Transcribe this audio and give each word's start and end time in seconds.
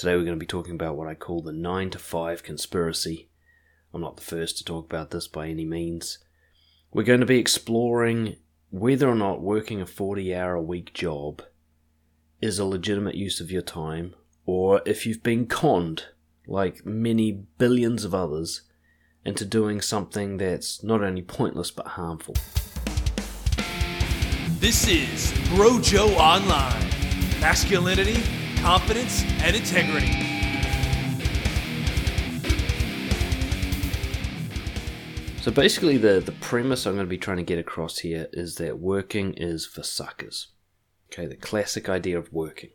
Today 0.00 0.16
we're 0.16 0.24
going 0.24 0.38
to 0.38 0.40
be 0.40 0.46
talking 0.46 0.72
about 0.72 0.96
what 0.96 1.08
I 1.08 1.14
call 1.14 1.42
the 1.42 1.52
9 1.52 1.90
to 1.90 1.98
5 1.98 2.42
conspiracy. 2.42 3.28
I'm 3.92 4.00
not 4.00 4.16
the 4.16 4.22
first 4.22 4.56
to 4.56 4.64
talk 4.64 4.86
about 4.86 5.10
this 5.10 5.28
by 5.28 5.48
any 5.48 5.66
means. 5.66 6.16
We're 6.90 7.02
going 7.02 7.20
to 7.20 7.26
be 7.26 7.36
exploring 7.38 8.36
whether 8.70 9.10
or 9.10 9.14
not 9.14 9.42
working 9.42 9.82
a 9.82 9.84
40 9.84 10.34
hour 10.34 10.54
a 10.54 10.62
week 10.62 10.94
job 10.94 11.42
is 12.40 12.58
a 12.58 12.64
legitimate 12.64 13.14
use 13.14 13.42
of 13.42 13.50
your 13.50 13.60
time, 13.60 14.14
or 14.46 14.80
if 14.86 15.04
you've 15.04 15.22
been 15.22 15.44
conned, 15.44 16.06
like 16.46 16.86
many 16.86 17.32
billions 17.58 18.02
of 18.02 18.14
others, 18.14 18.62
into 19.26 19.44
doing 19.44 19.82
something 19.82 20.38
that's 20.38 20.82
not 20.82 21.02
only 21.02 21.20
pointless 21.20 21.70
but 21.70 21.88
harmful. 21.88 22.36
This 24.60 24.88
is 24.88 25.30
Brojo 25.50 26.16
Online 26.16 26.88
masculinity, 27.38 28.22
confidence, 28.60 29.24
and 29.42 29.56
integrity. 29.56 30.30
So 35.40 35.50
basically, 35.50 35.96
the, 35.96 36.20
the 36.20 36.32
premise 36.40 36.86
I'm 36.86 36.94
going 36.94 37.06
to 37.06 37.10
be 37.10 37.16
trying 37.16 37.38
to 37.38 37.42
get 37.42 37.58
across 37.58 37.98
here 37.98 38.28
is 38.32 38.56
that 38.56 38.78
working 38.78 39.32
is 39.34 39.64
for 39.64 39.82
suckers. 39.82 40.48
Okay, 41.10 41.26
the 41.26 41.36
classic 41.36 41.88
idea 41.88 42.18
of 42.18 42.32
working 42.32 42.70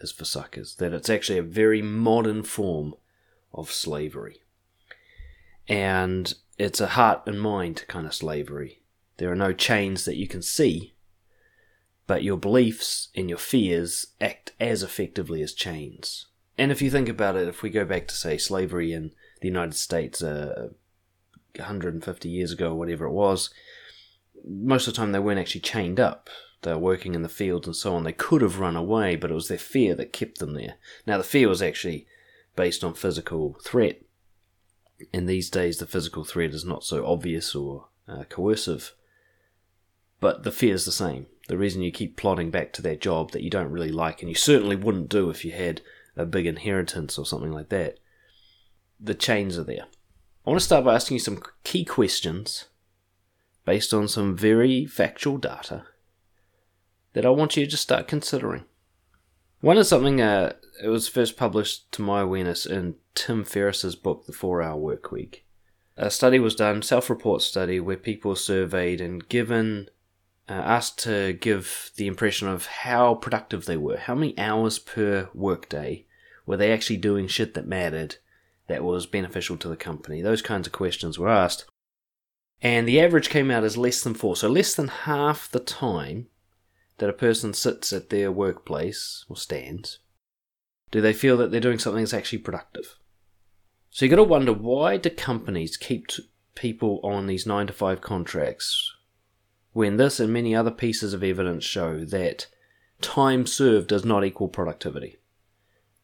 is 0.00 0.10
for 0.10 0.24
suckers, 0.24 0.74
that 0.76 0.92
it's 0.92 1.08
actually 1.08 1.38
a 1.38 1.42
very 1.42 1.80
modern 1.80 2.42
form 2.42 2.94
of 3.54 3.70
slavery. 3.70 4.42
And 5.68 6.34
it's 6.58 6.80
a 6.80 6.88
heart 6.88 7.22
and 7.26 7.40
mind 7.40 7.84
kind 7.86 8.06
of 8.06 8.14
slavery. 8.14 8.82
There 9.18 9.30
are 9.30 9.36
no 9.36 9.52
chains 9.52 10.04
that 10.04 10.16
you 10.16 10.26
can 10.26 10.42
see, 10.42 10.94
but 12.08 12.24
your 12.24 12.38
beliefs 12.38 13.08
and 13.14 13.28
your 13.28 13.38
fears 13.38 14.06
act 14.20 14.52
as 14.58 14.82
effectively 14.82 15.42
as 15.42 15.52
chains. 15.52 16.26
And 16.56 16.72
if 16.72 16.82
you 16.82 16.90
think 16.90 17.08
about 17.08 17.36
it, 17.36 17.46
if 17.46 17.62
we 17.62 17.70
go 17.70 17.84
back 17.84 18.08
to, 18.08 18.14
say, 18.14 18.38
slavery 18.38 18.92
in 18.92 19.12
the 19.42 19.48
United 19.48 19.74
States 19.74 20.22
uh, 20.22 20.70
150 21.56 22.28
years 22.28 22.50
ago, 22.50 22.70
or 22.70 22.74
whatever 22.74 23.04
it 23.04 23.12
was, 23.12 23.50
most 24.42 24.88
of 24.88 24.94
the 24.94 24.96
time 24.96 25.12
they 25.12 25.18
weren't 25.18 25.38
actually 25.38 25.60
chained 25.60 26.00
up. 26.00 26.30
They 26.62 26.72
were 26.72 26.78
working 26.78 27.14
in 27.14 27.22
the 27.22 27.28
fields 27.28 27.66
and 27.66 27.76
so 27.76 27.94
on. 27.94 28.04
They 28.04 28.12
could 28.12 28.40
have 28.40 28.58
run 28.58 28.74
away, 28.74 29.14
but 29.14 29.30
it 29.30 29.34
was 29.34 29.48
their 29.48 29.58
fear 29.58 29.94
that 29.96 30.12
kept 30.12 30.38
them 30.38 30.54
there. 30.54 30.76
Now, 31.06 31.18
the 31.18 31.24
fear 31.24 31.48
was 31.48 31.62
actually 31.62 32.06
based 32.56 32.82
on 32.82 32.94
physical 32.94 33.58
threat. 33.62 34.00
In 35.12 35.26
these 35.26 35.50
days, 35.50 35.76
the 35.76 35.86
physical 35.86 36.24
threat 36.24 36.50
is 36.50 36.64
not 36.64 36.84
so 36.84 37.06
obvious 37.06 37.54
or 37.54 37.88
uh, 38.08 38.24
coercive, 38.30 38.94
but 40.20 40.42
the 40.42 40.50
fear 40.50 40.74
is 40.74 40.86
the 40.86 40.90
same 40.90 41.26
the 41.48 41.58
reason 41.58 41.82
you 41.82 41.90
keep 41.90 42.16
plodding 42.16 42.50
back 42.50 42.72
to 42.74 42.82
that 42.82 43.00
job 43.00 43.32
that 43.32 43.42
you 43.42 43.50
don't 43.50 43.70
really 43.70 43.90
like 43.90 44.20
and 44.20 44.28
you 44.28 44.34
certainly 44.34 44.76
wouldn't 44.76 45.08
do 45.08 45.30
if 45.30 45.44
you 45.44 45.50
had 45.50 45.80
a 46.16 46.24
big 46.24 46.46
inheritance 46.46 47.18
or 47.18 47.26
something 47.26 47.52
like 47.52 47.70
that. 47.70 47.98
The 49.00 49.14
chains 49.14 49.58
are 49.58 49.64
there. 49.64 49.86
I 50.46 50.50
want 50.50 50.60
to 50.60 50.64
start 50.64 50.84
by 50.84 50.94
asking 50.94 51.16
you 51.16 51.20
some 51.20 51.42
key 51.64 51.84
questions 51.84 52.66
based 53.64 53.92
on 53.92 54.08
some 54.08 54.36
very 54.36 54.86
factual 54.86 55.38
data 55.38 55.84
that 57.14 57.26
I 57.26 57.30
want 57.30 57.56
you 57.56 57.64
to 57.64 57.70
just 57.70 57.82
start 57.82 58.08
considering. 58.08 58.64
One 59.60 59.78
is 59.78 59.88
something 59.88 60.20
uh, 60.20 60.52
it 60.82 60.88
was 60.88 61.08
first 61.08 61.36
published 61.36 61.90
to 61.92 62.02
my 62.02 62.20
awareness 62.20 62.66
in 62.66 62.96
Tim 63.14 63.44
Ferriss's 63.44 63.96
book, 63.96 64.26
The 64.26 64.32
Four 64.32 64.62
Hour 64.62 64.76
Work 64.76 65.10
Week. 65.10 65.44
A 65.96 66.10
study 66.10 66.38
was 66.38 66.54
done, 66.54 66.82
self-report 66.82 67.42
study, 67.42 67.80
where 67.80 67.96
people 67.96 68.30
were 68.30 68.36
surveyed 68.36 69.00
and 69.00 69.28
given 69.28 69.88
uh, 70.48 70.52
asked 70.52 70.98
to 71.00 71.34
give 71.34 71.90
the 71.96 72.06
impression 72.06 72.48
of 72.48 72.66
how 72.66 73.14
productive 73.14 73.66
they 73.66 73.76
were. 73.76 73.98
How 73.98 74.14
many 74.14 74.36
hours 74.38 74.78
per 74.78 75.28
workday 75.34 76.06
were 76.46 76.56
they 76.56 76.72
actually 76.72 76.96
doing 76.96 77.26
shit 77.26 77.54
that 77.54 77.66
mattered, 77.66 78.16
that 78.66 78.84
was 78.84 79.06
beneficial 79.06 79.56
to 79.58 79.68
the 79.68 79.76
company? 79.76 80.22
Those 80.22 80.42
kinds 80.42 80.66
of 80.66 80.72
questions 80.72 81.18
were 81.18 81.28
asked. 81.28 81.66
And 82.60 82.88
the 82.88 83.00
average 83.00 83.28
came 83.28 83.50
out 83.50 83.64
as 83.64 83.76
less 83.76 84.02
than 84.02 84.14
four. 84.14 84.34
So 84.36 84.48
less 84.48 84.74
than 84.74 84.88
half 84.88 85.50
the 85.50 85.60
time 85.60 86.26
that 86.98 87.10
a 87.10 87.14
person 87.14 87.54
sits 87.54 87.92
at 87.92 88.10
their 88.10 88.32
workplace 88.32 89.24
or 89.28 89.36
stands 89.36 89.98
do 90.90 91.00
they 91.00 91.12
feel 91.12 91.36
that 91.36 91.50
they're 91.50 91.60
doing 91.60 91.78
something 91.78 92.02
that's 92.02 92.14
actually 92.14 92.38
productive. 92.38 92.96
So 93.90 94.04
you've 94.04 94.10
got 94.10 94.16
to 94.16 94.24
wonder 94.24 94.52
why 94.52 94.96
do 94.96 95.10
companies 95.10 95.76
keep 95.76 96.06
people 96.54 97.00
on 97.02 97.26
these 97.26 97.46
9 97.46 97.66
to 97.68 97.72
5 97.72 98.00
contracts 98.00 98.92
when 99.72 99.96
this 99.96 100.18
and 100.18 100.32
many 100.32 100.54
other 100.54 100.70
pieces 100.70 101.12
of 101.12 101.22
evidence 101.22 101.64
show 101.64 102.04
that 102.04 102.46
time 103.00 103.46
served 103.46 103.88
does 103.88 104.04
not 104.04 104.24
equal 104.24 104.48
productivity. 104.48 105.16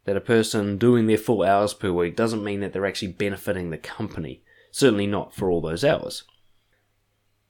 That 0.05 0.17
a 0.17 0.21
person 0.21 0.77
doing 0.77 1.07
their 1.07 1.19
full 1.19 1.43
hours 1.43 1.75
per 1.75 1.91
week 1.91 2.15
doesn't 2.15 2.45
mean 2.45 2.61
that 2.61 2.73
they're 2.73 2.87
actually 2.87 3.13
benefiting 3.13 3.71
the 3.71 3.79
company, 3.79 4.43
certainly 4.71 5.07
not 5.07 5.35
for 5.35 5.51
all 5.51 5.61
those 5.61 5.85
hours. 5.85 6.25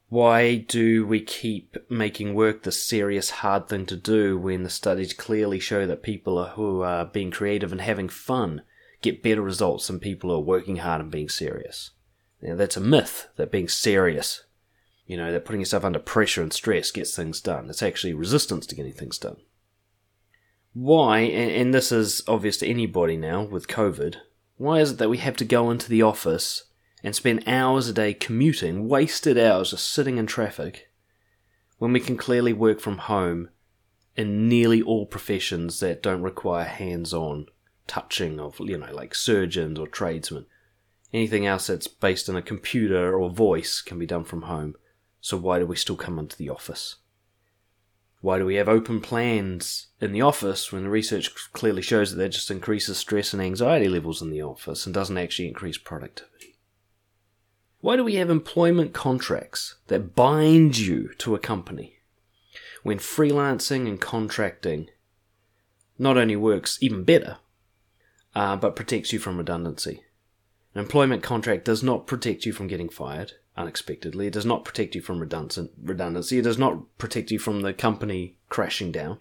Why 0.09 0.59
do 0.59 1.05
we 1.07 1.21
keep 1.21 1.77
making 1.91 2.35
work 2.35 2.63
the 2.63 2.71
serious, 2.71 3.31
hard 3.31 3.69
thing 3.69 3.87
to 3.87 3.97
do 3.97 4.39
when 4.39 4.63
the 4.63 4.71
studies 4.71 5.13
clearly 5.13 5.59
show 5.59 5.87
that 5.87 6.05
people 6.05 6.45
who 6.51 6.83
are 6.83 7.05
being 7.05 7.33
creative 7.33 7.73
and 7.73 7.81
having 7.81 8.09
fun 8.09 8.63
get 9.03 9.23
better 9.23 9.43
results 9.43 9.89
than 9.89 9.99
people 9.99 10.31
who 10.31 10.37
are 10.37 10.41
working 10.41 10.77
hard 10.77 11.01
and 11.01 11.11
being 11.11 11.29
serious? 11.29 11.91
Now, 12.41 12.55
that's 12.55 12.77
a 12.77 12.81
myth 12.81 13.29
that 13.37 13.51
being 13.51 13.69
serious 13.69 14.45
you 15.07 15.17
know, 15.17 15.33
that 15.33 15.45
putting 15.45 15.61
yourself 15.61 15.85
under 15.85 15.99
pressure 15.99 16.43
and 16.43 16.53
stress 16.53 16.91
gets 16.91 17.15
things 17.15 17.41
done. 17.41 17.69
It's 17.69 17.83
actually 17.83 18.15
resistance 18.15 18.67
to 18.67 18.75
getting 18.75 18.93
things 18.93 19.19
done. 19.19 19.37
Why, 20.73 21.21
and 21.21 21.73
this 21.73 21.93
is 21.93 22.23
obvious 22.27 22.57
to 22.59 22.67
anybody 22.67 23.17
now 23.17 23.45
with 23.45 23.69
COVID, 23.69 24.17
why 24.57 24.81
is 24.81 24.93
it 24.93 24.99
that 24.99 25.11
we 25.11 25.19
have 25.19 25.37
to 25.37 25.45
go 25.45 25.71
into 25.71 25.89
the 25.89 26.03
office 26.03 26.65
and 27.03 27.15
spend 27.15 27.47
hours 27.47 27.89
a 27.89 27.93
day 27.93 28.15
commuting, 28.15 28.89
wasted 28.89 29.39
hours 29.39 29.71
just 29.71 29.93
sitting 29.93 30.19
in 30.19 30.27
traffic, 30.27 30.91
when 31.79 31.93
we 31.93 32.01
can 32.01 32.17
clearly 32.17 32.53
work 32.53 32.81
from 32.81 32.99
home 32.99 33.51
in 34.17 34.49
nearly 34.49 34.81
all 34.81 35.07
professions 35.07 35.81
that 35.81 36.03
don't 36.03 36.23
require 36.23 36.65
hands 36.65 37.13
on 37.13 37.47
touching 37.87 38.41
of, 38.41 38.59
you 38.61 38.79
know, 38.79 38.93
like 38.93 39.15
surgeons 39.15 39.79
or 39.79 39.87
tradesmen? 39.87 40.47
Anything 41.13 41.47
else 41.47 41.69
that's 41.69 41.87
based 41.87 42.29
on 42.29 42.35
a 42.35 42.43
computer 42.43 43.17
or 43.17 43.31
voice 43.31 43.81
can 43.81 43.99
be 43.99 44.07
done 44.07 44.25
from 44.25 44.43
home. 44.43 44.75
So 45.25 45.39
why 45.39 45.59
do 45.59 45.65
we 45.65 45.77
still 45.77 45.97
come 45.97 46.19
into 46.19 46.37
the 46.37 46.51
office? 46.51 46.97
Why 48.21 48.37
do 48.37 48.45
we 48.45 48.57
have 48.57 48.69
open 48.69 49.01
plans 49.01 49.87
in 49.99 50.13
the 50.13 50.21
office 50.21 50.71
when 50.71 50.83
the 50.83 50.91
research 50.91 51.35
clearly 51.55 51.81
shows 51.81 52.11
that 52.11 52.19
that 52.19 52.29
just 52.29 52.51
increases 52.51 52.99
stress 52.99 53.33
and 53.33 53.41
anxiety 53.41 53.89
levels 53.89 54.21
in 54.21 54.29
the 54.29 54.43
office 54.43 54.85
and 54.85 54.95
doesn't 54.95 55.17
actually 55.17 55.49
increase 55.49 55.79
productivity? 55.79 56.59
Why 57.81 57.97
do 57.97 58.05
we 58.05 58.17
have 58.17 58.29
employment 58.29 58.93
contracts 58.93 59.77
that 59.87 60.15
bind 60.15 60.77
you 60.77 61.15
to 61.17 61.35
a 61.35 61.39
company 61.39 62.01
when 62.83 62.99
freelancing 62.99 63.89
and 63.89 63.99
contracting 63.99 64.91
not 65.99 66.19
only 66.19 66.37
works 66.37 66.77
even 66.83 67.03
better, 67.03 67.39
uh, 68.35 68.57
but 68.57 68.77
protects 68.77 69.11
you 69.11 69.19
from 69.19 69.39
redundancy? 69.39 70.03
An 70.75 70.83
employment 70.83 71.23
contract 71.23 71.65
does 71.65 71.83
not 71.83 72.07
protect 72.07 72.45
you 72.45 72.53
from 72.53 72.67
getting 72.67 72.91
fired 72.91 73.33
unexpectedly. 73.57 74.27
It 74.27 74.33
does 74.33 74.47
not 74.47 74.65
protect 74.65 74.95
you 74.95 75.03
from 75.03 75.21
redundancy. 75.21 76.39
It 76.39 76.43
does 76.43 76.59
not 76.59 76.99
protect 76.99 77.31
you 77.31 77.39
from 77.39 77.61
the 77.61 77.73
company 77.73 78.37
crashing 78.49 78.93
down. 78.93 79.21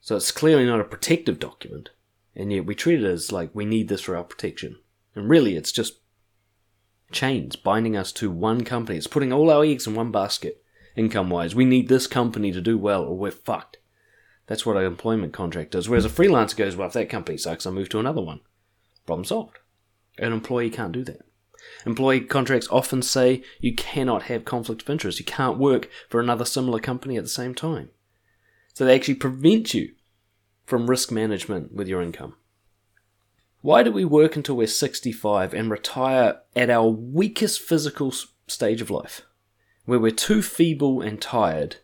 So 0.00 0.16
it's 0.16 0.32
clearly 0.32 0.66
not 0.66 0.80
a 0.80 0.84
protective 0.84 1.38
document, 1.38 1.90
and 2.34 2.52
yet 2.52 2.66
we 2.66 2.74
treat 2.74 3.02
it 3.02 3.06
as 3.06 3.32
like 3.32 3.54
we 3.54 3.64
need 3.64 3.88
this 3.88 4.02
for 4.02 4.16
our 4.16 4.24
protection. 4.24 4.78
And 5.14 5.30
really, 5.30 5.56
it's 5.56 5.72
just 5.72 6.00
chains 7.12 7.56
binding 7.56 7.96
us 7.96 8.12
to 8.12 8.30
one 8.30 8.64
company. 8.64 8.98
It's 8.98 9.06
putting 9.06 9.32
all 9.32 9.50
our 9.50 9.64
eggs 9.64 9.86
in 9.86 9.94
one 9.94 10.10
basket, 10.10 10.62
income 10.96 11.30
wise. 11.30 11.54
We 11.54 11.64
need 11.64 11.88
this 11.88 12.06
company 12.06 12.52
to 12.52 12.60
do 12.60 12.76
well, 12.76 13.04
or 13.04 13.16
we're 13.16 13.30
fucked. 13.30 13.78
That's 14.46 14.66
what 14.66 14.76
an 14.76 14.84
employment 14.84 15.32
contract 15.32 15.70
does. 15.70 15.88
Whereas 15.88 16.04
a 16.04 16.10
freelancer 16.10 16.56
goes, 16.56 16.76
well, 16.76 16.88
if 16.88 16.92
that 16.94 17.08
company 17.08 17.38
sucks, 17.38 17.64
I'll 17.64 17.72
move 17.72 17.88
to 17.90 18.00
another 18.00 18.20
one. 18.20 18.40
Problem 19.06 19.24
solved. 19.24 19.58
An 20.18 20.32
employee 20.32 20.68
can't 20.70 20.92
do 20.92 21.02
that. 21.04 21.24
Employee 21.86 22.20
contracts 22.20 22.68
often 22.70 23.02
say 23.02 23.42
you 23.60 23.74
cannot 23.74 24.24
have 24.24 24.44
conflict 24.44 24.82
of 24.82 24.90
interest. 24.90 25.18
You 25.18 25.24
can't 25.24 25.58
work 25.58 25.88
for 26.08 26.20
another 26.20 26.44
similar 26.44 26.78
company 26.78 27.16
at 27.16 27.24
the 27.24 27.28
same 27.28 27.54
time. 27.54 27.90
So 28.72 28.84
they 28.84 28.94
actually 28.94 29.14
prevent 29.14 29.74
you 29.74 29.92
from 30.66 30.88
risk 30.88 31.12
management 31.12 31.72
with 31.72 31.88
your 31.88 32.02
income. 32.02 32.34
Why 33.60 33.82
do 33.82 33.90
we 33.90 34.04
work 34.04 34.36
until 34.36 34.56
we're 34.56 34.66
65 34.66 35.54
and 35.54 35.70
retire 35.70 36.40
at 36.54 36.68
our 36.68 36.86
weakest 36.86 37.60
physical 37.60 38.12
stage 38.46 38.82
of 38.82 38.90
life, 38.90 39.22
where 39.86 39.98
we're 39.98 40.10
too 40.10 40.42
feeble 40.42 41.00
and 41.00 41.18
tired 41.18 41.76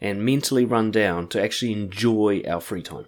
and 0.00 0.24
mentally 0.24 0.64
run 0.64 0.90
down 0.90 1.28
to 1.28 1.42
actually 1.42 1.72
enjoy 1.72 2.42
our 2.48 2.60
free 2.60 2.82
time? 2.82 3.04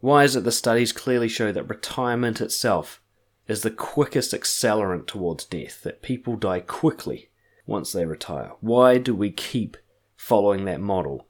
Why 0.00 0.24
is 0.24 0.36
it 0.36 0.44
the 0.44 0.52
studies 0.52 0.90
clearly 0.90 1.28
show 1.28 1.52
that 1.52 1.68
retirement 1.68 2.40
itself 2.40 3.01
is 3.48 3.62
the 3.62 3.70
quickest 3.70 4.32
accelerant 4.32 5.06
towards 5.06 5.44
death, 5.44 5.82
that 5.82 6.02
people 6.02 6.36
die 6.36 6.60
quickly 6.60 7.30
once 7.66 7.92
they 7.92 8.06
retire. 8.06 8.52
Why 8.60 8.98
do 8.98 9.14
we 9.14 9.30
keep 9.30 9.76
following 10.16 10.64
that 10.64 10.80
model 10.80 11.26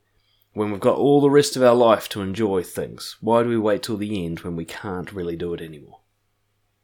When 0.55 0.71
we've 0.71 0.81
got 0.81 0.99
all 0.99 1.23
the 1.23 1.31
rest 1.31 1.57
of 1.57 1.63
our 1.63 1.75
life 1.75 2.11
to 2.11 2.21
enjoy 2.21 2.63
things, 2.63 3.17
why 3.23 3.43
do 3.43 3.49
we 3.49 3.57
wait 3.57 3.83
till 3.83 3.97
the 3.97 4.25
end 4.25 4.41
when 4.41 4.55
we 4.55 4.67
can't 4.67 5.13
really 5.13 5.35
do 5.35 5.55
it 5.55 5.63
anymore? 5.63 6.01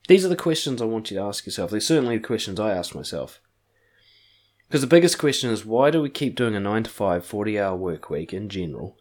These 0.09 0.25
are 0.25 0.31
the 0.31 0.37
questions 0.37 0.81
I 0.81 0.87
want 0.87 1.11
you 1.11 1.19
to 1.19 1.23
ask 1.23 1.45
yourself. 1.45 1.71
They're 1.71 1.81
certainly 1.81 2.17
the 2.17 2.27
questions 2.27 2.59
I 2.59 2.73
ask 2.73 2.95
myself. 2.95 3.43
Because 4.67 4.81
the 4.81 4.87
biggest 4.87 5.19
question 5.19 5.51
is 5.51 5.67
why 5.67 5.91
do 5.91 6.01
we 6.01 6.09
keep 6.09 6.35
doing 6.35 6.55
a 6.55 6.61
9 6.61 6.85
to 6.85 6.91
5, 6.91 7.27
40 7.27 7.61
hour 7.61 7.77
work 7.77 8.09
week 8.09 8.33
in 8.33 8.49
general 8.49 8.97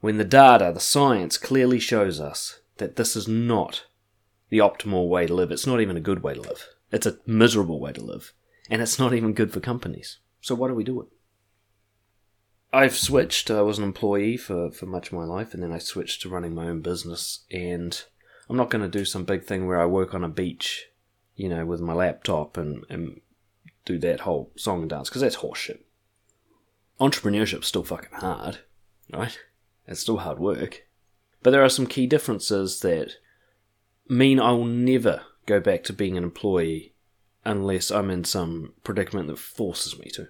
when 0.00 0.16
the 0.16 0.24
data, 0.24 0.70
the 0.72 0.80
science 0.80 1.36
clearly 1.36 1.78
shows 1.78 2.20
us 2.20 2.60
that 2.78 2.96
this 2.96 3.14
is 3.14 3.28
not 3.28 3.84
the 4.50 4.58
optimal 4.58 5.08
way 5.08 5.26
to 5.26 5.34
live? 5.34 5.50
It's 5.50 5.66
not 5.66 5.80
even 5.80 5.96
a 5.96 6.00
good 6.00 6.22
way 6.22 6.34
to 6.34 6.40
live. 6.40 6.68
It's 6.92 7.06
a 7.06 7.18
miserable 7.26 7.80
way 7.80 7.92
to 7.92 8.02
live. 8.02 8.32
And 8.68 8.82
it's 8.82 8.98
not 8.98 9.14
even 9.14 9.32
good 9.32 9.52
for 9.52 9.60
companies. 9.60 10.18
So 10.40 10.54
why 10.54 10.68
do 10.68 10.74
we 10.74 10.84
do 10.84 11.00
it? 11.00 11.08
I've 12.72 12.96
switched. 12.96 13.50
I 13.50 13.62
was 13.62 13.78
an 13.78 13.84
employee 13.84 14.36
for, 14.36 14.70
for 14.70 14.86
much 14.86 15.08
of 15.08 15.14
my 15.14 15.24
life, 15.24 15.54
and 15.54 15.62
then 15.62 15.72
I 15.72 15.78
switched 15.78 16.22
to 16.22 16.28
running 16.28 16.54
my 16.54 16.68
own 16.68 16.82
business. 16.82 17.44
And 17.50 18.00
I'm 18.48 18.56
not 18.56 18.70
going 18.70 18.82
to 18.82 18.98
do 18.98 19.04
some 19.04 19.24
big 19.24 19.44
thing 19.44 19.66
where 19.66 19.80
I 19.80 19.86
work 19.86 20.14
on 20.14 20.22
a 20.22 20.28
beach, 20.28 20.86
you 21.34 21.48
know, 21.48 21.66
with 21.66 21.80
my 21.80 21.94
laptop 21.94 22.56
and, 22.56 22.84
and 22.88 23.20
do 23.84 23.98
that 23.98 24.20
whole 24.20 24.52
song 24.56 24.82
and 24.82 24.90
dance, 24.90 25.08
because 25.08 25.22
that's 25.22 25.36
horseshit. 25.36 25.80
Entrepreneurship's 27.00 27.66
still 27.66 27.82
fucking 27.82 28.18
hard, 28.18 28.58
right? 29.12 29.38
It's 29.86 30.00
still 30.00 30.18
hard 30.18 30.38
work. 30.38 30.86
But 31.42 31.50
there 31.50 31.64
are 31.64 31.70
some 31.70 31.86
key 31.86 32.06
differences 32.06 32.80
that 32.80 33.14
mean 34.10 34.40
I 34.40 34.50
will 34.52 34.64
never 34.64 35.22
go 35.46 35.60
back 35.60 35.84
to 35.84 35.92
being 35.92 36.16
an 36.16 36.24
employee 36.24 36.94
unless 37.44 37.90
I'm 37.90 38.10
in 38.10 38.24
some 38.24 38.74
predicament 38.84 39.28
that 39.28 39.38
forces 39.38 39.98
me 39.98 40.10
to. 40.10 40.26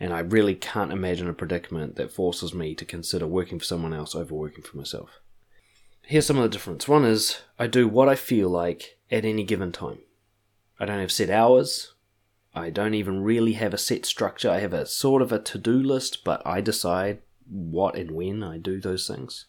And 0.00 0.14
I 0.14 0.20
really 0.20 0.54
can't 0.54 0.92
imagine 0.92 1.28
a 1.28 1.34
predicament 1.34 1.96
that 1.96 2.10
forces 2.10 2.54
me 2.54 2.74
to 2.74 2.84
consider 2.86 3.26
working 3.26 3.58
for 3.58 3.66
someone 3.66 3.92
else 3.92 4.14
over 4.14 4.34
working 4.34 4.64
for 4.64 4.78
myself. 4.78 5.20
Here's 6.02 6.26
some 6.26 6.38
of 6.38 6.42
the 6.42 6.48
difference. 6.48 6.88
One 6.88 7.04
is 7.04 7.42
I 7.58 7.66
do 7.66 7.86
what 7.86 8.08
I 8.08 8.16
feel 8.16 8.48
like 8.48 8.98
at 9.10 9.26
any 9.26 9.44
given 9.44 9.72
time. 9.72 9.98
I 10.78 10.86
don't 10.86 11.00
have 11.00 11.12
set 11.12 11.28
hours. 11.28 11.94
I 12.54 12.70
don't 12.70 12.94
even 12.94 13.22
really 13.22 13.52
have 13.52 13.74
a 13.74 13.78
set 13.78 14.06
structure. 14.06 14.50
I 14.50 14.58
have 14.60 14.72
a 14.72 14.86
sort 14.86 15.20
of 15.22 15.30
a 15.30 15.38
to 15.38 15.58
do 15.58 15.74
list, 15.74 16.24
but 16.24 16.44
I 16.46 16.62
decide 16.62 17.20
what 17.46 17.94
and 17.94 18.12
when 18.12 18.42
I 18.42 18.56
do 18.56 18.80
those 18.80 19.06
things. 19.06 19.46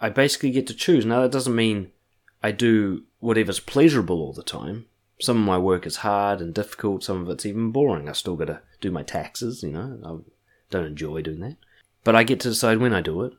I 0.00 0.08
basically 0.08 0.52
get 0.52 0.66
to 0.68 0.74
choose. 0.74 1.04
Now, 1.04 1.22
that 1.22 1.32
doesn't 1.32 1.54
mean 1.54 1.90
I 2.42 2.52
do 2.52 3.04
whatever's 3.18 3.60
pleasurable 3.60 4.20
all 4.20 4.32
the 4.32 4.42
time. 4.42 4.86
Some 5.20 5.36
of 5.36 5.44
my 5.44 5.58
work 5.58 5.86
is 5.86 5.96
hard 5.96 6.40
and 6.40 6.54
difficult, 6.54 7.04
some 7.04 7.20
of 7.22 7.28
it's 7.28 7.44
even 7.44 7.70
boring. 7.70 8.08
I 8.08 8.12
still 8.12 8.36
got 8.36 8.46
to 8.46 8.62
do 8.80 8.90
my 8.90 9.02
taxes, 9.02 9.62
you 9.62 9.70
know. 9.70 9.98
I 10.04 10.32
don't 10.70 10.86
enjoy 10.86 11.20
doing 11.22 11.40
that. 11.40 11.56
But 12.04 12.16
I 12.16 12.22
get 12.22 12.40
to 12.40 12.48
decide 12.48 12.78
when 12.78 12.94
I 12.94 13.02
do 13.02 13.22
it. 13.22 13.34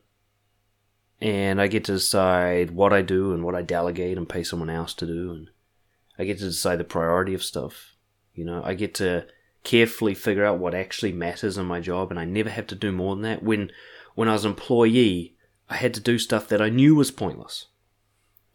And 1.20 1.62
I 1.62 1.68
get 1.68 1.84
to 1.86 1.94
decide 1.94 2.72
what 2.72 2.94
I 2.94 3.02
do 3.02 3.34
and 3.34 3.44
what 3.44 3.56
I 3.56 3.62
delegate 3.62 4.18
and 4.18 4.30
pay 4.30 4.44
someone 4.44 4.70
else 4.70 4.94
to 4.96 5.08
do. 5.08 5.32
And 5.32 5.50
I 6.18 6.26
get 6.26 6.38
to 6.40 6.46
decide 6.46 6.80
the 6.80 6.84
priority 6.84 7.34
of 7.34 7.44
stuff. 7.44 7.96
You 8.36 8.46
know, 8.46 8.62
I 8.64 8.76
get 8.76 8.94
to 8.96 9.26
carefully 9.64 10.16
figure 10.16 10.46
out 10.46 10.60
what 10.60 10.74
actually 10.74 11.12
matters 11.12 11.58
in 11.58 11.66
my 11.66 11.80
job, 11.80 12.12
and 12.12 12.20
I 12.20 12.26
never 12.26 12.50
have 12.50 12.68
to 12.68 12.76
do 12.76 12.92
more 12.92 13.16
than 13.16 13.24
that. 13.24 13.44
When 13.44 13.72
when 14.16 14.28
I 14.28 14.34
was 14.34 14.46
an 14.46 14.52
employee, 14.52 15.36
I 15.70 15.76
had 15.76 15.94
to 15.96 16.00
do 16.00 16.18
stuff 16.18 16.48
that 16.50 16.62
I 16.62 16.70
knew 16.70 16.96
was 16.96 17.12
pointless. 17.12 17.68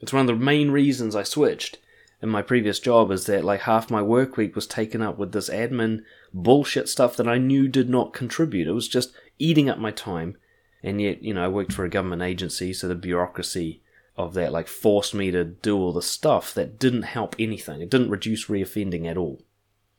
It's 0.00 0.12
one 0.12 0.20
of 0.20 0.26
the 0.26 0.44
main 0.44 0.70
reasons 0.70 1.16
I 1.16 1.22
switched 1.22 1.78
in 2.22 2.28
my 2.28 2.42
previous 2.42 2.80
job 2.80 3.10
is 3.10 3.26
that 3.26 3.44
like 3.44 3.62
half 3.62 3.90
my 3.90 4.02
work 4.02 4.36
week 4.36 4.54
was 4.54 4.66
taken 4.66 5.02
up 5.02 5.18
with 5.18 5.32
this 5.32 5.50
admin 5.50 6.02
bullshit 6.32 6.88
stuff 6.88 7.16
that 7.16 7.28
I 7.28 7.38
knew 7.38 7.68
did 7.68 7.90
not 7.90 8.14
contribute. 8.14 8.68
It 8.68 8.72
was 8.72 8.88
just 8.88 9.12
eating 9.38 9.68
up 9.68 9.78
my 9.78 9.90
time. 9.90 10.36
And 10.82 11.00
yet, 11.00 11.22
you 11.22 11.34
know, 11.34 11.44
I 11.44 11.48
worked 11.48 11.72
for 11.72 11.84
a 11.84 11.90
government 11.90 12.22
agency, 12.22 12.72
so 12.72 12.88
the 12.88 12.94
bureaucracy 12.94 13.82
of 14.16 14.34
that 14.34 14.52
like 14.52 14.68
forced 14.68 15.14
me 15.14 15.30
to 15.30 15.44
do 15.44 15.76
all 15.76 15.92
the 15.92 16.02
stuff 16.02 16.54
that 16.54 16.78
didn't 16.78 17.02
help 17.02 17.36
anything. 17.38 17.80
It 17.80 17.90
didn't 17.90 18.10
reduce 18.10 18.46
reoffending 18.46 19.06
at 19.06 19.18
all. 19.18 19.42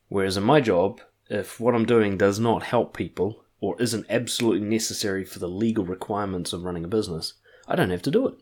Whereas 0.07 0.37
in 0.37 0.43
my 0.43 0.61
job, 0.61 1.01
if 1.29 1.59
what 1.59 1.75
I'm 1.75 1.85
doing 1.85 2.17
does 2.17 2.39
not 2.39 2.63
help 2.63 2.95
people 2.95 3.43
or 3.59 3.79
isn't 3.81 4.05
absolutely 4.09 4.67
necessary 4.67 5.25
for 5.25 5.39
the 5.39 5.49
legal 5.49 5.83
requirements 5.83 6.53
of 6.53 6.63
running 6.63 6.85
a 6.85 6.87
business, 6.87 7.33
I 7.67 7.75
don't 7.75 7.89
have 7.89 8.01
to 8.03 8.11
do 8.11 8.27
it. 8.27 8.35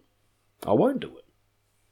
I 0.65 0.73
won't 0.73 0.99
do 0.99 1.17
it. 1.17 1.24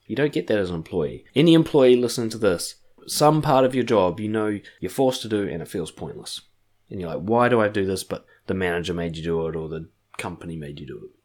You 0.05 0.15
don't 0.15 0.33
get 0.33 0.47
that 0.47 0.59
as 0.59 0.69
an 0.69 0.75
employee. 0.75 1.25
Any 1.35 1.53
employee 1.53 1.95
listening 1.95 2.29
to 2.31 2.37
this, 2.37 2.75
some 3.07 3.41
part 3.41 3.65
of 3.65 3.75
your 3.75 3.83
job 3.83 4.19
you 4.19 4.29
know 4.29 4.59
you're 4.79 4.89
forced 4.89 5.21
to 5.23 5.29
do 5.29 5.47
and 5.47 5.61
it 5.61 5.67
feels 5.67 5.91
pointless. 5.91 6.41
And 6.89 6.99
you're 6.99 7.09
like, 7.09 7.23
why 7.23 7.49
do 7.49 7.61
I 7.61 7.69
do 7.69 7.85
this? 7.85 8.03
But 8.03 8.25
the 8.47 8.53
manager 8.53 8.93
made 8.93 9.15
you 9.17 9.23
do 9.23 9.47
it 9.47 9.55
or 9.55 9.67
the 9.69 9.89
company 10.17 10.55
made 10.55 10.79
you 10.79 10.85
do 10.85 10.97
it. 11.05 11.19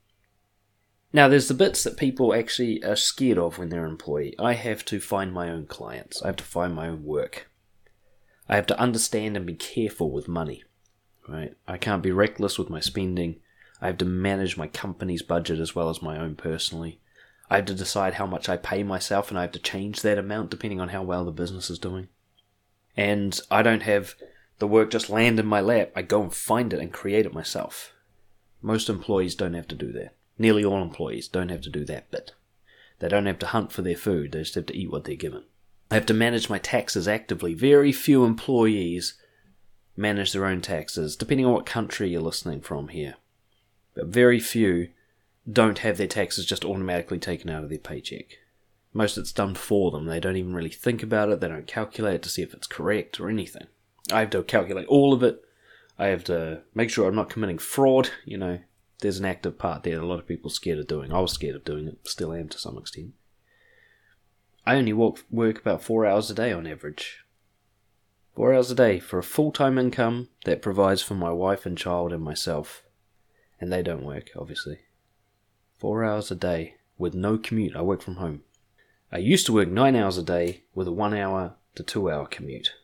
Now, 1.13 1.27
there's 1.29 1.49
the 1.49 1.55
bits 1.55 1.85
that 1.85 1.97
people 1.97 2.35
actually 2.35 2.85
are 2.85 2.97
scared 2.97 3.39
of 3.39 3.59
when 3.59 3.71
they're 3.71 3.85
an 3.85 3.93
employee. 3.93 4.35
I 4.39 4.53
have 4.53 4.85
to 4.87 5.01
find 5.01 5.33
my 5.33 5.49
own 5.49 5.67
clients, 5.67 6.23
I 6.23 6.27
have 6.27 6.37
to 6.37 6.45
find 6.45 6.75
my 6.75 6.89
own 6.89 7.05
work. 7.05 7.51
I 8.49 8.57
have 8.57 8.67
to 8.69 8.81
understand 8.81 9.37
and 9.37 9.47
be 9.47 9.55
careful 9.55 10.11
with 10.11 10.29
money. 10.29 10.65
Right? 11.27 11.55
I 11.67 11.77
can't 11.77 12.03
be 12.03 12.13
reckless 12.13 12.59
with 12.59 12.71
my 12.71 12.81
spending. 12.81 13.37
I 13.81 13.87
have 13.87 13.99
to 13.99 14.07
manage 14.07 14.57
my 14.57 14.67
company's 14.67 15.23
budget 15.23 15.61
as 15.61 15.75
well 15.75 15.91
as 15.91 16.03
my 16.03 16.19
own 16.19 16.35
personally. 16.35 17.01
I 17.51 17.57
have 17.57 17.65
to 17.67 17.75
decide 17.75 18.15
how 18.15 18.27
much 18.27 18.49
I 18.49 18.57
pay 18.57 18.83
myself 18.83 19.31
and 19.31 19.39
I 19.39 19.43
have 19.43 19.53
to 19.53 19.59
change 19.59 20.03
that 20.03 20.19
amount 20.19 20.51
depending 20.51 20.81
on 20.81 20.91
how 20.91 21.03
well 21.03 21.25
the 21.25 21.33
business 21.33 21.71
is 21.71 21.79
doing. 21.79 22.09
And 22.97 23.39
I 23.51 23.63
don't 23.63 23.83
have 23.83 24.15
the 24.59 24.67
work 24.67 24.91
just 24.91 25.09
land 25.09 25.39
in 25.39 25.47
my 25.47 25.61
lap. 25.61 25.93
I 25.95 26.03
go 26.03 26.23
and 26.23 26.35
find 26.35 26.73
it 26.73 26.81
and 26.81 26.93
create 26.93 27.27
it 27.27 27.33
myself. 27.33 27.93
Most 28.61 28.89
employees 28.89 29.35
don't 29.35 29.55
have 29.55 29.69
to 29.69 29.75
do 29.75 29.93
that. 29.93 30.15
Nearly 30.39 30.65
all 30.65 30.83
employees 30.83 31.29
don't 31.29 31.49
have 31.49 31.63
to 31.63 31.71
do 31.71 31.85
that 31.87 32.11
bit. 32.11 32.33
They 32.99 33.09
don't 33.09 33.27
have 33.27 33.39
to 33.41 33.47
hunt 33.47 33.73
for 33.73 33.83
their 33.83 33.97
food, 33.97 34.33
they 34.33 34.41
just 34.41 34.57
have 34.57 34.67
to 34.67 34.77
eat 34.77 34.91
what 34.91 35.05
they're 35.05 35.15
given. 35.15 35.45
I 35.91 35.95
have 35.95 36.07
to 36.07 36.15
manage 36.15 36.51
my 36.51 36.59
taxes 36.59 37.09
actively. 37.09 37.55
Very 37.55 37.93
few 37.93 38.25
employees 38.25 39.15
manage 39.97 40.33
their 40.33 40.45
own 40.45 40.61
taxes, 40.61 41.17
depending 41.17 41.47
on 41.47 41.53
what 41.53 41.67
country 41.67 42.11
you're 42.11 42.21
listening 42.21 42.61
from 42.61 42.89
here. 42.89 43.15
But 43.95 44.07
very 44.07 44.39
few 44.39 44.89
don't 45.51 45.79
have 45.79 45.97
their 45.97 46.07
taxes 46.07 46.47
just 46.47 46.65
automatically 46.65 47.19
taken 47.19 47.51
out 47.51 47.65
of 47.65 47.71
their 47.71 47.79
paycheck. 47.79 48.39
Most 48.93 49.17
of 49.17 49.23
it's 49.23 49.33
done 49.33 49.55
for 49.55 49.91
them. 49.91 50.07
They 50.07 50.21
don't 50.21 50.37
even 50.37 50.55
really 50.55 50.71
think 50.71 51.03
about 51.03 51.29
it. 51.31 51.41
They 51.41 51.49
don't 51.49 51.67
calculate 51.67 52.17
it 52.17 52.23
to 52.23 52.29
see 52.29 52.43
if 52.43 52.55
it's 52.55 52.67
correct 52.67 53.21
or 53.21 53.29
anything. 53.29 53.67
I 54.11 54.21
have 54.21 54.31
to 54.31 54.43
calculate 54.43 54.87
all 54.89 55.13
of 55.13 55.23
it. 55.23 55.43
I 55.99 56.07
have 56.07 56.25
to 56.25 56.63
make 56.75 56.91
sure 56.91 57.09
I'm 57.09 57.15
not 57.15 57.31
committing 57.31 57.59
fraud. 57.59 58.11
You 58.25 58.39
know, 58.39 58.59
there's 59.01 59.19
an 59.19 59.25
active 59.25 59.59
part 59.59 59.83
there 59.83 60.01
a 60.01 60.07
lot 60.07 60.19
of 60.19 60.27
people 60.27 60.51
are 60.51 60.55
scared 60.55 60.79
of 60.79 60.87
doing. 60.87 61.13
I 61.13 61.21
was 61.21 61.33
scared 61.33 61.57
of 61.57 61.65
doing 61.65 61.87
it, 61.89 61.99
still 62.07 62.33
am 62.33 62.49
to 62.49 62.59
some 62.59 62.79
extent. 62.79 63.13
I 64.67 64.77
only 64.77 64.93
work, 64.93 65.25
work 65.31 65.61
about 65.61 65.83
four 65.83 66.05
hours 66.05 66.31
a 66.31 66.35
day 66.35 66.53
on 66.53 66.67
average. 66.67 67.25
Four 68.35 68.55
hours 68.55 68.71
a 68.71 68.75
day 68.75 69.01
for 69.01 69.19
a 69.19 69.25
full 69.25 69.51
time 69.51 69.79
income 69.79 70.29
that 70.45 70.63
provides 70.63 71.03
for 71.03 71.15
my 71.15 71.31
wife 71.31 71.67
and 71.67 71.77
child 71.77 72.13
and 72.13 72.23
myself. 72.23 72.85
And 73.61 73.73
they 73.73 73.83
don't 73.83 74.05
work, 74.05 74.31
obviously. 74.37 74.81
Four 75.79 76.05
hours 76.05 76.33
a 76.33 76.35
day 76.35 76.75
with 76.99 77.15
no 77.15 77.39
commute. 77.39 77.77
I 77.77 77.83
work 77.83 78.03
from 78.03 78.17
home. 78.17 78.43
I 79.13 79.19
used 79.19 79.47
to 79.47 79.53
work 79.53 79.69
nine 79.69 79.95
hours 79.95 80.19
a 80.19 80.25
day 80.25 80.65
with 80.75 80.89
a 80.89 80.93
one 80.93 81.15
hour 81.15 81.55
to 81.77 81.85
two 81.85 82.11
hour 82.11 82.27
commute. 82.27 82.75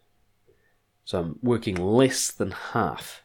So 1.04 1.18
I'm 1.18 1.38
working 1.42 1.74
less 1.74 2.30
than 2.30 2.52
half 2.52 3.22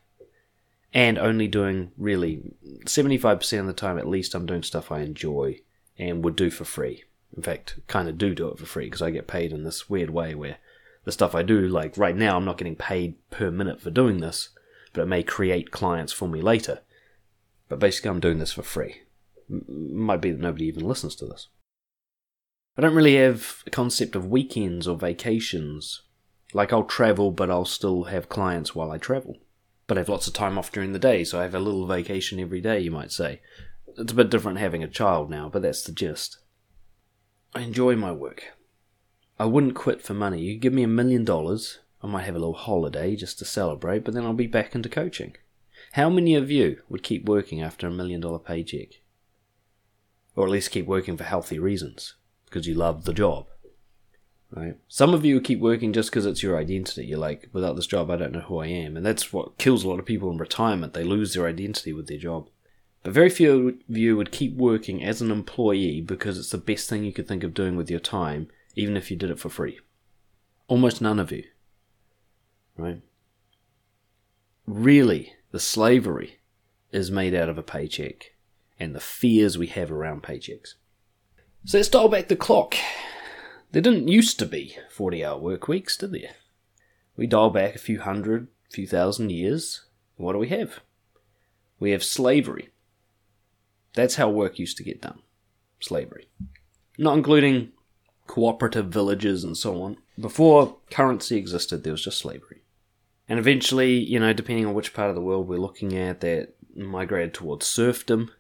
and 0.92 1.20
only 1.20 1.48
doing 1.48 1.92
really 1.98 2.42
75% 2.86 3.60
of 3.60 3.68
the 3.68 3.74
time 3.74 4.00
at 4.00 4.08
least 4.08 4.34
I'm 4.34 4.48
doing 4.48 4.64
stuff 4.64 4.92
I 4.92 5.02
enjoy 5.02 5.60
and 6.00 6.24
would 6.24 6.36
do 6.36 6.50
for 6.50 6.66
free. 6.66 7.04
In 7.38 7.44
fact, 7.44 7.80
kind 7.86 8.10
of 8.10 8.18
do 8.18 8.34
do 8.34 8.50
it 8.50 8.58
for 8.58 8.66
free 8.66 8.86
because 8.86 9.04
I 9.04 9.12
get 9.12 9.28
paid 9.28 9.52
in 9.52 9.66
this 9.66 9.88
weird 9.88 10.10
way 10.10 10.34
where 10.34 10.58
the 11.04 11.12
stuff 11.12 11.36
I 11.36 11.44
do, 11.44 11.68
like 11.68 11.96
right 11.96 12.16
now, 12.16 12.36
I'm 12.36 12.46
not 12.46 12.58
getting 12.58 12.76
paid 12.76 13.16
per 13.30 13.52
minute 13.52 13.80
for 13.80 13.92
doing 13.92 14.20
this, 14.20 14.50
but 14.94 15.04
it 15.04 15.08
may 15.08 15.22
create 15.22 15.70
clients 15.70 16.12
for 16.12 16.28
me 16.28 16.42
later. 16.42 16.80
But 17.68 17.78
basically, 17.78 18.10
I'm 18.10 18.20
doing 18.20 18.40
this 18.40 18.54
for 18.54 18.64
free 18.64 19.04
might 19.50 20.22
be 20.22 20.32
that 20.32 20.40
nobody 20.40 20.66
even 20.66 20.88
listens 20.88 21.16
to 21.18 21.26
this. 21.26 21.48
I 22.78 22.82
don't 22.82 22.96
really 22.96 23.16
have 23.16 23.64
a 23.68 23.70
concept 23.70 24.16
of 24.16 24.28
weekends 24.28 24.88
or 24.88 24.98
vacations. 24.98 26.04
Like 26.54 26.72
I'll 26.72 26.84
travel, 26.84 27.32
but 27.32 27.50
I'll 27.50 27.66
still 27.66 28.06
have 28.06 28.30
clients 28.30 28.74
while 28.74 28.92
I 28.92 28.98
travel. 28.98 29.38
But 29.88 29.98
I 29.98 30.02
have 30.02 30.10
lots 30.10 30.28
of 30.28 30.34
time 30.34 30.58
off 30.58 30.72
during 30.72 30.94
the 30.94 31.00
day, 31.00 31.24
so 31.24 31.40
I 31.40 31.44
have 31.44 31.56
a 31.56 31.60
little 31.60 31.86
vacation 31.86 32.40
every 32.40 32.62
day, 32.62 32.80
you 32.80 32.92
might 32.92 33.12
say. 33.12 33.42
It's 33.98 34.12
a 34.12 34.16
bit 34.16 34.30
different 34.30 34.60
having 34.60 34.84
a 34.84 34.88
child 34.88 35.30
now, 35.30 35.50
but 35.50 35.62
that's 35.62 35.84
the 35.84 35.92
gist. 35.92 36.40
I 37.54 37.62
enjoy 37.62 37.96
my 37.96 38.12
work. 38.12 38.44
I 39.40 39.46
wouldn't 39.46 39.76
quit 39.76 40.02
for 40.02 40.14
money. 40.14 40.42
You 40.42 40.58
give 40.58 40.74
me 40.74 40.84
a 40.84 40.88
million 40.88 41.26
dollars, 41.26 41.80
I 42.02 42.08
might 42.08 42.24
have 42.24 42.36
a 42.36 42.40
little 42.40 42.54
holiday 42.54 43.16
just 43.16 43.40
to 43.40 43.46
celebrate, 43.46 44.06
but 44.06 44.14
then 44.14 44.24
I'll 44.24 44.34
be 44.34 44.48
back 44.48 44.74
into 44.74 44.90
coaching. 44.90 45.36
How 45.94 46.10
many 46.10 46.36
of 46.36 46.52
you 46.52 46.82
would 46.88 47.04
keep 47.04 47.26
working 47.26 47.62
after 47.62 47.88
a 47.88 47.92
million 47.92 48.22
dollar 48.22 48.40
paycheck? 48.40 48.99
Or 50.40 50.46
at 50.46 50.52
least 50.52 50.72
keep 50.72 50.86
working 50.86 51.18
for 51.18 51.26
healthy 51.26 51.60
reasons 51.60 52.16
because 52.46 52.66
you 52.66 52.74
love 52.74 53.04
the 53.04 53.14
job. 53.14 53.48
right? 54.52 54.78
Some 54.88 55.14
of 55.14 55.26
you 55.26 55.42
keep 55.42 55.60
working 55.60 55.92
just 55.92 56.10
because 56.10 56.26
it's 56.26 56.42
your 56.42 56.58
identity. 56.58 57.06
You're 57.06 57.20
like, 57.20 57.50
without 57.52 57.76
this 57.76 57.86
job, 57.86 58.10
I 58.10 58.16
don't 58.16 58.32
know 58.32 58.40
who 58.40 58.60
I 58.60 58.68
am. 58.68 58.96
And 58.96 59.06
that's 59.06 59.34
what 59.34 59.58
kills 59.58 59.84
a 59.84 59.90
lot 59.90 60.00
of 60.00 60.06
people 60.06 60.32
in 60.32 60.38
retirement. 60.38 60.94
They 60.94 61.04
lose 61.04 61.34
their 61.34 61.46
identity 61.46 61.92
with 61.92 62.08
their 62.08 62.18
job. 62.18 62.48
But 63.04 63.12
very 63.12 63.30
few 63.30 63.68
of 63.68 63.98
you 63.98 64.16
would 64.16 64.32
keep 64.32 64.56
working 64.56 65.04
as 65.04 65.22
an 65.22 65.30
employee 65.30 66.00
because 66.00 66.40
it's 66.40 66.52
the 66.52 66.58
best 66.58 66.88
thing 66.88 67.04
you 67.04 67.12
could 67.12 67.28
think 67.28 67.44
of 67.44 67.54
doing 67.54 67.76
with 67.76 67.92
your 67.92 68.00
time, 68.00 68.48
even 68.78 68.96
if 68.96 69.12
you 69.12 69.18
did 69.18 69.32
it 69.32 69.40
for 69.40 69.50
free. 69.50 69.82
Almost 70.70 71.02
none 71.02 71.20
of 71.20 71.34
you. 71.34 71.44
Right? 72.78 73.02
Really, 74.66 75.34
the 75.52 75.60
slavery 75.60 76.40
is 76.94 77.12
made 77.12 77.36
out 77.36 77.50
of 77.50 77.58
a 77.58 77.64
paycheck 77.64 78.36
and 78.80 78.96
the 78.96 79.00
fears 79.00 79.58
we 79.58 79.68
have 79.68 79.92
around 79.92 80.24
paychecks. 80.24 80.76
So 81.66 81.78
let's 81.78 81.90
dial 81.90 82.10
back 82.10 82.28
the 82.28 82.36
clock. 82.36 82.76
There 83.72 83.82
didn't 83.82 84.08
used 84.08 84.40
to 84.40 84.46
be 84.46 84.78
40 84.90 85.24
hour 85.24 85.38
work 85.38 85.68
weeks, 85.68 85.98
did 85.98 86.14
there? 86.14 86.36
We 87.16 87.28
dial 87.28 87.50
back 87.50 87.76
a 87.76 87.80
few 87.80 88.00
hundred, 88.00 88.48
few 88.72 88.88
thousand 88.88 89.32
years. 89.32 89.86
What 90.16 90.34
do 90.34 90.40
we 90.40 90.48
have? 90.50 90.80
We 91.80 91.92
have 91.92 92.04
slavery. 92.04 92.70
That's 93.94 94.16
how 94.16 94.30
work 94.30 94.58
used 94.60 94.78
to 94.78 94.84
get 94.84 95.02
done. 95.02 95.20
Slavery. 95.80 96.30
Not 96.98 97.18
including 97.18 97.72
cooperative 98.28 98.88
villages 98.88 99.44
and 99.44 99.58
so 99.58 99.82
on. 99.82 99.98
Before 100.20 100.78
currency 100.92 101.38
existed, 101.38 101.84
there 101.84 101.94
was 101.94 102.04
just 102.04 102.20
slavery. 102.20 102.64
And 103.28 103.40
eventually, 103.40 103.94
you 103.94 104.20
know, 104.20 104.34
depending 104.34 104.66
on 104.66 104.74
which 104.74 104.94
part 104.94 105.10
of 105.10 105.16
the 105.16 105.22
world 105.22 105.48
we're 105.48 105.60
looking 105.60 105.96
at, 105.96 106.22
that 106.22 106.56
migrated 106.76 107.34
towards 107.34 107.66
serfdom, 107.66 108.32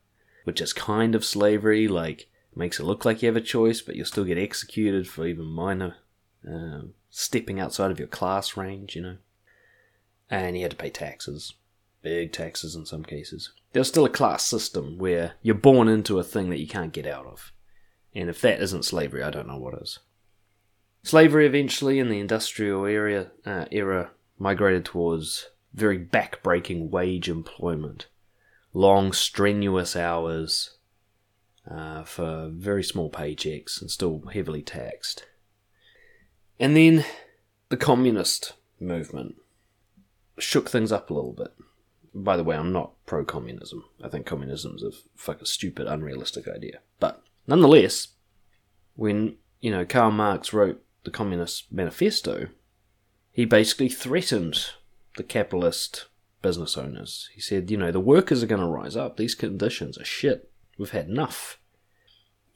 which 0.50 0.62
is 0.62 0.74
kind 0.74 1.14
of 1.14 1.24
slavery, 1.24 1.88
like 1.88 2.28
makes 2.56 2.80
it 2.80 2.84
look 2.84 3.06
like 3.06 3.22
you 3.22 3.28
have 3.28 3.36
a 3.36 3.42
choice, 3.42 3.82
but 3.82 3.96
you'll 3.96 4.04
still 4.04 4.24
get 4.24 4.40
executed 4.40 5.08
for 5.08 5.28
even 5.28 5.46
minor 5.46 5.98
uh, 6.44 6.82
stepping 7.12 7.60
outside 7.60 7.92
of 7.92 8.00
your 8.00 8.08
class 8.08 8.58
range, 8.58 8.96
you 8.96 9.02
know. 9.04 9.18
And 10.28 10.58
you 10.58 10.64
had 10.64 10.72
to 10.72 10.78
pay 10.78 10.90
taxes, 10.90 11.54
big 12.02 12.32
taxes 12.32 12.74
in 12.74 12.88
some 12.88 13.04
cases. 13.04 13.52
There's 13.74 13.90
still 13.90 14.06
a 14.06 14.10
class 14.10 14.44
system 14.44 14.98
where 14.98 15.34
you're 15.44 15.54
born 15.54 15.88
into 15.88 16.18
a 16.18 16.24
thing 16.24 16.50
that 16.50 16.60
you 16.60 16.68
can't 16.68 16.94
get 16.94 17.06
out 17.06 17.28
of. 17.28 17.52
And 18.16 18.28
if 18.28 18.42
that 18.42 18.60
isn't 18.60 18.86
slavery, 18.86 19.22
I 19.22 19.30
don't 19.30 19.48
know 19.48 19.60
what 19.60 19.80
is. 19.80 20.00
Slavery 21.04 21.46
eventually 21.46 22.00
in 22.00 22.10
the 22.10 22.20
industrial 22.20 22.88
area 22.88 23.28
uh, 23.46 23.66
era 23.70 24.10
migrated 24.40 24.84
towards 24.84 25.50
very 25.76 26.00
back-breaking 26.00 26.90
wage 26.90 27.30
employment, 27.30 28.08
long 28.74 29.12
strenuous 29.14 29.96
hours, 29.96 30.78
uh, 31.70 32.04
for 32.04 32.50
very 32.52 32.84
small 32.84 33.10
paychecks 33.12 33.82
and 33.82 33.92
still 33.92 34.24
heavily 34.34 34.62
taxed. 34.62 35.26
And 36.60 36.76
then 36.76 37.06
the 37.70 37.78
communist 37.78 38.54
movement 38.80 39.36
shook 40.38 40.70
things 40.70 40.92
up 40.92 41.10
a 41.10 41.14
little 41.14 41.34
bit. 41.34 41.54
By 42.14 42.38
the 42.38 42.44
way, 42.44 42.56
I'm 42.56 42.74
not 42.74 42.94
pro 43.06 43.24
communism. 43.24 43.86
I 44.04 44.10
think 44.10 44.26
communism 44.26 44.76
is 44.76 44.84
a 44.84 44.92
fucking 45.16 45.46
stupid, 45.46 45.88
unrealistic 45.88 46.48
idea. 46.48 46.80
But 47.00 47.22
nonetheless, 47.46 48.10
when, 48.96 49.38
you 49.62 49.72
know, 49.72 49.86
Karl 49.86 50.12
Marx 50.12 50.52
wrote 50.52 50.84
the 51.04 51.12
Communist 51.12 51.72
Manifesto, 51.72 52.48
he 53.32 53.46
basically 53.46 53.90
threatened 53.90 54.72
the 55.18 55.24
capitalist 55.24 56.08
business 56.42 56.78
owners. 56.78 57.30
He 57.34 57.42
said, 57.42 57.70
you 57.70 57.78
know, 57.78 57.92
the 57.92 58.00
workers 58.00 58.44
are 58.44 58.48
going 58.48 58.62
to 58.62 58.68
rise 58.68 58.96
up. 58.96 59.18
These 59.18 59.36
conditions 59.36 59.98
are 59.98 60.06
shit. 60.06 60.52
We've 60.78 60.92
had 60.92 61.08
enough. 61.08 61.60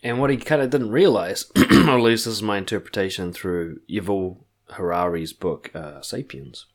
And 0.02 0.20
what 0.20 0.30
he 0.30 0.38
kind 0.38 0.62
of 0.62 0.70
didn't 0.70 0.92
realize, 0.92 1.52
or 1.56 1.62
at 1.72 2.02
least 2.02 2.26
this 2.26 2.36
is 2.36 2.42
my 2.42 2.58
interpretation 2.58 3.32
through 3.32 3.80
Yuval 3.90 4.44
Harari's 4.72 5.34
book, 5.34 5.72
uh, 5.74 6.02
Sapiens. 6.02 6.66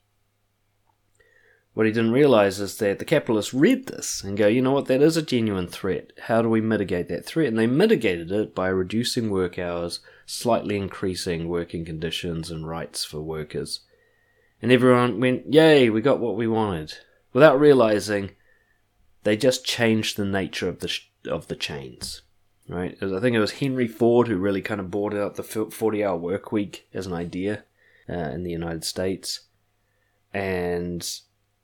What 1.74 1.86
he 1.86 1.92
didn't 1.92 2.12
realize 2.12 2.58
is 2.58 2.76
that 2.78 2.98
the 2.98 3.04
capitalists 3.04 3.54
read 3.54 3.86
this 3.86 4.24
and 4.24 4.36
go, 4.36 4.48
you 4.48 4.60
know 4.60 4.72
what, 4.72 4.86
that 4.86 5.00
is 5.02 5.16
a 5.16 5.22
genuine 5.22 5.68
threat. 5.68 6.12
How 6.22 6.42
do 6.42 6.48
we 6.48 6.60
mitigate 6.60 7.08
that 7.08 7.24
threat? 7.24 7.48
And 7.48 7.58
they 7.58 7.68
mitigated 7.68 8.32
it 8.32 8.52
by 8.52 8.66
reducing 8.66 9.30
work 9.30 9.58
hours, 9.58 10.00
slightly 10.26 10.76
increasing 10.76 11.48
working 11.48 11.84
conditions 11.84 12.50
and 12.50 12.66
rights 12.66 13.04
for 13.04 13.20
workers. 13.20 13.80
And 14.60 14.72
everyone 14.72 15.20
went, 15.20 15.52
yay, 15.52 15.88
we 15.90 16.00
got 16.00 16.20
what 16.20 16.36
we 16.36 16.48
wanted. 16.48 16.94
Without 17.32 17.60
realizing 17.60 18.30
they 19.22 19.36
just 19.36 19.64
changed 19.64 20.16
the 20.16 20.24
nature 20.24 20.68
of 20.68 20.80
the, 20.80 20.88
sh- 20.88 21.10
of 21.26 21.48
the 21.48 21.56
chains 21.56 22.22
right? 22.68 22.96
I 23.02 23.20
think 23.20 23.34
it 23.34 23.40
was 23.40 23.52
Henry 23.52 23.88
Ford 23.88 24.28
who 24.28 24.36
really 24.36 24.62
kind 24.62 24.80
of 24.80 24.90
brought 24.90 25.14
out 25.14 25.36
the 25.36 25.42
40 25.42 26.04
hour 26.04 26.16
work 26.16 26.52
week 26.52 26.86
as 26.92 27.06
an 27.06 27.12
idea 27.12 27.64
uh, 28.08 28.12
in 28.12 28.44
the 28.44 28.50
United 28.50 28.84
States. 28.84 29.40
And 30.32 31.08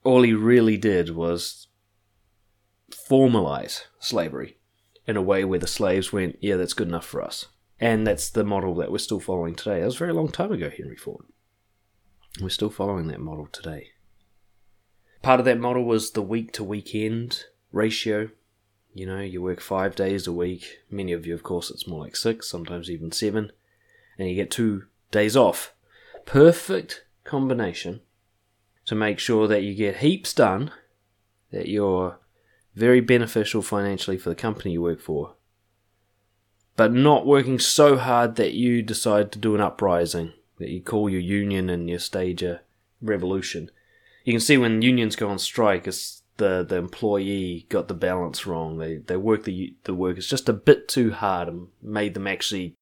all 0.03 0.23
he 0.23 0.33
really 0.33 0.77
did 0.77 1.11
was 1.11 1.69
formalize 2.91 3.83
slavery 3.99 4.57
in 5.07 5.17
a 5.17 5.23
way 5.23 5.45
where 5.45 5.59
the 5.59 5.67
slaves 5.67 6.13
went, 6.13 6.39
yeah, 6.41 6.57
that's 6.57 6.73
good 6.73 6.89
enough 6.89 7.07
for 7.07 7.23
us. 7.23 7.47
And 7.79 8.07
that's 8.07 8.31
the 8.31 8.45
model 8.45 8.75
that 8.77 8.91
we're 8.91 8.99
still 8.99 9.21
following 9.21 9.55
today. 9.55 9.81
That 9.81 9.87
was 9.87 9.97
a 9.97 9.99
very 9.99 10.13
long 10.13 10.31
time 10.31 10.53
ago, 10.53 10.71
Henry 10.75 10.97
Ford. 10.97 11.27
We're 12.41 12.49
still 12.49 12.71
following 12.71 13.07
that 13.09 13.21
model 13.21 13.49
today. 13.51 13.91
Part 15.23 15.41
of 15.41 15.47
that 15.47 15.59
model 15.59 15.85
was 15.85 16.11
the 16.11 16.23
week 16.23 16.53
to 16.53 16.65
weekend 16.65 17.45
ratio, 17.73 18.31
you 18.95 19.07
know, 19.07 19.21
you 19.21 19.43
work 19.43 19.61
five 19.61 19.97
days 19.97 20.29
a 20.29 20.33
week. 20.33 20.79
Many 20.89 21.13
of 21.13 21.27
you, 21.27 21.35
of 21.35 21.43
course, 21.43 21.69
it's 21.69 21.89
more 21.89 22.05
like 22.05 22.15
six, 22.15 22.49
sometimes 22.49 22.89
even 22.89 23.11
seven. 23.11 23.51
And 24.17 24.29
you 24.29 24.37
get 24.37 24.53
two 24.53 24.85
days 25.11 25.37
off. 25.37 25.75
Perfect 26.25 27.05
combination 27.25 28.01
to 28.87 28.95
make 28.95 29.19
sure 29.19 29.49
that 29.49 29.65
you 29.65 29.75
get 29.75 29.97
heaps 29.97 30.33
done, 30.33 30.71
that 31.51 31.69
you're 31.69 32.19
very 32.77 33.01
beneficial 33.01 33.63
financially 33.63 34.17
for 34.17 34.29
the 34.29 34.37
company 34.37 34.73
you 34.73 34.83
work 34.83 35.01
for, 35.01 35.35
but 36.77 36.93
not 36.93 37.27
working 37.27 37.59
so 37.59 37.97
hard 37.97 38.37
that 38.37 38.53
you 38.53 38.83
decide 38.83 39.33
to 39.33 39.39
do 39.39 39.55
an 39.55 39.61
uprising, 39.61 40.33
that 40.59 40.71
you 40.71 40.81
call 40.83 41.09
your 41.09 41.21
union 41.21 41.69
and 41.71 41.89
you 41.89 41.99
stage 41.99 42.43
a 42.43 42.61
revolution. 43.01 43.71
You 44.25 44.33
can 44.33 44.41
see 44.41 44.57
when 44.57 44.83
unions 44.83 45.17
go 45.17 45.29
on 45.29 45.39
strike, 45.39 45.87
it's 45.87 46.23
the 46.37 46.65
the 46.69 46.77
employee 46.77 47.67
got 47.69 47.89
the 47.89 47.95
balance 47.95 48.47
wrong. 48.47 48.79
They 48.79 48.97
they 48.97 49.17
worked 49.17 49.45
the 49.45 49.75
the 49.85 49.95
workers 49.95 50.27
just 50.27 50.49
a 50.49 50.53
bit 50.53 50.89
too 50.89 51.13
hard 51.13 51.49
and 51.49 51.69
made 51.83 52.15
them 52.15 52.27
actually 52.27 52.75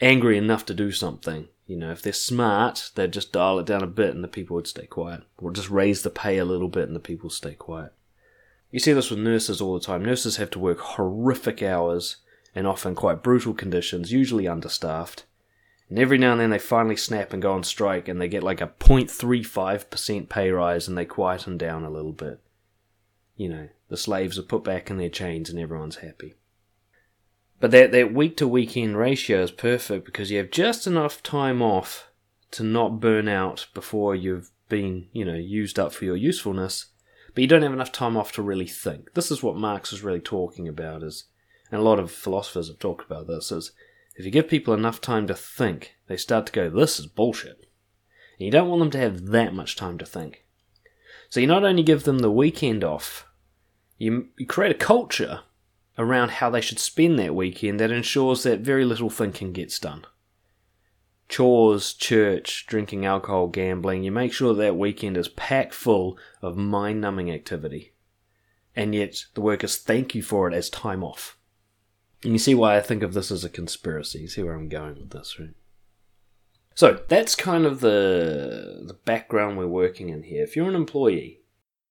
angry 0.00 0.36
enough 0.36 0.66
to 0.66 0.74
do 0.74 0.90
something. 0.90 1.48
You 1.66 1.76
know, 1.76 1.92
if 1.92 2.02
they're 2.02 2.12
smart, 2.12 2.90
they'd 2.94 3.12
just 3.12 3.32
dial 3.32 3.58
it 3.58 3.66
down 3.66 3.82
a 3.82 3.86
bit 3.86 4.14
and 4.14 4.24
the 4.24 4.28
people 4.28 4.56
would 4.56 4.66
stay 4.66 4.86
quiet, 4.86 5.22
or 5.38 5.52
just 5.52 5.70
raise 5.70 6.02
the 6.02 6.10
pay 6.10 6.38
a 6.38 6.44
little 6.44 6.68
bit 6.68 6.86
and 6.86 6.96
the 6.96 7.00
people 7.00 7.30
stay 7.30 7.54
quiet. 7.54 7.92
You 8.70 8.80
see 8.80 8.92
this 8.92 9.10
with 9.10 9.20
nurses 9.20 9.60
all 9.60 9.74
the 9.74 9.84
time. 9.84 10.04
Nurses 10.04 10.36
have 10.36 10.50
to 10.50 10.58
work 10.58 10.78
horrific 10.80 11.62
hours 11.62 12.16
and 12.54 12.66
often 12.66 12.94
quite 12.94 13.22
brutal 13.22 13.54
conditions, 13.54 14.12
usually 14.12 14.48
understaffed. 14.48 15.24
And 15.92 16.00
every 16.00 16.18
now 16.18 16.32
and 16.32 16.40
then 16.40 16.50
they 16.50 16.58
finally 16.58 16.96
snap 16.96 17.32
and 17.32 17.42
go 17.42 17.52
on 17.52 17.62
strike 17.62 18.08
and 18.08 18.20
they 18.20 18.28
get 18.28 18.42
like 18.42 18.60
a 18.60 18.66
0.35% 18.66 20.28
pay 20.28 20.50
rise 20.50 20.88
and 20.88 20.96
they 20.96 21.04
quieten 21.04 21.58
down 21.58 21.84
a 21.84 21.90
little 21.90 22.12
bit 22.12 22.40
you 23.36 23.48
know, 23.48 23.68
the 23.88 23.96
slaves 23.96 24.38
are 24.38 24.42
put 24.42 24.64
back 24.64 24.90
in 24.90 24.98
their 24.98 25.08
chains 25.08 25.50
and 25.50 25.58
everyone's 25.58 25.96
happy. 25.96 26.34
But 27.60 27.70
that, 27.70 27.92
that 27.92 28.14
week 28.14 28.36
to 28.38 28.48
weekend 28.48 28.96
ratio 28.96 29.42
is 29.42 29.50
perfect 29.50 30.04
because 30.04 30.30
you 30.30 30.38
have 30.38 30.50
just 30.50 30.86
enough 30.86 31.22
time 31.22 31.62
off 31.62 32.10
to 32.52 32.62
not 32.62 33.00
burn 33.00 33.28
out 33.28 33.66
before 33.72 34.14
you've 34.14 34.50
been, 34.68 35.08
you 35.12 35.24
know, 35.24 35.34
used 35.34 35.78
up 35.78 35.92
for 35.92 36.04
your 36.04 36.16
usefulness, 36.16 36.86
but 37.34 37.42
you 37.42 37.48
don't 37.48 37.62
have 37.62 37.72
enough 37.72 37.92
time 37.92 38.16
off 38.16 38.32
to 38.32 38.42
really 38.42 38.66
think. 38.66 39.14
This 39.14 39.30
is 39.30 39.42
what 39.42 39.56
Marx 39.56 39.92
is 39.92 40.02
really 40.02 40.20
talking 40.20 40.68
about 40.68 41.02
is 41.02 41.24
and 41.70 41.80
a 41.80 41.84
lot 41.84 41.98
of 41.98 42.12
philosophers 42.12 42.68
have 42.68 42.78
talked 42.78 43.06
about 43.06 43.26
this 43.26 43.50
is 43.50 43.72
if 44.14 44.24
you 44.24 44.30
give 44.30 44.48
people 44.48 44.74
enough 44.74 45.00
time 45.00 45.26
to 45.26 45.34
think, 45.34 45.94
they 46.06 46.16
start 46.16 46.46
to 46.46 46.52
go, 46.52 46.68
This 46.68 46.98
is 46.98 47.06
bullshit. 47.06 47.66
And 48.38 48.46
you 48.46 48.50
don't 48.50 48.68
want 48.68 48.80
them 48.80 48.90
to 48.90 48.98
have 48.98 49.26
that 49.26 49.54
much 49.54 49.76
time 49.76 49.98
to 49.98 50.06
think. 50.06 50.44
So 51.28 51.40
you 51.40 51.46
not 51.46 51.64
only 51.64 51.82
give 51.82 52.04
them 52.04 52.18
the 52.18 52.30
weekend 52.30 52.84
off, 52.84 53.26
you, 53.96 54.28
you 54.36 54.46
create 54.46 54.74
a 54.74 54.78
culture 54.78 55.40
around 55.96 56.32
how 56.32 56.50
they 56.50 56.60
should 56.60 56.78
spend 56.78 57.18
that 57.18 57.34
weekend 57.34 57.80
that 57.80 57.90
ensures 57.90 58.42
that 58.42 58.60
very 58.60 58.84
little 58.84 59.10
thinking 59.10 59.52
gets 59.52 59.78
done. 59.78 60.04
Chores, 61.28 61.94
church, 61.94 62.66
drinking 62.66 63.06
alcohol, 63.06 63.46
gambling, 63.46 64.02
you 64.02 64.12
make 64.12 64.32
sure 64.32 64.54
that 64.54 64.76
weekend 64.76 65.16
is 65.16 65.28
packed 65.28 65.72
full 65.72 66.18
of 66.42 66.56
mind 66.56 67.00
numbing 67.00 67.30
activity. 67.30 67.94
And 68.76 68.94
yet 68.94 69.24
the 69.34 69.40
workers 69.40 69.78
thank 69.78 70.14
you 70.14 70.22
for 70.22 70.48
it 70.48 70.54
as 70.54 70.68
time 70.68 71.02
off. 71.02 71.38
And 72.24 72.32
you 72.32 72.38
see 72.38 72.54
why 72.54 72.76
I 72.76 72.80
think 72.80 73.02
of 73.02 73.14
this 73.14 73.30
as 73.30 73.44
a 73.44 73.48
conspiracy. 73.48 74.20
You 74.20 74.28
see 74.28 74.42
where 74.42 74.54
I'm 74.54 74.68
going 74.68 74.94
with 74.94 75.10
this, 75.10 75.38
right? 75.40 75.54
So 76.74 77.00
that's 77.08 77.34
kind 77.34 77.66
of 77.66 77.80
the 77.80 78.82
the 78.86 78.94
background 78.94 79.58
we're 79.58 79.66
working 79.66 80.08
in 80.08 80.22
here. 80.22 80.42
If 80.42 80.56
you're 80.56 80.68
an 80.68 80.74
employee, 80.74 81.40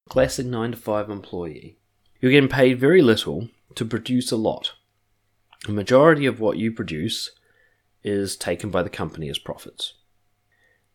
classic 0.09 0.45
nine 0.45 0.71
to 0.71 0.77
five 0.77 1.09
employee, 1.09 1.77
you're 2.19 2.31
getting 2.31 2.50
paid 2.50 2.79
very 2.79 3.01
little 3.01 3.50
to 3.75 3.85
produce 3.85 4.31
a 4.31 4.38
lot. 4.38 4.73
The 5.67 5.73
majority 5.73 6.25
of 6.25 6.39
what 6.39 6.57
you 6.57 6.71
produce 6.71 7.31
is 8.03 8.35
taken 8.35 8.71
by 8.71 8.81
the 8.81 8.89
company 8.89 9.29
as 9.29 9.38
profits. 9.38 9.93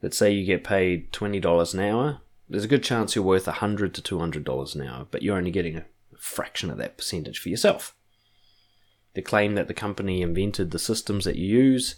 Let's 0.02 0.18
say 0.18 0.32
you 0.32 0.44
get 0.44 0.64
paid 0.64 1.12
$20 1.12 1.74
an 1.74 1.80
hour, 1.80 2.20
there's 2.48 2.64
a 2.64 2.68
good 2.68 2.84
chance 2.84 3.14
you're 3.14 3.24
worth 3.24 3.46
100 3.46 3.94
to 3.94 4.02
$200 4.02 4.74
an 4.74 4.82
hour, 4.82 5.06
but 5.10 5.22
you're 5.22 5.36
only 5.36 5.50
getting 5.50 5.76
a 5.76 5.86
fraction 6.18 6.70
of 6.70 6.78
that 6.78 6.96
percentage 6.96 7.38
for 7.38 7.48
yourself. 7.48 7.95
The 9.16 9.22
claim 9.22 9.54
that 9.54 9.66
the 9.66 9.72
company 9.72 10.20
invented 10.20 10.72
the 10.72 10.78
systems 10.78 11.24
that 11.24 11.36
you 11.36 11.46
use 11.46 11.94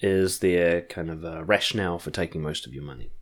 is 0.00 0.40
their 0.40 0.82
kind 0.82 1.08
of 1.08 1.24
uh, 1.24 1.44
rationale 1.44 2.00
for 2.00 2.10
taking 2.10 2.42
most 2.42 2.66
of 2.66 2.74
your 2.74 2.82
money. 2.82 3.12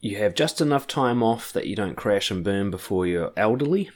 You 0.00 0.16
have 0.16 0.34
just 0.34 0.60
enough 0.60 0.88
time 0.88 1.22
off 1.22 1.52
that 1.52 1.68
you 1.68 1.76
don't 1.76 1.94
crash 1.94 2.32
and 2.32 2.42
burn 2.42 2.68
before 2.68 3.06
you're 3.06 3.32
elderly. 3.36 3.90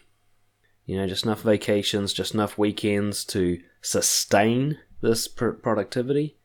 You 0.87 0.97
know, 0.97 1.09
just 1.09 1.25
enough 1.25 1.43
vacations, 1.43 2.13
just 2.13 2.35
enough 2.35 2.57
weekends 2.57 3.25
to 3.25 3.61
sustain 3.83 4.79
this 5.01 5.27
pr- 5.27 5.49
productivity 5.49 6.37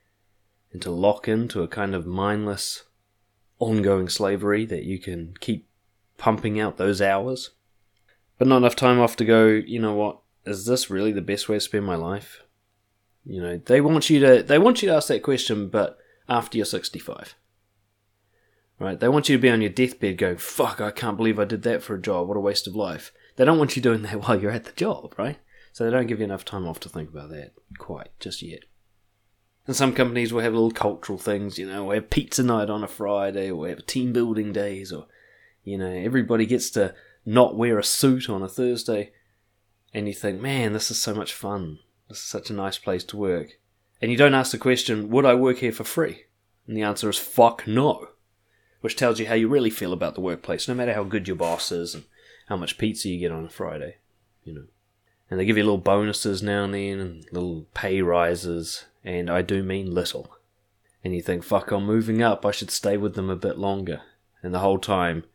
and 0.74 0.82
to 0.82 0.90
lock 0.90 1.28
into 1.28 1.62
a 1.62 1.68
kind 1.68 1.94
of 1.94 2.08
mindless, 2.08 2.86
ongoing 3.60 4.10
slavery 4.10 4.66
that 4.66 4.86
you 4.86 4.98
can 4.98 5.36
keep 5.40 5.70
pumping 6.18 6.60
out 6.60 6.78
those 6.78 7.00
hours. 7.00 7.52
But 8.40 8.48
not 8.48 8.58
enough 8.58 8.76
time 8.76 9.00
off 9.00 9.16
to 9.18 9.24
go, 9.24 9.46
you 9.46 9.78
know 9.78 9.94
what, 9.94 10.22
is 10.50 10.66
this 10.66 10.90
really 10.90 11.12
the 11.12 11.22
best 11.22 11.50
way 11.50 11.58
to 11.58 11.62
spend 11.62 11.86
my 11.86 11.96
life? 11.96 12.44
You 13.26 13.42
know, 13.42 13.58
they 13.58 13.82
want 13.82 14.10
you 14.10 14.20
to 14.20 14.44
they 14.44 14.58
want 14.58 14.82
you 14.82 14.90
to 14.90 14.96
ask 14.96 15.08
that 15.10 15.24
question, 15.24 15.70
but 15.70 16.00
after 16.28 16.58
you're 16.58 16.66
65. 16.66 17.36
Right? 18.80 19.00
They 19.00 19.10
want 19.10 19.28
you 19.28 19.36
to 19.36 19.42
be 19.42 19.50
on 19.50 19.62
your 19.62 19.70
deathbed 19.70 20.18
going, 20.18 20.38
"Fuck, 20.38 20.80
I 20.80 20.92
can't 20.92 21.18
believe 21.18 21.38
I 21.38 21.46
did 21.46 21.64
that 21.64 21.84
for 21.84 21.96
a 21.96 22.02
job. 22.02 22.28
What 22.28 22.38
a 22.38 22.40
waste 22.40 22.66
of 22.66 22.76
life." 22.76 23.12
They 23.36 23.46
don't 23.46 23.58
want 23.58 23.76
you 23.76 23.82
doing 23.82 24.04
that 24.04 24.22
while 24.28 24.40
you're 24.40 24.52
at 24.52 24.66
the 24.66 24.72
job, 24.72 25.16
right? 25.18 25.38
So 25.74 25.84
they 25.84 25.92
don't 25.92 26.08
give 26.08 26.20
you 26.20 26.26
enough 26.26 26.46
time 26.46 26.68
off 26.68 26.80
to 26.82 26.90
think 26.90 27.10
about 27.10 27.30
that 27.30 27.54
quite 27.78 28.10
just 28.20 28.42
yet. 28.42 28.64
And 29.68 29.76
some 29.76 29.94
companies 29.94 30.34
will 30.34 30.42
have 30.42 30.54
little 30.54 30.72
cultural 30.72 31.20
things, 31.20 31.60
you 31.60 31.68
know, 31.68 31.86
we 31.86 31.96
have 31.96 32.10
pizza 32.10 32.42
night 32.42 32.70
on 32.70 32.84
a 32.84 32.88
Friday, 32.88 33.52
or 33.52 33.56
we 33.56 33.70
have 33.70 33.86
team 33.86 34.12
building 34.12 34.52
days, 34.52 34.92
or 34.92 35.08
you 35.64 35.78
know, 35.78 35.92
everybody 35.92 36.46
gets 36.46 36.70
to 36.72 36.96
not 37.26 37.56
wear 37.56 37.78
a 37.78 37.84
suit 37.84 38.30
on 38.30 38.42
a 38.42 38.50
Thursday, 38.50 39.12
and 39.94 40.08
you 40.08 40.14
think, 40.14 40.42
man, 40.42 40.74
this 40.74 40.92
is 40.92 41.02
so 41.02 41.14
much 41.14 41.34
fun. 41.34 41.80
This 42.08 42.20
is 42.20 42.24
such 42.24 42.50
a 42.50 42.54
nice 42.54 42.78
place 42.78 43.04
to 43.06 43.18
work. 43.18 43.60
And 44.02 44.12
you 44.12 44.18
don't 44.18 44.34
ask 44.34 44.52
the 44.52 44.58
question, 44.58 45.10
would 45.10 45.26
I 45.26 45.36
work 45.36 45.58
here 45.58 45.72
for 45.72 45.84
free? 45.84 46.26
And 46.68 46.78
the 46.78 46.84
answer 46.84 47.10
is 47.10 47.18
fuck 47.18 47.68
no. 47.68 48.10
Which 48.82 48.96
tells 48.96 49.20
you 49.20 49.28
how 49.28 49.34
you 49.34 49.48
really 49.48 49.70
feel 49.70 49.92
about 49.92 50.16
the 50.16 50.22
workplace, 50.22 50.68
no 50.68 50.74
matter 50.74 50.94
how 50.94 51.04
good 51.04 51.28
your 51.28 51.36
boss 51.36 51.72
is 51.72 51.94
and 51.94 52.06
how 52.48 52.56
much 52.56 52.78
pizza 52.78 53.10
you 53.10 53.20
get 53.20 53.32
on 53.32 53.46
a 53.46 53.50
Friday, 53.50 53.98
you 54.44 54.54
know. 54.54 54.66
And 55.30 55.40
they 55.40 55.46
give 55.46 55.58
you 55.58 55.64
little 55.64 55.78
bonuses 55.78 56.42
now 56.42 56.64
and 56.64 56.74
then 56.74 57.00
and 57.00 57.26
little 57.32 57.68
pay 57.74 58.02
rises, 58.02 58.86
and 59.04 59.30
I 59.30 59.42
do 59.42 59.64
mean 59.64 59.94
little. 59.94 60.32
And 61.04 61.14
you 61.14 61.22
think, 61.22 61.44
fuck, 61.44 61.72
I'm 61.72 61.86
moving 61.86 62.22
up, 62.22 62.46
I 62.46 62.52
should 62.52 62.72
stay 62.72 62.98
with 62.98 63.16
them 63.16 63.30
a 63.30 63.36
bit 63.36 63.58
longer. 63.58 64.02
And 64.42 64.54
the 64.54 64.60
whole 64.60 64.80
time, 64.80 65.26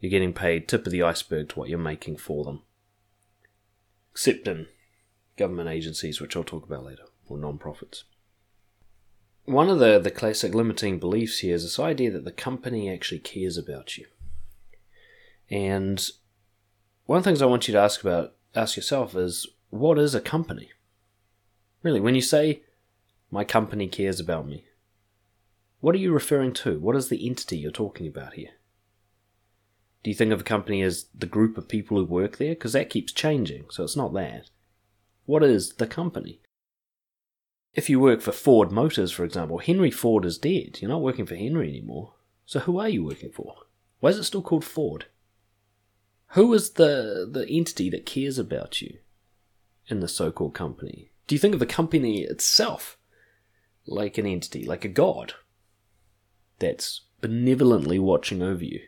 you're 0.00 0.10
getting 0.10 0.32
paid 0.32 0.68
tip 0.68 0.86
of 0.86 0.92
the 0.92 1.02
iceberg 1.02 1.50
to 1.50 1.58
what 1.58 1.68
you're 1.68 1.78
making 1.78 2.16
for 2.18 2.44
them. 2.44 2.62
Except 4.14 4.46
in 4.46 4.68
government 5.36 5.68
agencies, 5.68 6.20
which 6.20 6.36
I'll 6.36 6.44
talk 6.44 6.64
about 6.64 6.84
later, 6.84 7.02
or 7.26 7.36
non-profits. 7.36 8.04
One 9.44 9.68
of 9.68 9.80
the, 9.80 9.98
the 9.98 10.12
classic 10.12 10.54
limiting 10.54 11.00
beliefs 11.00 11.40
here 11.40 11.56
is 11.56 11.64
this 11.64 11.80
idea 11.80 12.12
that 12.12 12.24
the 12.24 12.32
company 12.32 12.88
actually 12.88 13.18
cares 13.18 13.58
about 13.58 13.98
you. 13.98 14.06
And 15.50 16.08
one 17.06 17.18
of 17.18 17.24
the 17.24 17.28
things 17.28 17.42
I 17.42 17.46
want 17.46 17.66
you 17.68 17.72
to 17.72 17.80
ask 17.80 18.00
about 18.00 18.34
ask 18.54 18.76
yourself 18.76 19.16
is 19.16 19.48
what 19.70 19.98
is 19.98 20.14
a 20.14 20.20
company? 20.20 20.70
Really, 21.82 22.00
when 22.00 22.14
you 22.14 22.22
say 22.22 22.62
my 23.30 23.44
company 23.44 23.88
cares 23.88 24.20
about 24.20 24.46
me, 24.46 24.64
what 25.80 25.94
are 25.94 25.98
you 25.98 26.12
referring 26.12 26.54
to? 26.54 26.78
What 26.78 26.96
is 26.96 27.08
the 27.08 27.26
entity 27.26 27.58
you're 27.58 27.72
talking 27.72 28.06
about 28.06 28.34
here? 28.34 28.52
Do 30.04 30.10
you 30.10 30.14
think 30.14 30.32
of 30.32 30.42
a 30.42 30.44
company 30.44 30.82
as 30.82 31.06
the 31.14 31.26
group 31.26 31.56
of 31.56 31.66
people 31.66 31.96
who 31.96 32.04
work 32.04 32.36
there? 32.36 32.50
Because 32.50 32.74
that 32.74 32.90
keeps 32.90 33.10
changing, 33.10 33.64
so 33.70 33.84
it's 33.84 33.96
not 33.96 34.12
that. 34.12 34.50
What 35.24 35.42
is 35.42 35.76
the 35.76 35.86
company? 35.86 36.42
If 37.72 37.88
you 37.88 37.98
work 37.98 38.20
for 38.20 38.30
Ford 38.30 38.70
Motors, 38.70 39.10
for 39.10 39.24
example, 39.24 39.58
Henry 39.58 39.90
Ford 39.90 40.26
is 40.26 40.36
dead. 40.36 40.78
You're 40.80 40.90
not 40.90 41.00
working 41.00 41.24
for 41.24 41.36
Henry 41.36 41.70
anymore. 41.70 42.12
So 42.44 42.60
who 42.60 42.78
are 42.78 42.88
you 42.88 43.02
working 43.02 43.32
for? 43.32 43.54
Why 44.00 44.10
is 44.10 44.18
it 44.18 44.24
still 44.24 44.42
called 44.42 44.64
Ford? 44.64 45.06
Who 46.32 46.52
is 46.52 46.72
the, 46.72 47.26
the 47.30 47.48
entity 47.48 47.88
that 47.88 48.04
cares 48.04 48.38
about 48.38 48.82
you 48.82 48.98
in 49.88 50.00
the 50.00 50.08
so 50.08 50.30
called 50.30 50.52
company? 50.52 51.12
Do 51.26 51.34
you 51.34 51.38
think 51.38 51.54
of 51.54 51.60
the 51.60 51.66
company 51.66 52.24
itself 52.24 52.98
like 53.86 54.18
an 54.18 54.26
entity, 54.26 54.66
like 54.66 54.84
a 54.84 54.88
god 54.88 55.32
that's 56.58 57.00
benevolently 57.22 57.98
watching 57.98 58.42
over 58.42 58.64
you? 58.64 58.82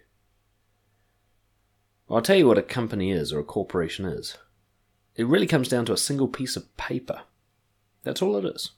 I'll 2.08 2.22
tell 2.22 2.36
you 2.36 2.46
what 2.46 2.58
a 2.58 2.62
company 2.62 3.10
is 3.10 3.32
or 3.32 3.40
a 3.40 3.44
corporation 3.44 4.06
is. 4.06 4.38
It 5.16 5.26
really 5.26 5.46
comes 5.46 5.68
down 5.68 5.86
to 5.86 5.92
a 5.92 5.98
single 5.98 6.28
piece 6.28 6.56
of 6.56 6.76
paper. 6.76 7.22
That's 8.04 8.22
all 8.22 8.36
it 8.36 8.44
is. 8.44 8.72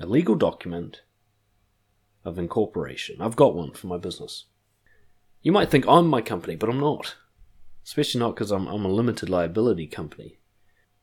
A 0.00 0.06
legal 0.06 0.34
document 0.34 1.02
of 2.24 2.38
incorporation. 2.38 3.20
I've 3.20 3.36
got 3.36 3.54
one 3.54 3.72
for 3.72 3.88
my 3.88 3.98
business. 3.98 4.44
You 5.42 5.52
might 5.52 5.70
think 5.70 5.86
I'm 5.86 6.06
my 6.06 6.22
company, 6.22 6.56
but 6.56 6.70
I'm 6.70 6.80
not. 6.80 7.16
Especially 7.84 8.20
not 8.20 8.34
because 8.34 8.50
I'm, 8.50 8.66
I'm 8.66 8.84
a 8.84 8.88
limited 8.88 9.28
liability 9.28 9.86
company. 9.86 10.38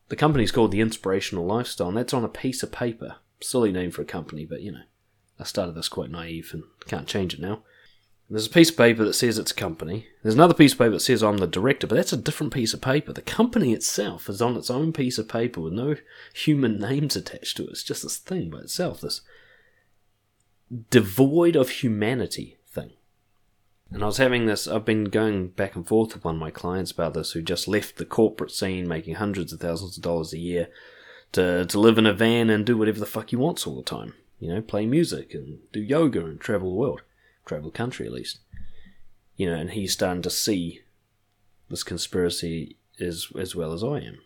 The 0.10 0.15
company's 0.15 0.51
called 0.51 0.71
the 0.71 0.81
Inspirational 0.81 1.45
Lifestyle, 1.45 1.89
and 1.89 1.97
that's 1.97 2.13
on 2.13 2.23
a 2.23 2.29
piece 2.29 2.63
of 2.63 2.71
paper. 2.71 3.17
Silly 3.41 3.71
name 3.71 3.91
for 3.91 4.01
a 4.01 4.05
company, 4.05 4.45
but 4.45 4.62
you 4.62 4.71
know, 4.71 4.84
I 5.39 5.43
started 5.43 5.75
this 5.75 5.89
quite 5.89 6.12
naive 6.12 6.51
and 6.53 6.63
can't 6.88 7.08
change 7.08 7.34
it 7.34 7.39
now. 7.39 7.63
There's 8.29 8.47
a 8.47 8.51
piece 8.51 8.71
of 8.71 8.77
paper 8.77 9.03
that 9.05 9.13
says 9.13 9.38
it's 9.38 9.51
a 9.51 9.55
company. 9.55 10.07
There's 10.23 10.33
another 10.33 10.55
piece 10.55 10.73
of 10.73 10.79
paper 10.79 10.91
that 10.91 11.01
says 11.01 11.21
I'm 11.21 11.38
the 11.38 11.45
director, 11.45 11.85
but 11.85 11.95
that's 11.95 12.13
a 12.13 12.17
different 12.17 12.53
piece 12.53 12.73
of 12.73 12.81
paper. 12.81 13.13
The 13.13 13.21
company 13.21 13.71
itself 13.71 14.27
is 14.29 14.41
on 14.41 14.57
its 14.57 14.71
own 14.71 14.93
piece 14.93 15.19
of 15.19 15.27
paper 15.27 15.61
with 15.61 15.73
no 15.73 15.95
human 16.33 16.79
names 16.79 17.15
attached 17.15 17.57
to 17.57 17.65
it. 17.65 17.69
It's 17.69 17.83
just 17.83 18.01
this 18.01 18.17
thing 18.17 18.49
by 18.49 18.59
itself, 18.59 19.01
this 19.01 19.21
devoid 20.89 21.55
of 21.55 21.69
humanity 21.69 22.57
thing. 22.67 22.93
And 23.91 24.01
I 24.01 24.07
was 24.07 24.17
having 24.17 24.47
this, 24.47 24.67
I've 24.67 24.85
been 24.85 25.05
going 25.05 25.49
back 25.49 25.75
and 25.75 25.88
forth 25.88 26.15
with 26.15 26.25
one 26.25 26.35
of 26.35 26.41
my 26.41 26.49
clients 26.49 26.89
about 26.89 27.13
this 27.13 27.33
who 27.33 27.43
just 27.43 27.67
left 27.67 27.97
the 27.97 28.05
corporate 28.05 28.51
scene 28.51 28.88
making 28.88 29.15
hundreds 29.15 29.53
of 29.53 29.59
thousands 29.59 29.97
of 29.97 30.03
dollars 30.03 30.33
a 30.33 30.39
year 30.39 30.69
to, 31.33 31.65
to 31.65 31.79
live 31.79 31.99
in 31.99 32.07
a 32.07 32.13
van 32.13 32.49
and 32.49 32.65
do 32.65 32.75
whatever 32.75 32.99
the 32.99 33.05
fuck 33.05 33.29
he 33.29 33.35
wants 33.35 33.67
all 33.67 33.75
the 33.75 33.83
time. 33.83 34.15
You 34.39 34.51
know, 34.51 34.61
play 34.63 34.88
music 34.88 35.35
and 35.35 35.59
do 35.71 35.79
yoga 35.79 36.25
and 36.25 36.39
travel 36.39 36.71
the 36.71 36.75
world 36.75 37.03
travel 37.45 37.71
country 37.71 38.05
at 38.05 38.13
least. 38.13 38.39
You 39.36 39.49
know, 39.49 39.55
and 39.55 39.71
he's 39.71 39.93
starting 39.93 40.23
to 40.23 40.29
see 40.29 40.81
this 41.69 41.84
conspiracy 41.84 42.77
as 42.99 43.27
as 43.38 43.55
well 43.55 43.73
as 43.73 43.84
I 43.84 43.99
am. 43.99 44.19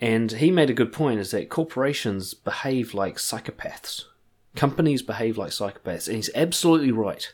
And 0.00 0.32
he 0.32 0.50
made 0.50 0.70
a 0.70 0.74
good 0.74 0.92
point 0.92 1.20
is 1.20 1.30
that 1.32 1.50
corporations 1.50 2.32
behave 2.32 2.94
like 2.94 3.16
psychopaths. 3.16 4.04
Companies 4.56 5.02
behave 5.02 5.36
like 5.36 5.50
psychopaths, 5.50 6.06
and 6.06 6.16
he's 6.16 6.30
absolutely 6.34 6.90
right. 6.90 7.32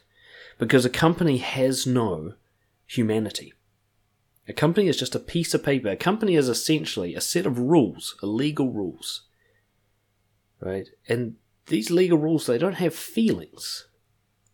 Because 0.59 0.85
a 0.85 0.91
company 0.91 1.37
has 1.39 1.87
no 1.87 2.35
humanity. 2.87 3.53
A 4.49 4.53
company 4.53 4.89
is 4.89 4.97
just 4.97 5.15
a 5.15 5.21
piece 5.21 5.55
of 5.55 5.63
paper. 5.65 5.89
A 5.89 5.97
company 5.97 6.35
is 6.35 6.49
essentially 6.49 7.15
a 7.15 7.21
set 7.21 7.47
of 7.47 7.59
rules, 7.59 8.17
illegal 8.23 8.71
rules. 8.71 9.23
Right? 10.61 10.89
And 11.09 11.37
these 11.67 11.91
legal 11.91 12.19
rules, 12.19 12.47
they 12.47 12.59
don't 12.59 12.75
have 12.75 12.95
feelings. 12.95 13.87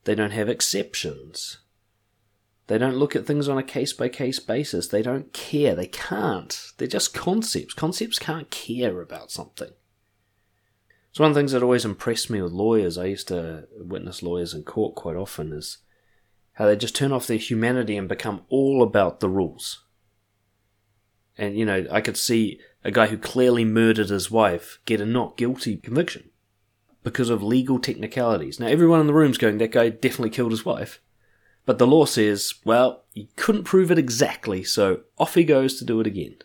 They 0.04 0.14
don't 0.14 0.32
have 0.32 0.48
exceptions. 0.48 1.58
They 2.66 2.78
don't 2.78 2.96
look 2.96 3.14
at 3.14 3.26
things 3.26 3.48
on 3.48 3.58
a 3.58 3.62
case 3.62 3.92
by 3.92 4.08
case 4.08 4.38
basis. 4.38 4.88
They 4.88 5.02
don't 5.02 5.32
care. 5.32 5.74
They 5.74 5.86
can't. 5.86 6.72
They're 6.78 6.88
just 6.88 7.14
concepts. 7.14 7.74
Concepts 7.74 8.18
can't 8.18 8.50
care 8.50 9.00
about 9.00 9.30
something. 9.30 9.70
It's 11.10 11.20
one 11.20 11.30
of 11.30 11.34
the 11.34 11.40
things 11.40 11.52
that 11.52 11.62
always 11.62 11.84
impressed 11.84 12.30
me 12.30 12.40
with 12.40 12.52
lawyers. 12.52 12.96
I 12.96 13.04
used 13.04 13.28
to 13.28 13.68
witness 13.76 14.22
lawyers 14.22 14.54
in 14.54 14.62
court 14.62 14.94
quite 14.94 15.16
often 15.16 15.52
is 15.52 15.78
how 16.54 16.66
they 16.66 16.76
just 16.76 16.96
turn 16.96 17.12
off 17.12 17.26
their 17.26 17.36
humanity 17.36 17.96
and 17.96 18.08
become 18.08 18.42
all 18.48 18.82
about 18.82 19.20
the 19.20 19.28
rules. 19.28 19.84
And, 21.36 21.56
you 21.56 21.64
know, 21.64 21.86
I 21.90 22.00
could 22.00 22.16
see 22.16 22.60
a 22.84 22.90
guy 22.90 23.08
who 23.08 23.18
clearly 23.18 23.64
murdered 23.64 24.08
his 24.08 24.30
wife 24.30 24.78
get 24.84 25.00
a 25.00 25.06
not 25.06 25.36
guilty 25.36 25.76
conviction 25.76 26.30
because 27.02 27.30
of 27.30 27.42
legal 27.42 27.78
technicalities. 27.78 28.60
Now, 28.60 28.66
everyone 28.66 29.00
in 29.00 29.06
the 29.06 29.14
room's 29.14 29.38
going, 29.38 29.58
that 29.58 29.72
guy 29.72 29.88
definitely 29.88 30.30
killed 30.30 30.52
his 30.52 30.64
wife. 30.64 31.00
But 31.64 31.78
the 31.78 31.86
law 31.86 32.04
says, 32.04 32.54
well, 32.64 33.04
he 33.12 33.28
couldn't 33.36 33.64
prove 33.64 33.90
it 33.90 33.98
exactly, 33.98 34.64
so 34.64 35.00
off 35.18 35.34
he 35.34 35.44
goes 35.44 35.78
to 35.78 35.84
do 35.84 36.00
it 36.00 36.06
again. 36.06 36.36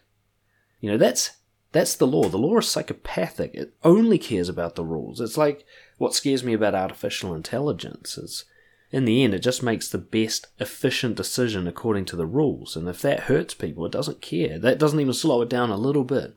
You 0.80 0.92
know, 0.92 0.98
that's 0.98 1.32
that's 1.72 1.96
the 1.96 2.08
law. 2.08 2.30
The 2.30 2.38
law 2.38 2.58
is 2.58 2.68
psychopathic. 2.68 3.52
It 3.54 3.74
only 3.84 4.18
cares 4.18 4.48
about 4.48 4.76
the 4.76 4.86
rules. 4.86 5.20
It's 5.20 5.38
like 5.38 5.66
what 5.98 6.14
scares 6.14 6.44
me 6.44 6.54
about 6.54 6.76
artificial 6.76 7.34
intelligence 7.34 8.18
is 8.18 8.46
in 8.90 9.06
the 9.06 9.24
end 9.24 9.34
it 9.34 9.40
just 9.40 9.62
makes 9.62 9.90
the 9.90 9.98
best 9.98 10.48
efficient 10.60 11.16
decision 11.16 11.68
according 11.68 12.06
to 12.06 12.16
the 12.16 12.26
rules. 12.26 12.76
And 12.76 12.88
if 12.88 13.02
that 13.02 13.22
hurts 13.22 13.54
people, 13.54 13.86
it 13.86 13.92
doesn't 13.92 14.22
care. 14.22 14.58
That 14.60 14.80
doesn't 14.80 15.00
even 15.00 15.14
slow 15.14 15.42
it 15.42 15.50
down 15.50 15.70
a 15.70 15.78
little 15.78 16.04
bit. 16.04 16.36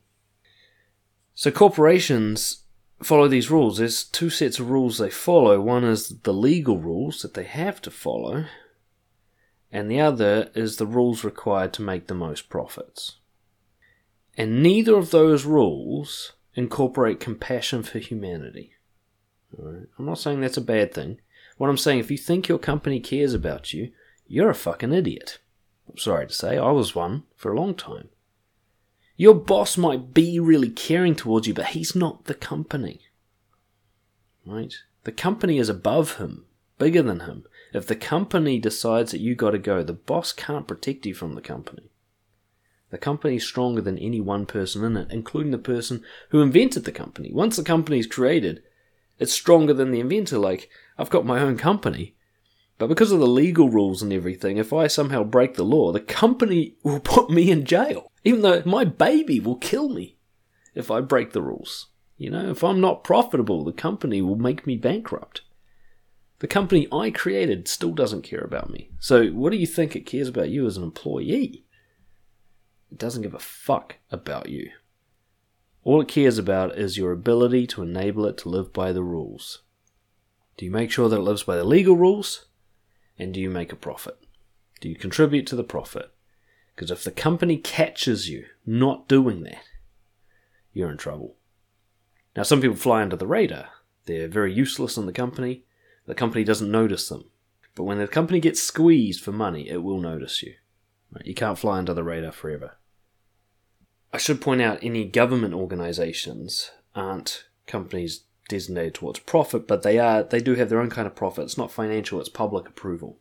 So 1.35 1.51
corporations 1.51 2.65
follow 3.03 3.29
these 3.29 3.51
rules. 3.51 3.79
There's 3.79 4.05
two 4.05 4.31
sets 4.31 4.59
of 4.59 4.71
rules 4.71 4.99
they 4.99 5.11
follow. 5.11 5.61
One 5.61 5.85
is 5.85 6.21
the 6.23 6.33
legal 6.33 6.79
rules 6.79 7.23
that 7.23 7.35
they 7.35 7.45
have 7.45 7.81
to 7.83 7.91
follow, 7.91 8.47
and 9.73 9.91
the 9.91 10.01
other 10.01 10.51
is 10.55 10.77
the 10.77 10.87
rules 10.87 11.25
required 11.25 11.73
to 11.75 11.83
make 11.83 12.07
the 12.07 12.15
most 12.15 12.49
profits. 12.49 13.17
And 14.37 14.63
neither 14.63 14.97
of 14.97 15.11
those 15.11 15.45
rules 15.45 16.33
incorporate 16.55 17.21
compassion 17.21 17.83
for 17.83 17.99
humanity. 17.99 18.75
Right? 19.57 19.87
I'm 19.99 20.07
not 20.07 20.19
saying 20.19 20.41
that's 20.41 20.57
a 20.57 20.63
bad 20.63 20.95
thing. 20.95 21.21
What 21.57 21.69
I'm 21.69 21.77
saying, 21.77 21.99
if 21.99 22.11
you 22.11 22.17
think 22.17 22.49
your 22.49 22.59
company 22.59 23.01
cares 23.01 23.35
about 23.35 23.73
you, 23.73 23.93
you're 24.27 24.51
a 24.51 24.55
fucking 24.55 24.93
idiot. 24.93 25.39
I'm 25.89 25.99
sorry 25.99 26.27
to 26.27 26.33
say, 26.33 26.57
I 26.57 26.71
was 26.71 26.95
one 26.95 27.25
for 27.37 27.53
a 27.53 27.59
long 27.59 27.75
time. 27.75 28.09
Your 29.21 29.35
boss 29.35 29.77
might 29.77 30.15
be 30.15 30.41
really 30.41 30.71
caring 30.71 31.15
towards 31.15 31.47
you, 31.47 31.53
but 31.53 31.67
he's 31.67 31.95
not 31.95 32.25
the 32.25 32.33
company. 32.33 33.03
Right? 34.47 34.73
The 35.05 35.13
company 35.13 35.59
is 35.59 35.69
above 35.69 36.17
him, 36.17 36.47
bigger 36.79 37.03
than 37.03 37.21
him. 37.21 37.45
If 37.75 37.87
the 37.87 37.97
company 37.97 38.59
decides 38.59 39.11
that 39.11 39.21
you 39.21 39.35
got 39.35 39.51
to 39.51 39.59
go, 39.59 39.83
the 39.83 39.93
boss 39.93 40.33
can't 40.33 40.67
protect 40.67 41.05
you 41.05 41.13
from 41.13 41.35
the 41.35 41.43
company. 41.43 41.91
The 42.89 42.97
company 42.97 43.37
is 43.37 43.47
stronger 43.47 43.83
than 43.83 43.99
any 43.99 44.23
one 44.23 44.47
person 44.47 44.85
in 44.85 44.97
it, 44.97 45.09
including 45.11 45.53
the 45.53 45.59
person 45.59 46.03
who 46.31 46.41
invented 46.41 46.87
the 46.87 46.91
company. 46.91 47.31
Once 47.31 47.59
the 47.59 47.63
company 47.63 47.99
is 47.99 48.07
created, 48.07 48.63
it's 49.19 49.35
stronger 49.35 49.75
than 49.75 49.91
the 49.91 50.01
inventor. 50.01 50.39
Like, 50.39 50.71
I've 50.97 51.11
got 51.11 51.27
my 51.27 51.41
own 51.41 51.59
company, 51.59 52.15
but 52.81 52.87
because 52.87 53.13
of 53.13 53.21
the 53.21 53.27
legal 53.27 53.69
rules 53.69 54.01
and 54.01 54.11
everything, 54.11 54.57
if 54.57 54.73
I 54.73 54.87
somehow 54.87 55.23
break 55.23 55.57
the 55.57 55.67
law, 55.67 55.93
the 55.93 56.01
company 56.01 56.77
will 56.83 56.99
put 56.99 57.29
me 57.29 57.51
in 57.51 57.67
jail. 57.67 58.11
Even 58.25 58.41
though 58.41 58.63
my 58.65 58.85
baby 58.85 59.39
will 59.39 59.57
kill 59.57 59.91
me 59.91 60.17
if 60.75 60.91
I 60.91 61.03
break 61.03 61.33
the 61.33 61.43
rules. 61.43 61.89
You 62.17 62.31
know, 62.31 62.49
if 62.49 62.65
I'm 62.65 62.81
not 62.81 63.05
profitable, 63.05 63.65
the 63.65 63.73
company 63.73 64.23
will 64.23 64.37
make 64.37 64.67
me 64.67 64.79
bankrupt. 64.79 65.43
The 66.39 66.47
company 66.47 66.89
I 66.91 67.11
created 67.11 67.69
still 67.69 67.93
doesn't 67.93 68.23
care 68.23 68.41
about 68.41 68.71
me. 68.71 68.89
So, 68.99 69.27
what 69.27 69.51
do 69.51 69.59
you 69.59 69.67
think 69.67 69.95
it 69.95 70.07
cares 70.07 70.29
about 70.29 70.49
you 70.49 70.65
as 70.67 70.79
an 70.79 70.83
employee? 70.83 71.67
It 72.91 72.97
doesn't 72.97 73.21
give 73.21 73.35
a 73.35 73.39
fuck 73.39 73.97
about 74.11 74.49
you. 74.49 74.71
All 75.85 76.01
it 76.01 76.09
cares 76.09 76.39
about 76.39 76.79
is 76.79 76.97
your 76.97 77.13
ability 77.13 77.67
to 77.69 77.83
enable 77.83 78.25
it 78.25 78.39
to 78.39 78.49
live 78.49 78.73
by 78.73 78.93
the 78.93 79.03
rules. 79.03 79.61
Do 80.57 80.65
you 80.65 80.71
make 80.71 80.91
sure 80.91 81.11
that 81.11 81.19
it 81.19 81.23
lives 81.23 81.43
by 81.43 81.57
the 81.57 81.65
legal 81.65 81.95
rules? 81.95 82.47
And 83.21 83.35
do 83.35 83.41
you 83.41 83.51
make 83.51 83.71
a 83.71 83.77
profit? 83.77 84.19
Do 84.81 84.89
you 84.89 84.97
contribute 84.97 85.47
to 85.49 85.57
the 85.57 85.63
profit? 85.63 86.11
Because 86.75 86.91
if 86.91 87.05
the 87.05 87.11
company 87.11 87.59
catches 87.59 88.31
you 88.31 88.47
not 88.65 89.09
doing 89.09 89.43
that, 89.43 89.63
you're 90.73 90.91
in 90.91 90.97
trouble. 90.97 91.37
Now, 92.35 92.45
some 92.45 92.63
people 92.63 92.79
fly 92.79 93.03
under 93.03 93.17
the 93.17 93.27
radar. 93.27 93.69
They're 94.07 94.27
very 94.27 94.55
useless 94.55 94.97
in 94.97 95.05
the 95.05 95.13
company. 95.13 95.65
The 96.07 96.15
company 96.15 96.45
doesn't 96.45 96.71
notice 96.71 97.11
them. 97.11 97.31
But 97.75 97.85
when 97.85 97.99
the 97.99 98.09
company 98.09 98.41
gets 98.41 98.63
squeezed 98.63 99.23
for 99.23 99.33
money, 99.33 99.69
it 99.69 99.83
will 99.83 100.01
notice 100.01 100.43
you. 100.43 100.55
Right? 101.13 101.27
You 101.27 101.35
can't 101.35 101.59
fly 101.59 101.77
under 101.77 101.93
the 101.93 102.03
radar 102.03 102.33
forever. 102.33 102.79
I 104.15 104.19
should 104.19 104.41
point 104.41 104.63
out 104.63 104.79
any 104.81 105.05
government 105.05 105.53
organizations 105.53 106.71
aren't 106.95 107.45
companies 107.67 108.25
designated 108.51 108.95
towards 108.95 109.21
profit, 109.21 109.67
but 109.67 109.83
they 109.83 109.99
are 109.99 110.23
they 110.23 110.41
do 110.41 110.57
have 110.57 110.69
their 110.69 110.81
own 110.81 110.91
kind 110.91 111.07
of 111.07 111.15
profit. 111.15 111.45
It's 111.45 111.57
not 111.57 111.73
financial, 111.73 112.21
it's 112.21 112.29
public 112.29 112.69
approval. 112.69 113.19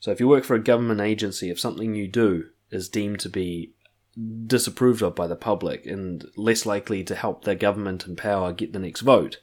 So 0.00 0.10
if 0.10 0.20
you 0.20 0.28
work 0.28 0.44
for 0.44 0.54
a 0.54 0.62
government 0.62 1.00
agency, 1.00 1.48
if 1.48 1.58
something 1.58 1.94
you 1.94 2.06
do 2.06 2.50
is 2.70 2.88
deemed 2.88 3.20
to 3.20 3.28
be 3.30 3.72
disapproved 4.46 5.02
of 5.02 5.14
by 5.14 5.26
the 5.26 5.36
public 5.36 5.86
and 5.86 6.26
less 6.36 6.66
likely 6.66 7.04
to 7.04 7.14
help 7.14 7.44
the 7.44 7.54
government 7.54 8.06
in 8.06 8.16
power 8.16 8.52
get 8.52 8.72
the 8.72 8.78
next 8.78 9.00
vote, 9.00 9.40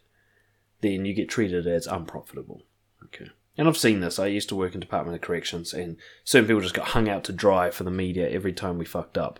then 0.81 1.05
you 1.05 1.13
get 1.13 1.29
treated 1.29 1.65
as 1.65 1.87
unprofitable. 1.87 2.61
Okay. 3.05 3.29
And 3.57 3.67
I've 3.67 3.77
seen 3.77 4.01
this. 4.01 4.19
I 4.19 4.27
used 4.27 4.49
to 4.49 4.55
work 4.55 4.73
in 4.73 4.81
Department 4.81 5.15
of 5.15 5.21
Corrections, 5.21 5.73
and 5.73 5.95
certain 6.25 6.47
people 6.47 6.61
just 6.61 6.73
got 6.73 6.89
hung 6.89 7.07
out 7.07 7.23
to 7.25 7.33
dry 7.33 7.71
for 7.71 7.85
the 7.85 7.91
media 7.91 8.29
every 8.29 8.51
time 8.51 8.77
we 8.77 8.85
fucked 8.85 9.17
up. 9.17 9.39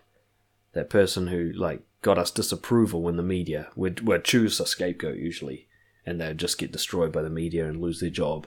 That 0.72 0.90
person 0.90 1.28
who 1.28 1.52
like 1.52 1.82
got 2.06 2.20
us 2.20 2.30
disapproval 2.30 3.10
in 3.10 3.18
the 3.18 3.24
media 3.24 3.70
would 3.76 4.06
would 4.08 4.24
choose 4.24 4.60
a 4.60 4.68
scapegoat 4.68 5.18
usually, 5.18 5.68
and 6.06 6.22
they'd 6.22 6.38
just 6.38 6.60
get 6.60 6.72
destroyed 6.72 7.12
by 7.12 7.24
the 7.24 7.32
media 7.32 7.68
and 7.68 7.82
lose 7.82 8.00
their 8.00 8.12
job 8.12 8.46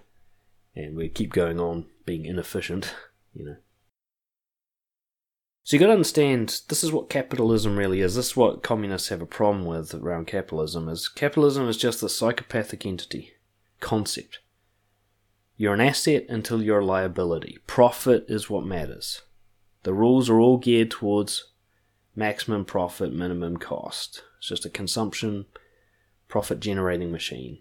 and 0.77 0.97
we'd 0.97 1.14
keep 1.14 1.33
going 1.33 1.59
on 1.59 1.87
being 2.07 2.25
inefficient, 2.25 2.94
you 3.35 3.44
know. 3.44 3.57
So 5.64 5.77
you 5.77 5.81
got 5.81 5.88
to 5.88 5.92
understand 5.92 6.62
this 6.68 6.85
is 6.85 6.92
what 6.92 7.11
capitalism 7.11 7.77
really 7.77 8.01
is. 8.01 8.14
This 8.14 8.29
is 8.29 8.37
what 8.37 8.62
communists 8.62 9.09
have 9.09 9.21
a 9.21 9.27
problem 9.27 9.66
with 9.66 9.92
around 9.92 10.29
capitalism 10.29 10.88
is 10.88 11.09
capitalism 11.09 11.68
is 11.68 11.77
just 11.77 12.03
a 12.03 12.09
psychopathic 12.09 12.87
entity 12.87 13.33
concept. 13.81 14.38
You're 15.57 15.75
an 15.75 15.81
asset 15.81 16.27
until 16.29 16.62
you're 16.62 16.79
a 16.79 16.85
liability. 16.85 17.59
Profit 17.66 18.25
is 18.29 18.49
what 18.49 18.64
matters. 18.64 19.23
The 19.83 19.92
rules 19.92 20.31
are 20.31 20.38
all 20.38 20.59
geared 20.59 20.92
towards 20.92 21.48
maximum 22.19 22.65
profit, 22.65 23.13
minimum 23.13 23.57
cost. 23.57 24.25
It's 24.39 24.49
just 24.49 24.67
a 24.67 24.71
consumption, 24.71 25.47
profit 26.27 26.59
generating 26.59 27.13
machine. 27.13 27.59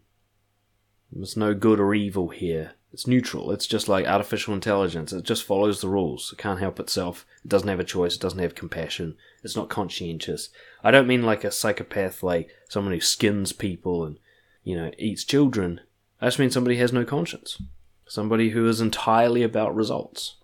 There's 1.11 1.37
no 1.37 1.53
good 1.53 1.79
or 1.79 1.93
evil 1.93 2.29
here. 2.29 2.71
It's 2.91 3.05
neutral. 3.05 3.51
It's 3.51 3.67
just 3.67 3.87
like 3.87 4.07
artificial 4.07 4.55
intelligence. 4.55 5.13
It 5.13 5.23
just 5.23 5.43
follows 5.43 5.79
the 5.79 5.89
rules. 5.89 6.33
It 6.33 6.39
can't 6.39 6.59
help 6.59 6.79
itself. 6.79 7.23
It 7.45 7.49
doesn't 7.49 7.69
have 7.69 7.79
a 7.79 7.83
choice. 7.83 8.15
It 8.15 8.21
doesn't 8.21 8.39
have 8.39 8.55
compassion. 8.55 9.15
It's 9.43 9.55
not 9.55 9.69
conscientious. 9.69 10.49
I 10.83 10.89
don't 10.89 11.07
mean 11.07 11.21
like 11.21 11.43
a 11.43 11.51
psychopath, 11.51 12.23
like 12.23 12.49
someone 12.67 12.93
who 12.95 12.99
skins 12.99 13.51
people 13.51 14.05
and, 14.05 14.17
you 14.63 14.75
know, 14.75 14.91
eats 14.97 15.23
children. 15.23 15.81
I 16.19 16.27
just 16.27 16.39
mean 16.39 16.49
somebody 16.49 16.77
who 16.77 16.81
has 16.81 16.93
no 16.93 17.05
conscience. 17.05 17.61
Somebody 18.07 18.49
who 18.49 18.67
is 18.67 18.81
entirely 18.81 19.43
about 19.43 19.75
results. 19.75 20.37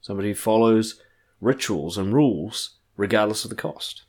Somebody 0.00 0.28
who 0.28 0.34
follows 0.36 1.02
rituals 1.40 1.98
and 1.98 2.14
rules 2.14 2.75
regardless 2.96 3.44
of 3.44 3.50
the 3.50 3.56
cost. 3.56 4.02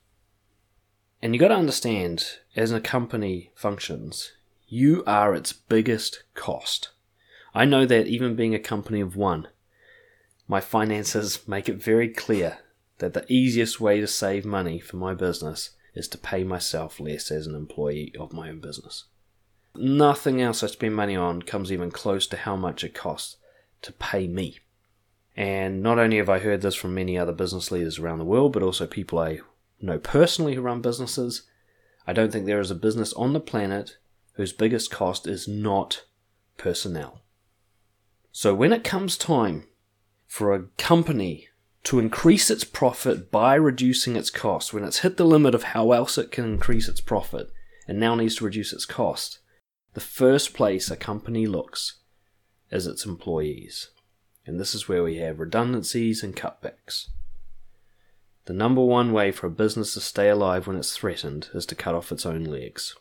And 1.21 1.33
you 1.33 1.39
got 1.39 1.49
to 1.49 1.55
understand, 1.55 2.25
as 2.55 2.71
a 2.71 2.79
company 2.79 3.51
functions, 3.55 4.33
you 4.67 5.03
are 5.07 5.33
its 5.33 5.53
biggest 5.53 6.23
cost. 6.35 6.89
I 7.53 7.65
know 7.65 7.85
that 7.85 8.07
even 8.07 8.35
being 8.35 8.53
a 8.53 8.59
company 8.59 9.01
of 9.01 9.15
one, 9.15 9.47
my 10.47 10.59
finances 10.59 11.47
make 11.47 11.67
it 11.67 11.83
very 11.83 12.09
clear 12.09 12.59
that 12.99 13.13
the 13.13 13.25
easiest 13.31 13.79
way 13.79 13.99
to 13.99 14.07
save 14.07 14.45
money 14.45 14.79
for 14.79 14.97
my 14.97 15.13
business 15.13 15.71
is 15.93 16.07
to 16.09 16.17
pay 16.17 16.43
myself 16.43 16.99
less 16.99 17.31
as 17.31 17.47
an 17.47 17.55
employee 17.55 18.13
of 18.19 18.33
my 18.33 18.49
own 18.49 18.59
business. 18.59 19.05
Nothing 19.75 20.41
else 20.41 20.63
I 20.63 20.67
spend 20.67 20.95
money 20.95 21.15
on 21.15 21.41
comes 21.41 21.71
even 21.71 21.91
close 21.91 22.27
to 22.27 22.37
how 22.37 22.55
much 22.55 22.83
it 22.83 22.93
costs 22.93 23.37
to 23.83 23.91
pay 23.91 24.27
me. 24.27 24.59
And 25.37 25.83
not 25.83 25.99
only 25.99 26.17
have 26.17 26.29
I 26.29 26.39
heard 26.39 26.61
this 26.61 26.73
from 26.73 26.95
many 26.95 27.15
other 27.15 27.31
business 27.31 27.71
leaders 27.71 27.99
around 27.99 28.17
the 28.17 28.25
world, 28.25 28.53
but 28.53 28.63
also 28.63 28.87
people 28.87 29.19
I 29.19 29.39
know 29.79 29.99
personally 29.99 30.55
who 30.55 30.61
run 30.61 30.81
businesses, 30.81 31.43
I 32.07 32.13
don't 32.13 32.31
think 32.31 32.47
there 32.47 32.59
is 32.59 32.71
a 32.71 32.75
business 32.75 33.13
on 33.13 33.33
the 33.33 33.39
planet 33.39 33.97
whose 34.33 34.51
biggest 34.51 34.89
cost 34.89 35.27
is 35.27 35.47
not 35.47 36.05
personnel. 36.57 37.21
So 38.31 38.55
when 38.55 38.73
it 38.73 38.83
comes 38.83 39.15
time 39.15 39.67
for 40.25 40.53
a 40.53 40.63
company 40.77 41.49
to 41.83 41.99
increase 41.99 42.49
its 42.49 42.63
profit 42.63 43.31
by 43.31 43.53
reducing 43.53 44.15
its 44.15 44.31
cost, 44.31 44.73
when 44.73 44.83
it's 44.83 44.99
hit 44.99 45.17
the 45.17 45.23
limit 45.23 45.53
of 45.53 45.63
how 45.63 45.91
else 45.91 46.17
it 46.17 46.31
can 46.31 46.45
increase 46.45 46.87
its 46.87 47.01
profit 47.01 47.51
and 47.87 47.99
now 47.99 48.15
needs 48.15 48.35
to 48.37 48.45
reduce 48.45 48.73
its 48.73 48.85
cost, 48.85 49.39
the 49.93 50.01
first 50.01 50.55
place 50.55 50.89
a 50.89 50.97
company 50.97 51.45
looks 51.45 51.99
is 52.71 52.87
its 52.87 53.05
employees. 53.05 53.91
And 54.47 54.59
this 54.59 54.73
is 54.73 54.87
where 54.87 55.03
we 55.03 55.17
have 55.17 55.39
redundancies 55.39 56.23
and 56.23 56.35
cutbacks. 56.35 57.09
The 58.45 58.53
number 58.53 58.81
one 58.81 59.11
way 59.11 59.31
for 59.31 59.47
a 59.47 59.51
business 59.51 59.93
to 59.93 59.99
stay 59.99 60.29
alive 60.29 60.65
when 60.65 60.77
it's 60.77 60.95
threatened 60.95 61.49
is 61.53 61.65
to 61.65 61.75
cut 61.75 61.93
off 61.93 62.13
its 62.13 62.25
own 62.25 62.45
legs. 62.45 62.95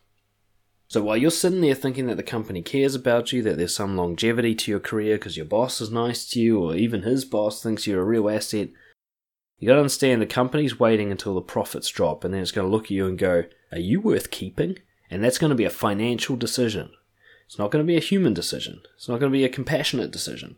So 0.89 1.03
while 1.03 1.17
you're 1.17 1.31
sitting 1.31 1.61
there 1.61 1.75
thinking 1.75 2.09
that 2.09 2.17
the 2.17 2.25
company 2.25 2.63
cares 2.63 2.97
about 2.97 3.33
you, 3.33 3.43
that 3.43 3.57
there's 3.57 3.75
some 3.75 3.97
longevity 3.97 4.57
to 4.57 4.71
your 4.73 4.81
career 4.81 5.19
because 5.19 5.37
your 5.37 5.47
boss 5.47 5.81
is 5.81 5.91
nice 5.91 6.29
to 6.31 6.41
you, 6.41 6.59
or 6.61 6.75
even 6.75 7.03
his 7.03 7.25
boss 7.25 7.63
thinks 7.63 7.87
you're 7.87 8.03
a 8.03 8.05
real 8.05 8.29
asset, 8.29 8.71
you 9.59 9.69
gotta 9.69 9.81
understand 9.81 10.21
the 10.21 10.27
company's 10.27 10.81
waiting 10.81 11.11
until 11.13 11.35
the 11.35 11.41
profits 11.41 11.89
drop 11.89 12.25
and 12.25 12.35
then 12.35 12.43
it's 12.43 12.53
gonna 12.53 12.69
look 12.69 12.87
at 12.87 12.91
you 12.91 13.07
and 13.07 13.19
go, 13.19 13.45
Are 13.71 13.79
you 13.79 14.01
worth 14.01 14.33
keeping? 14.33 14.79
And 15.11 15.23
that's 15.23 15.39
gonna 15.39 15.55
be 15.55 15.65
a 15.65 15.71
financial 15.71 16.37
decision. 16.37 16.91
It's 17.47 17.59
not 17.59 17.71
gonna 17.71 17.85
be 17.85 17.97
a 17.97 18.01
human 18.01 18.35
decision. 18.35 18.83
It's 18.97 19.09
not 19.09 19.21
gonna 19.21 19.31
be 19.31 19.45
a 19.45 19.49
compassionate 19.49 20.11
decision. 20.11 20.57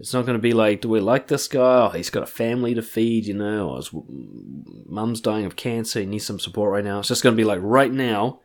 It's 0.00 0.14
not 0.14 0.24
going 0.24 0.38
to 0.38 0.42
be 0.42 0.54
like, 0.54 0.80
do 0.80 0.88
we 0.88 0.98
like 0.98 1.26
this 1.26 1.46
guy? 1.46 1.86
Oh, 1.86 1.90
he's 1.90 2.08
got 2.08 2.22
a 2.22 2.26
family 2.26 2.72
to 2.72 2.80
feed, 2.80 3.26
you 3.26 3.34
know, 3.34 3.68
or 3.68 3.76
his 3.76 3.90
mum's 3.92 5.20
dying 5.20 5.44
of 5.44 5.56
cancer, 5.56 6.00
he 6.00 6.06
needs 6.06 6.24
some 6.24 6.40
support 6.40 6.72
right 6.72 6.82
now. 6.82 7.00
It's 7.00 7.08
just 7.08 7.22
going 7.22 7.34
to 7.34 7.40
be 7.40 7.44
like, 7.44 7.60
right 7.62 7.92
now, 7.92 8.40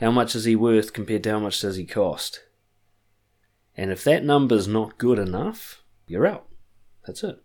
how 0.00 0.10
much 0.10 0.34
is 0.34 0.44
he 0.44 0.56
worth 0.56 0.92
compared 0.92 1.22
to 1.22 1.30
how 1.30 1.38
much 1.38 1.60
does 1.60 1.76
he 1.76 1.84
cost? 1.84 2.42
And 3.76 3.92
if 3.92 4.02
that 4.02 4.24
number's 4.24 4.66
not 4.66 4.98
good 4.98 5.20
enough, 5.20 5.82
you're 6.08 6.26
out. 6.26 6.48
That's 7.06 7.22
it. 7.22 7.40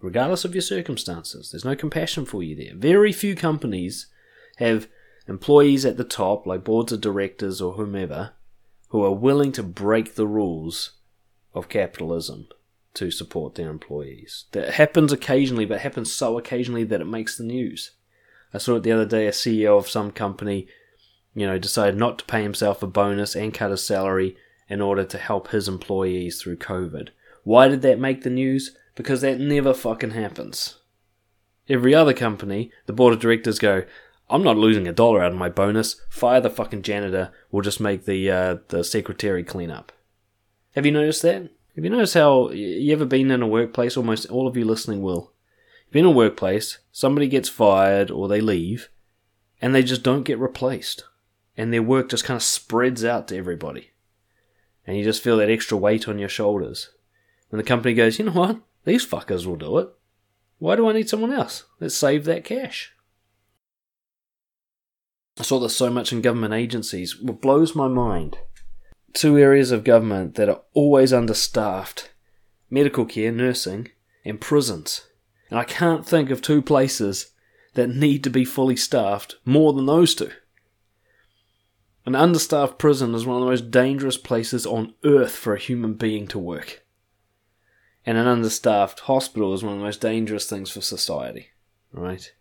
Regardless 0.00 0.44
of 0.44 0.56
your 0.56 0.62
circumstances, 0.62 1.52
there's 1.52 1.64
no 1.64 1.76
compassion 1.76 2.24
for 2.24 2.42
you 2.42 2.56
there. 2.56 2.74
Very 2.74 3.12
few 3.12 3.36
companies 3.36 4.08
have 4.56 4.88
employees 5.28 5.86
at 5.86 5.96
the 5.96 6.02
top, 6.02 6.44
like 6.44 6.64
boards 6.64 6.90
of 6.90 7.00
directors 7.00 7.60
or 7.60 7.74
whomever, 7.74 8.32
who 8.88 9.04
are 9.04 9.14
willing 9.14 9.52
to 9.52 9.62
break 9.62 10.16
the 10.16 10.26
rules 10.26 10.94
of 11.54 11.68
capitalism 11.68 12.48
to 12.94 13.10
support 13.10 13.54
their 13.54 13.70
employees. 13.70 14.46
That 14.52 14.74
happens 14.74 15.12
occasionally, 15.12 15.64
but 15.64 15.80
happens 15.80 16.12
so 16.12 16.38
occasionally 16.38 16.84
that 16.84 17.00
it 17.00 17.06
makes 17.06 17.36
the 17.36 17.44
news. 17.44 17.92
I 18.52 18.58
saw 18.58 18.76
it 18.76 18.82
the 18.82 18.92
other 18.92 19.06
day. 19.06 19.26
A 19.26 19.30
CEO 19.30 19.78
of 19.78 19.88
some 19.88 20.10
company, 20.10 20.66
you 21.34 21.46
know, 21.46 21.58
decided 21.58 21.96
not 21.96 22.18
to 22.18 22.24
pay 22.24 22.42
himself 22.42 22.82
a 22.82 22.86
bonus 22.86 23.36
and 23.36 23.54
cut 23.54 23.70
his 23.70 23.84
salary 23.84 24.36
in 24.68 24.80
order 24.80 25.04
to 25.04 25.18
help 25.18 25.48
his 25.48 25.68
employees 25.68 26.40
through 26.40 26.56
COVID. 26.56 27.10
Why 27.44 27.68
did 27.68 27.82
that 27.82 27.98
make 27.98 28.22
the 28.22 28.30
news? 28.30 28.76
Because 28.94 29.20
that 29.20 29.40
never 29.40 29.72
fucking 29.72 30.10
happens. 30.10 30.76
Every 31.68 31.94
other 31.94 32.12
company, 32.12 32.72
the 32.86 32.92
board 32.92 33.14
of 33.14 33.20
directors 33.20 33.58
go, 33.58 33.84
I'm 34.28 34.42
not 34.44 34.56
losing 34.56 34.86
a 34.86 34.92
dollar 34.92 35.22
out 35.22 35.32
of 35.32 35.38
my 35.38 35.48
bonus. 35.48 36.00
Fire 36.08 36.40
the 36.40 36.50
fucking 36.50 36.82
janitor. 36.82 37.32
We'll 37.50 37.62
just 37.62 37.80
make 37.80 38.04
the 38.04 38.30
uh, 38.30 38.56
the 38.68 38.84
secretary 38.84 39.42
clean 39.42 39.70
up. 39.70 39.92
Have 40.74 40.86
you 40.86 40.92
noticed 40.92 41.22
that? 41.22 41.50
Have 41.76 41.84
you 41.84 41.90
noticed 41.90 42.14
how 42.14 42.50
you 42.50 42.92
ever 42.92 43.04
been 43.04 43.30
in 43.30 43.42
a 43.42 43.46
workplace? 43.46 43.96
Almost 43.96 44.26
all 44.26 44.48
of 44.48 44.56
you 44.56 44.64
listening 44.64 45.02
will. 45.02 45.32
You've 45.86 45.92
been 45.92 46.04
in 46.04 46.10
a 46.12 46.14
workplace, 46.14 46.78
somebody 46.90 47.28
gets 47.28 47.48
fired 47.48 48.10
or 48.10 48.26
they 48.26 48.40
leave, 48.40 48.88
and 49.62 49.74
they 49.74 49.82
just 49.82 50.02
don't 50.02 50.24
get 50.24 50.38
replaced. 50.38 51.04
And 51.56 51.72
their 51.72 51.82
work 51.82 52.08
just 52.08 52.24
kind 52.24 52.36
of 52.36 52.42
spreads 52.42 53.04
out 53.04 53.28
to 53.28 53.36
everybody. 53.36 53.90
And 54.86 54.96
you 54.96 55.04
just 55.04 55.22
feel 55.22 55.36
that 55.36 55.50
extra 55.50 55.76
weight 55.76 56.08
on 56.08 56.18
your 56.18 56.28
shoulders. 56.28 56.90
And 57.50 57.60
the 57.60 57.64
company 57.64 57.94
goes, 57.94 58.18
you 58.18 58.24
know 58.24 58.32
what? 58.32 58.60
These 58.84 59.06
fuckers 59.06 59.46
will 59.46 59.56
do 59.56 59.78
it. 59.78 59.88
Why 60.58 60.76
do 60.76 60.88
I 60.88 60.92
need 60.92 61.08
someone 61.08 61.32
else? 61.32 61.64
Let's 61.78 61.94
save 61.94 62.24
that 62.24 62.44
cash. 62.44 62.92
I 65.38 65.42
saw 65.42 65.58
this 65.58 65.76
so 65.76 65.90
much 65.90 66.12
in 66.12 66.20
government 66.20 66.54
agencies. 66.54 67.20
What 67.20 67.40
blows 67.40 67.74
my 67.74 67.88
mind 67.88 68.38
two 69.12 69.38
areas 69.38 69.70
of 69.70 69.84
government 69.84 70.34
that 70.36 70.48
are 70.48 70.62
always 70.72 71.12
understaffed 71.12 72.10
medical 72.70 73.04
care, 73.04 73.32
nursing, 73.32 73.88
and 74.24 74.40
prisons. 74.40 75.06
And 75.50 75.58
I 75.58 75.64
can't 75.64 76.06
think 76.06 76.30
of 76.30 76.40
two 76.40 76.62
places 76.62 77.32
that 77.74 77.88
need 77.88 78.22
to 78.24 78.30
be 78.30 78.44
fully 78.44 78.76
staffed 78.76 79.36
more 79.44 79.72
than 79.72 79.86
those 79.86 80.14
two. 80.14 80.30
An 82.06 82.14
understaffed 82.14 82.78
prison 82.78 83.14
is 83.14 83.26
one 83.26 83.36
of 83.36 83.42
the 83.42 83.50
most 83.50 83.70
dangerous 83.70 84.16
places 84.16 84.66
on 84.66 84.94
earth 85.04 85.32
for 85.32 85.54
a 85.54 85.58
human 85.58 85.94
being 85.94 86.26
to 86.28 86.38
work. 86.38 86.84
And 88.06 88.16
an 88.16 88.26
understaffed 88.26 89.00
hospital 89.00 89.52
is 89.52 89.62
one 89.62 89.74
of 89.74 89.78
the 89.80 89.84
most 89.84 90.00
dangerous 90.00 90.48
things 90.48 90.70
for 90.70 90.80
society, 90.80 91.48
right? 91.92 92.32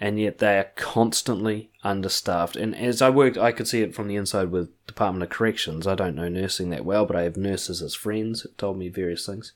And 0.00 0.18
yet 0.18 0.38
they 0.38 0.58
are 0.58 0.70
constantly 0.76 1.70
understaffed. 1.84 2.56
And 2.56 2.74
as 2.74 3.02
I 3.02 3.10
worked, 3.10 3.36
I 3.36 3.52
could 3.52 3.68
see 3.68 3.82
it 3.82 3.94
from 3.94 4.08
the 4.08 4.16
inside 4.16 4.50
with 4.50 4.70
Department 4.86 5.22
of 5.22 5.28
Corrections. 5.28 5.86
I 5.86 5.94
don't 5.94 6.16
know 6.16 6.28
nursing 6.28 6.70
that 6.70 6.86
well, 6.86 7.04
but 7.04 7.16
I 7.16 7.22
have 7.22 7.36
nurses 7.36 7.82
as 7.82 7.94
friends 7.94 8.40
who 8.40 8.48
told 8.56 8.78
me 8.78 8.88
various 8.88 9.26
things. 9.26 9.52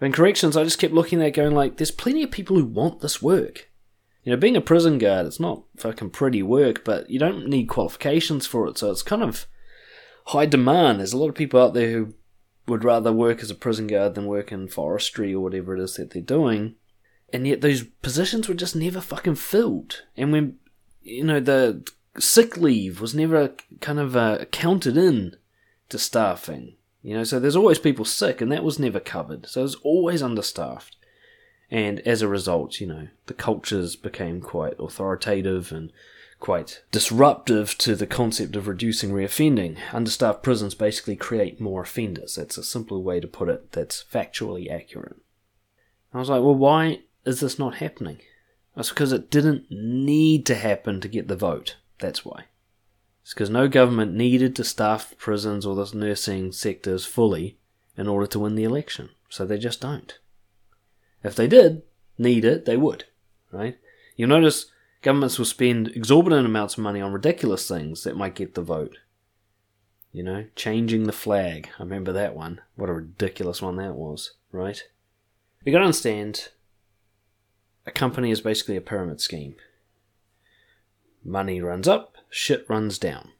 in 0.00 0.10
corrections, 0.10 0.56
I 0.56 0.64
just 0.64 0.80
kept 0.80 0.92
looking 0.92 1.22
at 1.22 1.34
going 1.34 1.54
like, 1.54 1.76
there's 1.76 1.92
plenty 1.92 2.24
of 2.24 2.32
people 2.32 2.56
who 2.56 2.64
want 2.64 3.00
this 3.00 3.22
work. 3.22 3.70
You 4.24 4.32
know, 4.32 4.38
being 4.38 4.56
a 4.56 4.60
prison 4.60 4.98
guard, 4.98 5.26
it's 5.26 5.40
not 5.40 5.62
fucking 5.76 6.10
pretty 6.10 6.42
work, 6.42 6.84
but 6.84 7.08
you 7.08 7.20
don't 7.20 7.48
need 7.48 7.68
qualifications 7.68 8.44
for 8.44 8.66
it, 8.66 8.76
so 8.76 8.90
it's 8.90 9.02
kind 9.02 9.22
of 9.22 9.46
high 10.26 10.46
demand. 10.46 10.98
There's 10.98 11.12
a 11.12 11.16
lot 11.16 11.28
of 11.28 11.36
people 11.36 11.62
out 11.62 11.74
there 11.74 11.90
who 11.90 12.14
would 12.66 12.84
rather 12.84 13.12
work 13.12 13.40
as 13.40 13.50
a 13.50 13.54
prison 13.54 13.86
guard 13.86 14.16
than 14.16 14.26
work 14.26 14.50
in 14.50 14.66
forestry 14.68 15.32
or 15.32 15.40
whatever 15.40 15.76
it 15.76 15.80
is 15.80 15.94
that 15.94 16.10
they're 16.10 16.20
doing 16.20 16.74
and 17.32 17.46
yet 17.46 17.60
those 17.60 17.84
positions 18.02 18.48
were 18.48 18.54
just 18.54 18.76
never 18.76 19.00
fucking 19.00 19.36
filled. 19.36 20.02
And 20.16 20.32
when 20.32 20.58
you 21.02 21.24
know 21.24 21.40
the 21.40 21.86
sick 22.18 22.56
leave 22.56 23.00
was 23.00 23.14
never 23.14 23.54
kind 23.80 23.98
of 23.98 24.16
uh, 24.16 24.44
counted 24.46 24.96
in 24.96 25.36
to 25.88 25.98
staffing, 25.98 26.74
you 27.02 27.14
know, 27.14 27.24
so 27.24 27.38
there's 27.38 27.56
always 27.56 27.78
people 27.78 28.04
sick, 28.04 28.40
and 28.40 28.50
that 28.52 28.64
was 28.64 28.78
never 28.78 29.00
covered. 29.00 29.46
So 29.46 29.60
it 29.60 29.64
was 29.64 29.74
always 29.76 30.22
understaffed. 30.22 30.96
And 31.70 32.00
as 32.00 32.22
a 32.22 32.28
result, 32.28 32.80
you 32.80 32.86
know, 32.86 33.08
the 33.26 33.34
cultures 33.34 33.94
became 33.94 34.40
quite 34.40 34.74
authoritative 34.78 35.70
and 35.70 35.92
quite 36.40 36.82
disruptive 36.90 37.76
to 37.78 37.94
the 37.94 38.06
concept 38.06 38.56
of 38.56 38.68
reducing 38.68 39.10
reoffending. 39.10 39.76
Understaffed 39.92 40.42
prisons 40.42 40.74
basically 40.74 41.16
create 41.16 41.60
more 41.60 41.82
offenders. 41.82 42.36
That's 42.36 42.58
a 42.58 42.64
simpler 42.64 42.98
way 42.98 43.20
to 43.20 43.26
put 43.26 43.48
it 43.48 43.72
that's 43.72 44.04
factually 44.10 44.70
accurate. 44.70 45.16
I 46.14 46.18
was 46.18 46.30
like, 46.30 46.42
well, 46.42 46.54
why 46.54 47.00
is 47.24 47.40
this 47.40 47.58
not 47.58 47.76
happening? 47.76 48.18
It's 48.76 48.90
because 48.90 49.12
it 49.12 49.30
didn't 49.30 49.70
need 49.70 50.46
to 50.46 50.54
happen 50.54 51.00
to 51.00 51.08
get 51.08 51.28
the 51.28 51.36
vote. 51.36 51.76
That's 51.98 52.24
why. 52.24 52.44
It's 53.22 53.34
because 53.34 53.50
no 53.50 53.68
government 53.68 54.14
needed 54.14 54.54
to 54.56 54.64
staff 54.64 55.14
prisons 55.18 55.66
or 55.66 55.74
the 55.74 55.90
nursing 55.96 56.52
sectors 56.52 57.04
fully 57.04 57.58
in 57.96 58.08
order 58.08 58.26
to 58.28 58.38
win 58.38 58.54
the 58.54 58.64
election. 58.64 59.10
So 59.28 59.44
they 59.44 59.58
just 59.58 59.80
don't. 59.80 60.18
If 61.22 61.34
they 61.34 61.46
did 61.46 61.82
need 62.16 62.44
it, 62.44 62.64
they 62.64 62.76
would. 62.76 63.04
Right? 63.50 63.76
You'll 64.16 64.28
notice 64.28 64.66
governments 65.02 65.38
will 65.38 65.44
spend 65.44 65.88
exorbitant 65.88 66.46
amounts 66.46 66.74
of 66.74 66.84
money 66.84 67.00
on 67.00 67.12
ridiculous 67.12 67.68
things 67.68 68.04
that 68.04 68.16
might 68.16 68.34
get 68.34 68.54
the 68.54 68.62
vote. 68.62 68.96
You 70.12 70.22
know, 70.22 70.46
changing 70.56 71.04
the 71.04 71.12
flag. 71.12 71.68
I 71.78 71.82
remember 71.82 72.12
that 72.12 72.34
one. 72.34 72.60
What 72.76 72.88
a 72.88 72.94
ridiculous 72.94 73.60
one 73.60 73.76
that 73.76 73.94
was, 73.94 74.32
right? 74.52 74.82
You 75.64 75.72
gotta 75.72 75.84
understand 75.84 76.48
a 77.88 77.92
company 77.92 78.30
is 78.30 78.40
basically 78.40 78.76
a 78.76 78.80
pyramid 78.80 79.20
scheme. 79.20 79.56
Money 81.24 81.60
runs 81.60 81.88
up, 81.88 82.16
shit 82.30 82.64
runs 82.68 82.98
down. 82.98 83.30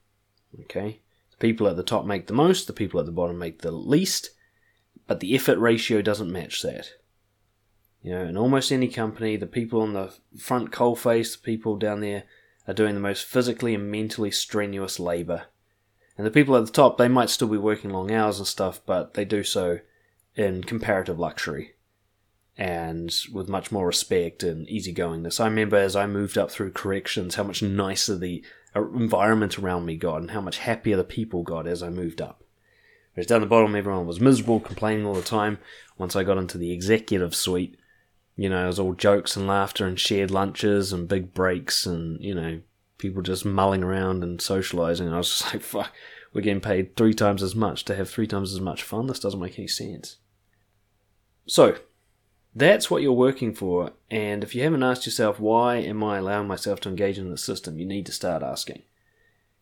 Okay? 0.60 1.00
The 1.30 1.36
people 1.36 1.68
at 1.68 1.76
the 1.76 1.82
top 1.82 2.04
make 2.04 2.26
the 2.26 2.34
most, 2.34 2.66
the 2.66 2.72
people 2.72 2.98
at 2.98 3.06
the 3.06 3.12
bottom 3.12 3.38
make 3.38 3.62
the 3.62 3.70
least, 3.70 4.30
but 5.06 5.20
the 5.20 5.34
effort 5.34 5.58
ratio 5.58 6.02
doesn't 6.02 6.32
match 6.32 6.62
that. 6.62 6.90
You 8.02 8.12
know, 8.12 8.24
in 8.24 8.36
almost 8.36 8.72
any 8.72 8.88
company, 8.88 9.36
the 9.36 9.46
people 9.46 9.80
on 9.80 9.92
the 9.92 10.14
front 10.38 10.70
coalface, 10.70 11.32
the 11.36 11.44
people 11.44 11.76
down 11.76 12.00
there, 12.00 12.24
are 12.66 12.74
doing 12.74 12.94
the 12.94 13.00
most 13.00 13.24
physically 13.24 13.74
and 13.74 13.90
mentally 13.90 14.30
strenuous 14.30 15.00
labour. 15.00 15.44
And 16.16 16.26
the 16.26 16.30
people 16.30 16.56
at 16.56 16.66
the 16.66 16.72
top, 16.72 16.98
they 16.98 17.08
might 17.08 17.30
still 17.30 17.48
be 17.48 17.58
working 17.58 17.90
long 17.90 18.10
hours 18.10 18.38
and 18.38 18.46
stuff, 18.46 18.80
but 18.84 19.14
they 19.14 19.24
do 19.24 19.42
so 19.42 19.80
in 20.34 20.62
comparative 20.64 21.18
luxury 21.18 21.74
and 22.58 23.14
with 23.32 23.48
much 23.48 23.70
more 23.70 23.86
respect 23.86 24.42
and 24.42 24.66
easygoingness. 24.66 25.40
I 25.40 25.44
remember 25.44 25.76
as 25.76 25.94
I 25.94 26.08
moved 26.08 26.36
up 26.36 26.50
through 26.50 26.72
corrections 26.72 27.36
how 27.36 27.44
much 27.44 27.62
nicer 27.62 28.18
the 28.18 28.44
uh, 28.74 28.90
environment 28.90 29.60
around 29.60 29.86
me 29.86 29.96
got 29.96 30.20
and 30.20 30.32
how 30.32 30.40
much 30.40 30.58
happier 30.58 30.96
the 30.96 31.04
people 31.04 31.44
got 31.44 31.68
as 31.68 31.84
I 31.84 31.88
moved 31.88 32.20
up. 32.20 32.42
Whereas 33.14 33.28
down 33.28 33.42
the 33.42 33.46
bottom, 33.46 33.76
everyone 33.76 34.08
was 34.08 34.20
miserable, 34.20 34.58
complaining 34.58 35.06
all 35.06 35.14
the 35.14 35.22
time. 35.22 35.58
Once 35.96 36.16
I 36.16 36.24
got 36.24 36.36
into 36.36 36.58
the 36.58 36.72
executive 36.72 37.34
suite, 37.34 37.76
you 38.36 38.48
know, 38.48 38.64
it 38.64 38.66
was 38.66 38.80
all 38.80 38.92
jokes 38.92 39.36
and 39.36 39.46
laughter 39.46 39.86
and 39.86 39.98
shared 39.98 40.32
lunches 40.32 40.92
and 40.92 41.08
big 41.08 41.32
breaks 41.34 41.86
and, 41.86 42.20
you 42.22 42.34
know, 42.34 42.60
people 42.98 43.22
just 43.22 43.44
mulling 43.44 43.84
around 43.84 44.24
and 44.24 44.40
socializing. 44.40 45.06
And 45.06 45.14
I 45.14 45.18
was 45.18 45.30
just 45.30 45.44
like, 45.54 45.62
fuck, 45.62 45.92
we're 46.32 46.40
getting 46.40 46.60
paid 46.60 46.96
three 46.96 47.14
times 47.14 47.40
as 47.40 47.54
much 47.54 47.84
to 47.84 47.94
have 47.94 48.10
three 48.10 48.26
times 48.26 48.52
as 48.52 48.60
much 48.60 48.82
fun. 48.82 49.06
This 49.06 49.20
doesn't 49.20 49.40
make 49.40 49.58
any 49.58 49.68
sense. 49.68 50.16
So, 51.46 51.76
that's 52.54 52.90
what 52.90 53.02
you're 53.02 53.12
working 53.12 53.54
for, 53.54 53.92
and 54.10 54.42
if 54.42 54.54
you 54.54 54.62
haven't 54.62 54.82
asked 54.82 55.06
yourself, 55.06 55.38
why 55.38 55.76
am 55.76 56.02
I 56.02 56.18
allowing 56.18 56.48
myself 56.48 56.80
to 56.80 56.88
engage 56.88 57.18
in 57.18 57.30
this 57.30 57.44
system, 57.44 57.78
you 57.78 57.86
need 57.86 58.06
to 58.06 58.12
start 58.12 58.42
asking. 58.42 58.82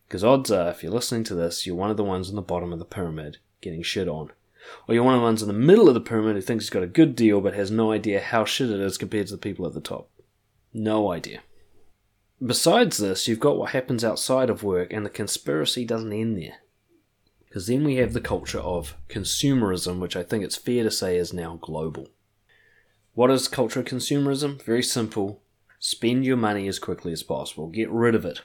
Because 0.07 0.23
odds 0.23 0.51
are, 0.51 0.69
if 0.69 0.83
you're 0.83 0.91
listening 0.91 1.23
to 1.25 1.35
this, 1.35 1.65
you're 1.65 1.75
one 1.75 1.91
of 1.91 1.97
the 1.97 2.03
ones 2.03 2.29
on 2.29 2.35
the 2.35 2.41
bottom 2.41 2.71
of 2.71 2.79
the 2.79 2.85
pyramid 2.85 3.37
getting 3.61 3.83
shit 3.83 4.07
on. 4.07 4.31
Or 4.87 4.95
you're 4.95 5.03
one 5.03 5.13
of 5.13 5.19
the 5.19 5.25
ones 5.25 5.41
in 5.41 5.47
the 5.47 5.53
middle 5.53 5.87
of 5.87 5.93
the 5.93 6.01
pyramid 6.01 6.35
who 6.35 6.41
thinks 6.41 6.65
he's 6.65 6.69
got 6.69 6.83
a 6.83 6.87
good 6.87 7.15
deal 7.15 7.41
but 7.41 7.53
has 7.53 7.71
no 7.71 7.91
idea 7.91 8.19
how 8.19 8.45
shit 8.45 8.69
it 8.69 8.79
is 8.79 8.97
compared 8.97 9.27
to 9.27 9.33
the 9.33 9.39
people 9.39 9.65
at 9.65 9.73
the 9.73 9.81
top. 9.81 10.09
No 10.73 11.11
idea. 11.11 11.41
Besides 12.45 12.97
this, 12.97 13.27
you've 13.27 13.39
got 13.39 13.57
what 13.57 13.71
happens 13.71 14.03
outside 14.03 14.49
of 14.49 14.61
work, 14.63 14.93
and 14.93 15.05
the 15.05 15.09
conspiracy 15.09 15.85
doesn't 15.85 16.13
end 16.13 16.37
there. 16.37 16.57
Because 17.47 17.65
then 17.65 17.83
we 17.83 17.95
have 17.95 18.13
the 18.13 18.21
culture 18.21 18.59
of 18.59 18.95
consumerism, 19.09 19.99
which 19.99 20.15
I 20.15 20.21
think 20.21 20.43
it's 20.43 20.55
fair 20.55 20.83
to 20.83 20.91
say 20.91 21.17
is 21.17 21.33
now 21.33 21.57
global. 21.59 22.09
What 23.17 23.31
is 23.31 23.47
cultural 23.47 23.83
consumerism? 23.83 24.61
Very 24.61 24.83
simple. 24.83 25.41
Spend 25.79 26.23
your 26.23 26.37
money 26.37 26.67
as 26.67 26.77
quickly 26.77 27.11
as 27.11 27.23
possible. 27.23 27.67
Get 27.67 27.89
rid 27.89 28.13
of 28.13 28.25
it. 28.25 28.43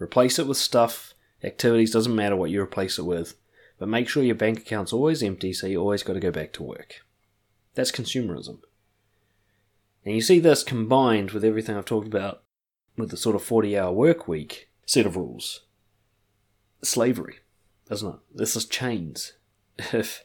Replace 0.00 0.38
it 0.38 0.46
with 0.46 0.56
stuff, 0.56 1.12
activities, 1.44 1.92
doesn't 1.92 2.16
matter 2.16 2.34
what 2.34 2.48
you 2.48 2.62
replace 2.62 2.98
it 2.98 3.02
with. 3.02 3.34
But 3.78 3.90
make 3.90 4.08
sure 4.08 4.22
your 4.22 4.34
bank 4.34 4.60
account's 4.60 4.94
always 4.94 5.22
empty 5.22 5.52
so 5.52 5.66
you 5.66 5.78
always 5.78 6.02
got 6.02 6.14
to 6.14 6.20
go 6.20 6.30
back 6.30 6.54
to 6.54 6.62
work. 6.62 7.04
That's 7.74 7.92
consumerism. 7.92 8.60
And 10.06 10.14
you 10.14 10.22
see 10.22 10.40
this 10.40 10.62
combined 10.62 11.32
with 11.32 11.44
everything 11.44 11.76
I've 11.76 11.84
talked 11.84 12.06
about 12.06 12.42
with 12.96 13.10
the 13.10 13.18
sort 13.18 13.36
of 13.36 13.44
40 13.44 13.76
hour 13.76 13.92
work 13.92 14.26
week 14.26 14.70
set 14.86 15.04
of 15.04 15.16
rules. 15.16 15.66
Slavery, 16.82 17.40
doesn't 17.90 18.08
it? 18.08 18.20
This 18.34 18.56
is 18.56 18.64
chains. 18.64 19.34
If 19.92 20.24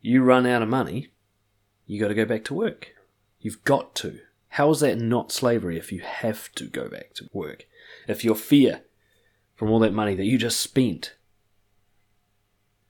you 0.00 0.22
run 0.22 0.46
out 0.46 0.62
of 0.62 0.70
money, 0.70 1.10
you 1.90 2.00
got 2.00 2.08
to 2.08 2.14
go 2.14 2.24
back 2.24 2.44
to 2.44 2.54
work. 2.54 2.94
You've 3.40 3.64
got 3.64 3.96
to. 3.96 4.20
How 4.50 4.70
is 4.70 4.78
that 4.80 4.98
not 4.98 5.32
slavery 5.32 5.76
if 5.76 5.90
you 5.90 6.00
have 6.00 6.52
to 6.52 6.66
go 6.66 6.88
back 6.88 7.14
to 7.14 7.28
work? 7.32 7.66
if 8.06 8.24
your 8.24 8.34
fear 8.34 8.82
from 9.54 9.70
all 9.70 9.78
that 9.80 9.92
money 9.92 10.14
that 10.14 10.24
you 10.24 10.38
just 10.38 10.60
spent 10.60 11.16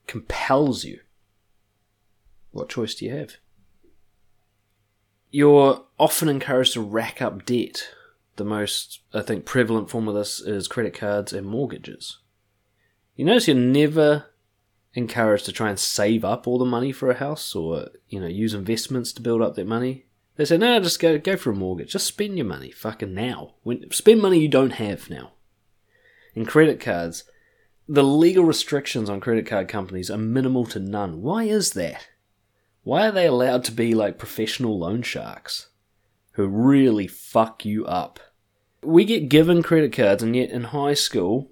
compels 0.07 0.85
you, 0.85 1.01
what 2.51 2.69
choice 2.69 2.95
do 2.95 3.07
you 3.07 3.17
have? 3.17 3.37
You're 5.31 5.85
often 5.99 6.29
encouraged 6.29 6.75
to 6.75 6.81
rack 6.81 7.23
up 7.23 7.47
debt. 7.47 7.89
The 8.37 8.45
most, 8.45 9.01
I 9.15 9.23
think, 9.23 9.45
prevalent 9.45 9.91
form 9.91 10.09
of 10.09 10.15
this 10.15 10.41
is 10.41 10.69
credit 10.69 10.95
cards 10.95 11.33
and 11.33 11.47
mortgages. 11.47 12.19
You 13.15 13.25
notice 13.25 13.47
you're 13.49 13.57
never 13.57 14.27
encouraged 14.95 15.45
to 15.47 15.53
try 15.53 15.69
and 15.69 15.79
save 15.79 16.25
up 16.25 16.47
all 16.47 16.59
the 16.59 16.65
money 16.65 16.93
for 16.93 17.11
a 17.11 17.19
house 17.19 17.55
or, 17.55 17.89
you 18.09 18.21
know, 18.21 18.27
use 18.27 18.55
investments 18.55 19.13
to 19.13 19.23
build 19.23 19.43
up 19.43 19.55
that 19.55 19.67
money. 19.67 20.07
They 20.37 20.45
say, 20.45 20.57
no, 20.57 20.81
just 20.81 21.01
go 21.01 21.19
go 21.19 21.37
for 21.37 21.51
a 21.51 21.55
mortgage. 21.55 21.93
Just 21.93 22.07
spend 22.07 22.37
your 22.37 22.47
money, 22.47 22.71
fucking 22.71 23.15
now. 23.15 23.55
When, 23.63 23.91
spend 23.91 24.23
money 24.23 24.39
you 24.39 24.49
don't 24.49 24.71
have 24.71 25.11
now. 25.11 25.33
In 26.35 26.47
credit 26.47 26.81
cards, 26.81 27.25
the 27.89 28.05
legal 28.05 28.45
restrictions 28.45 29.11
on 29.11 29.21
credit 29.21 29.47
card 29.47 29.69
companies 29.69 30.11
are 30.11 30.19
minimal 30.19 30.65
to 30.67 30.79
none. 30.79 31.23
Why 31.23 31.45
is 31.45 31.73
that? 31.73 32.09
Why 32.83 33.09
are 33.09 33.13
they 33.13 33.27
allowed 33.27 33.65
to 33.65 33.73
be 33.73 33.95
like 33.95 34.19
professional 34.19 34.79
loan 34.79 35.03
sharks 35.03 35.69
who 36.33 36.47
really 36.47 37.07
fuck 37.07 37.65
you 37.65 37.85
up? 37.85 38.21
We 38.83 39.05
get 39.05 39.29
given 39.29 39.63
credit 39.63 39.93
cards, 39.93 40.23
and 40.23 40.35
yet 40.35 40.51
in 40.51 40.65
high 40.65 40.95
school, 40.95 41.51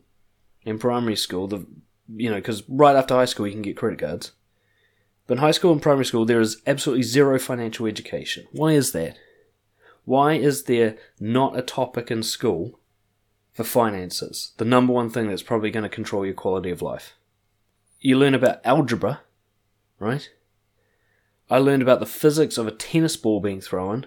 in 0.62 0.78
primary 0.78 1.16
school, 1.16 1.46
the 1.46 1.66
you 2.14 2.30
know, 2.30 2.36
because 2.36 2.62
right 2.68 2.96
after 2.96 3.14
high 3.14 3.24
school 3.24 3.46
you 3.46 3.52
can 3.52 3.62
get 3.62 3.76
credit 3.76 3.98
cards. 3.98 4.32
But 5.26 5.34
in 5.34 5.38
high 5.40 5.50
school 5.50 5.72
and 5.72 5.82
primary 5.82 6.06
school, 6.06 6.24
there 6.24 6.40
is 6.40 6.62
absolutely 6.66 7.02
zero 7.02 7.38
financial 7.38 7.86
education. 7.86 8.46
Why 8.52 8.72
is 8.72 8.92
that? 8.92 9.18
Why 10.04 10.34
is 10.34 10.64
there 10.64 10.96
not 11.20 11.58
a 11.58 11.62
topic 11.62 12.10
in 12.10 12.22
school 12.22 12.80
for 13.52 13.62
finances? 13.62 14.52
The 14.56 14.64
number 14.64 14.92
one 14.92 15.10
thing 15.10 15.28
that's 15.28 15.42
probably 15.42 15.70
going 15.70 15.82
to 15.82 15.90
control 15.90 16.24
your 16.24 16.34
quality 16.34 16.70
of 16.70 16.80
life. 16.80 17.14
You 18.00 18.16
learn 18.16 18.34
about 18.34 18.64
algebra, 18.64 19.20
right? 19.98 20.30
I 21.50 21.58
learned 21.58 21.82
about 21.82 22.00
the 22.00 22.06
physics 22.06 22.56
of 22.56 22.66
a 22.66 22.70
tennis 22.72 23.18
ball 23.18 23.40
being 23.40 23.60
thrown, 23.60 24.06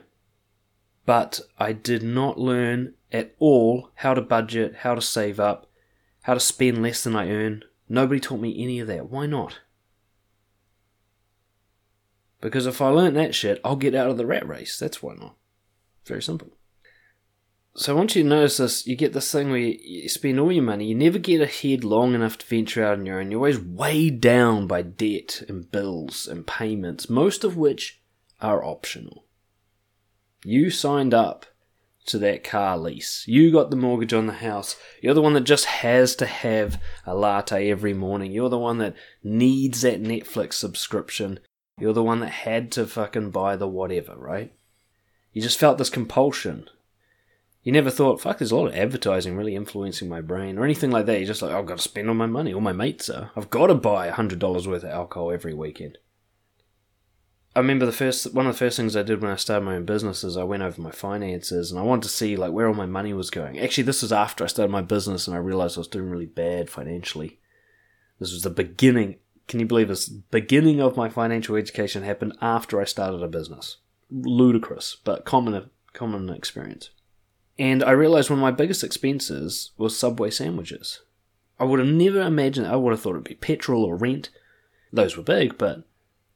but 1.06 1.42
I 1.60 1.74
did 1.74 2.02
not 2.02 2.40
learn 2.40 2.96
at 3.12 3.36
all 3.38 3.92
how 3.96 4.16
to 4.16 4.22
budget, 4.22 4.78
how 4.78 4.96
to 4.96 5.02
save 5.02 5.40
up, 5.40 5.68
how 6.22 6.34
to 6.34 6.40
spend 6.40 6.82
less 6.82 7.04
than 7.04 7.16
I 7.16 7.30
earn. 7.30 7.64
Nobody 7.92 8.22
taught 8.22 8.40
me 8.40 8.64
any 8.64 8.80
of 8.80 8.88
that. 8.88 9.10
Why 9.10 9.26
not? 9.26 9.60
Because 12.40 12.66
if 12.66 12.82
I 12.82 12.88
learn 12.88 13.16
that 13.16 13.36
shit, 13.36 13.60
I'll 13.66 13.76
get 13.76 13.94
out 13.94 14.10
of 14.10 14.16
the 14.16 14.26
rat 14.26 14.48
race. 14.48 14.80
That's 14.80 15.04
why 15.04 15.16
not. 15.16 15.36
Very 16.06 16.22
simple. 16.22 16.56
So 17.76 17.98
once 17.98 18.16
you 18.16 18.24
notice 18.24 18.58
this, 18.58 18.88
you 18.88 18.96
get 18.96 19.12
this 19.12 19.30
thing 19.30 19.50
where 19.50 19.60
you 19.60 20.08
spend 20.08 20.40
all 20.40 20.54
your 20.54 20.64
money, 20.64 20.86
you 20.86 20.96
never 20.96 21.20
get 21.20 21.42
ahead 21.42 21.84
long 21.84 22.16
enough 22.16 22.38
to 22.38 22.46
venture 22.46 22.82
out 22.82 22.98
on 22.98 23.06
your 23.06 23.20
own. 23.20 23.30
You're 23.30 23.40
always 23.40 23.60
weighed 23.60 24.22
down 24.22 24.68
by 24.68 24.84
debt 24.84 25.44
and 25.50 25.70
bills 25.70 26.28
and 26.28 26.48
payments, 26.48 27.10
most 27.10 27.44
of 27.44 27.58
which 27.58 28.02
are 28.40 28.64
optional. 28.64 29.26
You 30.46 30.70
signed 30.70 31.14
up 31.14 31.46
to 32.06 32.18
that 32.20 32.44
car 32.44 32.78
lease. 32.78 33.24
You 33.28 33.52
got 33.52 33.70
the 33.70 33.76
mortgage 33.76 34.14
on 34.14 34.28
the 34.28 34.34
house. 34.34 34.76
You're 35.02 35.14
the 35.14 35.22
one 35.22 35.34
that 35.34 35.42
just 35.42 35.66
has 35.66 36.16
to 36.18 36.26
have 36.26 36.82
a 37.06 37.16
latte 37.16 37.70
every 37.70 37.94
morning. 37.94 38.32
You're 38.32 38.50
the 38.50 38.58
one 38.58 38.80
that 38.80 38.96
needs 39.24 39.82
that 39.82 40.02
Netflix 40.02 40.54
subscription. 40.54 41.40
You're 41.80 41.94
the 41.94 42.04
one 42.04 42.20
that 42.20 42.30
had 42.30 42.72
to 42.74 42.86
fucking 42.86 43.32
buy 43.32 43.56
the 43.56 43.68
whatever, 43.68 44.16
right? 44.16 44.54
You 45.34 45.42
just 45.42 45.60
felt 45.60 45.78
this 45.78 45.90
compulsion. 45.90 46.70
You 47.64 47.72
never 47.72 47.92
thought, 47.92 48.20
fuck, 48.20 48.40
there's 48.40 48.52
a 48.52 48.56
lot 48.56 48.68
of 48.68 48.76
advertising 48.76 49.38
really 49.38 49.56
influencing 49.56 50.10
my 50.10 50.22
brain 50.22 50.58
or 50.58 50.64
anything 50.64 50.90
like 50.90 51.06
that. 51.06 51.20
You're 51.20 51.28
just 51.28 51.44
like, 51.44 51.52
oh, 51.52 51.60
I've 51.60 51.68
got 51.68 51.78
to 51.78 51.84
spend 51.84 52.10
all 52.10 52.16
my 52.16 52.26
money. 52.26 52.54
All 52.54 52.62
my 52.62 52.72
mates 52.72 53.10
are. 53.10 53.32
I've 53.36 53.52
got 53.52 53.68
to 53.68 53.76
buy 53.76 54.10
$100 54.10 54.42
worth 54.42 54.84
of 54.84 54.90
alcohol 54.90 55.32
every 55.32 55.54
weekend. 55.54 56.00
I 57.54 57.60
remember 57.60 57.86
the 57.86 57.92
first 57.92 58.34
one 58.34 58.48
of 58.48 58.54
the 58.54 58.58
first 58.58 58.78
things 58.78 58.96
I 58.96 59.04
did 59.04 59.22
when 59.22 59.32
I 59.32 59.36
started 59.36 59.66
my 59.66 59.76
own 59.76 59.84
business 59.84 60.24
is 60.24 60.38
I 60.38 60.44
went 60.44 60.64
over 60.64 60.82
my 60.82 60.92
finances 60.92 61.70
and 61.70 61.80
I 61.80 61.84
wanted 61.84 62.04
to 62.04 62.10
see 62.10 62.38
like 62.38 62.54
where 62.54 62.68
all 62.68 62.74
my 62.74 62.86
money 62.86 63.14
was 63.14 63.30
going. 63.30 63.60
Actually, 63.60 63.84
this 63.84 64.02
was 64.02 64.14
after 64.14 64.44
I 64.44 64.48
started 64.48 64.72
my 64.72 64.82
business 64.82 65.28
and 65.28 65.36
I 65.36 65.40
realized 65.40 65.78
I 65.78 65.82
was 65.82 65.90
doing 65.90 66.10
really 66.10 66.26
bad 66.26 66.70
financially. 66.70 67.40
This 68.20 68.32
was 68.32 68.44
the 68.44 68.50
beginning. 68.50 69.18
Can 69.50 69.60
you 69.60 69.66
believe 69.66 69.90
this? 69.90 70.08
Beginning 70.08 70.80
of 70.80 70.96
my 70.96 71.10
financial 71.10 71.58
education 71.58 72.04
happened 72.04 72.38
after 72.42 72.80
I 72.80 72.86
started 72.86 73.22
a 73.22 73.28
business. 73.28 73.78
Ludicrous, 74.10 74.96
but 75.04 75.26
common 75.26 75.70
common 75.92 76.30
experience. 76.30 76.92
And 77.60 77.84
I 77.84 77.92
realized 77.92 78.30
one 78.30 78.40
of 78.40 78.44
my 78.44 78.52
biggest 78.52 78.84
expenses 78.84 79.72
was 79.78 79.98
Subway 79.98 80.30
sandwiches. 80.30 81.02
I 81.60 81.66
would 81.66 81.80
have 81.80 81.88
never 81.90 82.22
imagined. 82.22 82.68
I 82.68 82.78
would 82.78 82.92
have 82.92 83.02
thought 83.02 83.12
it'd 83.12 83.24
be 83.26 83.36
petrol 83.36 83.84
or 83.84 83.98
rent. 83.98 84.30
Those 84.94 85.18
were 85.18 85.24
big, 85.24 85.58
but 85.58 85.84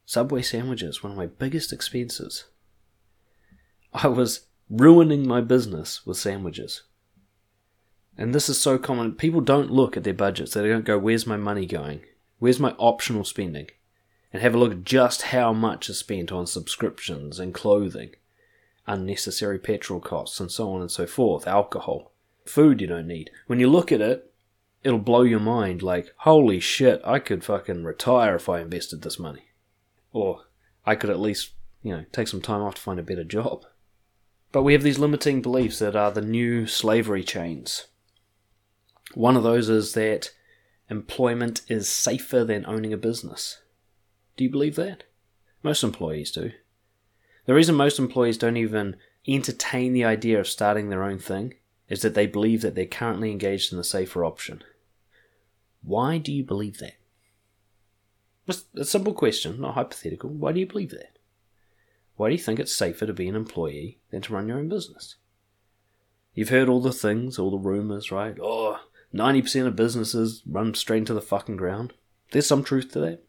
Subway 0.06 0.44
sandwiches, 0.44 1.04
one 1.04 1.12
of 1.12 1.18
my 1.18 1.26
biggest 1.26 1.74
expenses. 1.74 2.46
I 3.91 4.08
was 4.08 4.48
ruining 4.70 5.28
my 5.28 5.41
business 5.41 6.06
with 6.06 6.18
sandwiches. 6.18 6.84
And 8.18 8.34
this 8.34 8.48
is 8.48 8.60
so 8.60 8.78
common. 8.78 9.13
People 9.13 9.41
don't 9.41 9.72
look 9.72 9.98
at 9.98 10.04
their 10.04 10.13
budgets. 10.13 10.54
They 10.54 10.68
don't 10.68 10.86
go, 10.86 10.98
where's 10.98 11.26
my 11.26 11.38
money 11.38 11.65
going? 11.65 12.02
Where's 12.39 12.60
my 12.60 12.76
optional 12.78 13.24
spending? 13.24 13.68
And 14.32 14.41
have 14.41 14.54
a 14.54 14.58
look 14.58 14.72
at 14.72 14.84
just 14.84 15.24
how 15.24 15.54
much 15.54 15.89
is 15.89 16.00
spent 16.00 16.32
on 16.32 16.46
subscriptions 16.46 17.39
and 17.39 17.54
clothing, 17.54 18.12
unnecessary 18.86 19.60
petrol 19.60 20.00
costs, 20.00 20.39
and 20.39 20.52
so 20.52 20.72
on 20.72 20.82
and 20.82 20.91
so 20.91 21.08
forth, 21.08 21.48
alcohol, 21.48 22.12
food 22.46 22.80
you 22.80 22.88
don't 22.88 23.08
need. 23.08 23.32
When 23.48 23.60
you 23.60 23.70
look 23.70 23.91
at 23.91 24.02
it, 24.02 24.32
it'll 24.84 25.00
blow 25.00 25.24
your 25.24 25.39
mind 25.39 25.82
like, 25.82 26.13
holy 26.18 26.60
shit, 26.60 27.02
I 27.04 27.20
could 27.20 27.44
fucking 27.44 27.84
retire 27.84 28.36
if 28.36 28.48
I 28.48 28.60
invested 28.60 29.02
this 29.02 29.18
money. 29.18 29.50
Or 30.15 30.45
I 30.86 30.95
could 30.95 31.10
at 31.10 31.19
least, 31.19 31.51
you 31.84 31.91
know, 31.91 32.06
take 32.13 32.30
some 32.30 32.39
time 32.39 32.62
off 32.62 32.75
to 32.75 32.82
find 32.82 33.01
a 33.01 33.04
better 33.04 33.25
job. 33.25 33.65
But 34.54 34.63
we 34.63 34.71
have 34.71 34.82
these 34.82 34.97
limiting 34.97 35.41
beliefs 35.41 35.80
that 35.80 35.93
are 35.93 36.10
the 36.10 36.21
new 36.21 36.67
slavery 36.67 37.21
chains. 37.21 37.88
One 39.13 39.36
of 39.36 39.43
those 39.43 39.67
is 39.67 39.91
that 39.91 40.32
employment 40.89 41.63
is 41.67 41.89
safer 41.89 42.45
than 42.45 42.65
owning 42.65 42.93
a 42.93 42.97
business. 42.97 43.60
Do 44.38 44.45
you 44.45 44.49
believe 44.49 44.78
that? 44.78 45.04
Most 45.63 45.84
employees 45.84 46.32
do. 46.32 46.54
The 47.45 47.54
reason 47.54 47.75
most 47.75 47.99
employees 47.99 48.38
don't 48.38 48.56
even 48.56 48.95
entertain 49.28 49.91
the 49.91 50.06
idea 50.06 50.39
of 50.39 50.47
starting 50.47 50.88
their 50.88 51.04
own 51.04 51.19
thing 51.19 51.56
is 51.89 52.01
that 52.04 52.13
they 52.13 52.25
believe 52.25 52.62
that 52.62 52.73
they're 52.73 52.86
currently 52.86 53.32
engaged 53.32 53.73
in 53.73 53.78
the 53.78 53.84
safer 53.84 54.23
option. 54.23 54.63
Why 55.84 56.19
do 56.19 56.32
you 56.32 56.45
believe 56.45 56.78
that? 56.78 56.95
Just 58.48 58.68
a 58.76 58.86
simple 58.86 59.14
question, 59.14 59.60
not 59.60 59.74
hypothetical. 59.74 60.30
Why 60.30 60.52
do 60.52 60.60
you 60.60 60.68
believe 60.68 60.92
that? 60.92 61.18
Why 62.16 62.30
do 62.30 62.36
you 62.36 62.42
think 62.42 62.60
it's 62.60 62.76
safer 62.76 63.06
to 63.06 63.14
be 63.14 63.28
an 63.28 63.36
employee 63.36 64.00
than 64.12 64.22
to 64.22 64.34
run 64.34 64.48
your 64.48 64.60
own 64.60 64.70
business? 64.70 65.16
You've 66.34 66.50
heard 66.50 66.70
all 66.70 66.82
the 66.82 66.94
things, 66.94 67.40
all 67.40 67.52
the 67.52 67.58
rumors, 67.58 68.12
right? 68.12 68.38
Oh, 68.42 68.80
90% 69.14 69.68
of 69.68 69.76
businesses 69.76 70.44
run 70.46 70.74
straight 70.74 71.00
into 71.00 71.14
the 71.14 71.22
fucking 71.22 71.58
ground. 71.58 71.94
There's 72.32 72.48
some 72.48 72.64
truth 72.64 72.92
to 72.92 73.00
that. 73.00 73.24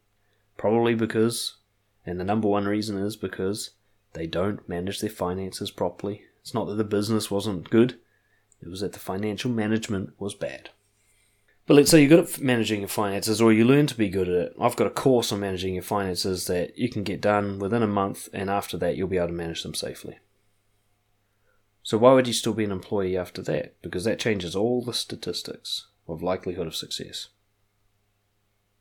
Probably 0.57 0.95
because, 0.95 1.57
and 2.05 2.19
the 2.19 2.25
number 2.25 2.49
one 2.49 2.67
reason 2.67 2.99
is 2.99 3.17
because 3.17 3.71
they 4.15 4.27
don't 4.27 4.69
manage 4.69 5.01
their 5.01 5.11
finances 5.11 5.71
properly. 5.71 6.23
It's 6.41 6.55
not 6.55 6.67
that 6.67 6.77
the 6.77 6.85
business 6.85 7.31
wasn't 7.31 7.71
good, 7.71 7.99
it 8.63 8.69
was 8.69 8.81
that 8.81 8.93
the 8.93 8.99
financial 8.99 9.51
management 9.51 10.15
was 10.19 10.35
bad. 10.35 10.71
But 11.67 11.75
let's 11.75 11.91
say 11.91 12.01
you're 12.01 12.09
good 12.09 12.29
at 12.29 12.41
managing 12.41 12.81
your 12.81 12.89
finances 12.89 13.43
or 13.43 13.53
you 13.53 13.65
learn 13.65 13.89
to 13.89 13.97
be 13.97 14.09
good 14.09 14.29
at 14.29 14.35
it. 14.35 14.57
I've 14.61 14.77
got 14.77 14.87
a 14.87 14.91
course 14.91 15.33
on 15.33 15.41
managing 15.41 15.75
your 15.75 15.83
finances 15.83 16.47
that 16.47 16.79
you 16.79 16.89
can 16.89 17.03
get 17.03 17.21
done 17.21 17.59
within 17.59 17.83
a 17.83 17.89
month, 17.89 18.29
and 18.33 18.49
after 18.49 18.77
that, 18.79 18.97
you'll 18.97 19.09
be 19.09 19.17
able 19.17 19.29
to 19.29 19.33
manage 19.33 19.65
them 19.65 19.75
safely. 19.75 20.19
So, 21.83 21.99
why 21.99 22.13
would 22.13 22.29
you 22.29 22.33
still 22.33 22.55
be 22.55 22.65
an 22.65 22.71
employee 22.71 23.17
after 23.17 23.43
that? 23.43 23.81
Because 23.83 24.05
that 24.05 24.21
changes 24.21 24.55
all 24.55 24.83
the 24.83 24.95
statistics 24.95 25.89
of 26.07 26.23
likelihood 26.23 26.69
of 26.69 26.77
success. 26.77 27.29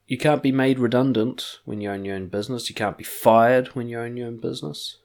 You 0.07 0.19
can't 0.19 0.43
be 0.43 0.51
made 0.51 0.77
redundant 0.77 1.59
when 1.65 1.81
you 1.81 1.89
own 1.89 2.05
your 2.05 2.15
own 2.15 2.27
business. 2.27 2.69
You 2.69 2.75
can't 2.75 2.97
be 2.97 3.03
fired 3.03 3.69
when 3.69 3.89
you 3.89 3.99
own 3.99 4.15
your 4.17 4.27
own 4.27 4.37
business. 4.37 4.97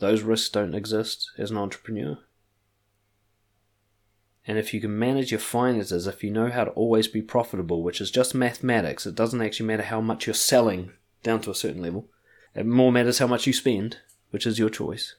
Those 0.00 0.22
risks 0.22 0.50
don't 0.50 0.74
exist 0.74 1.30
as 1.38 1.52
an 1.52 1.56
entrepreneur. 1.56 2.18
And 4.46 4.58
if 4.58 4.72
you 4.72 4.80
can 4.80 4.96
manage 4.96 5.32
your 5.32 5.40
finances, 5.40 6.06
if 6.06 6.22
you 6.22 6.30
know 6.30 6.50
how 6.50 6.64
to 6.64 6.70
always 6.72 7.08
be 7.08 7.20
profitable, 7.20 7.82
which 7.82 8.00
is 8.00 8.12
just 8.12 8.34
mathematics, 8.34 9.04
it 9.04 9.16
doesn't 9.16 9.42
actually 9.42 9.66
matter 9.66 9.82
how 9.82 10.00
much 10.00 10.26
you're 10.26 10.34
selling 10.34 10.92
down 11.24 11.40
to 11.42 11.50
a 11.50 11.54
certain 11.54 11.82
level. 11.82 12.08
It 12.54 12.64
more 12.64 12.92
matters 12.92 13.18
how 13.18 13.26
much 13.26 13.46
you 13.46 13.52
spend, 13.52 13.98
which 14.30 14.46
is 14.46 14.58
your 14.58 14.70
choice. 14.70 15.16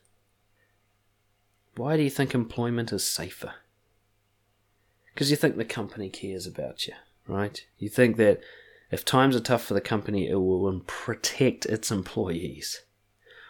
Why 1.75 1.97
do 1.97 2.03
you 2.03 2.09
think 2.09 2.33
employment 2.33 2.93
is 2.93 3.05
safer? 3.05 3.53
Because 5.13 5.29
you 5.29 5.35
think 5.35 5.57
the 5.57 5.65
company 5.65 6.09
cares 6.09 6.47
about 6.47 6.87
you, 6.87 6.93
right? 7.27 7.63
You 7.77 7.89
think 7.89 8.15
that 8.17 8.39
if 8.91 9.03
times 9.03 9.35
are 9.35 9.41
tough 9.41 9.65
for 9.65 9.73
the 9.73 9.81
company, 9.81 10.29
it 10.29 10.35
will 10.35 10.81
protect 10.87 11.65
its 11.65 11.91
employees. 11.91 12.83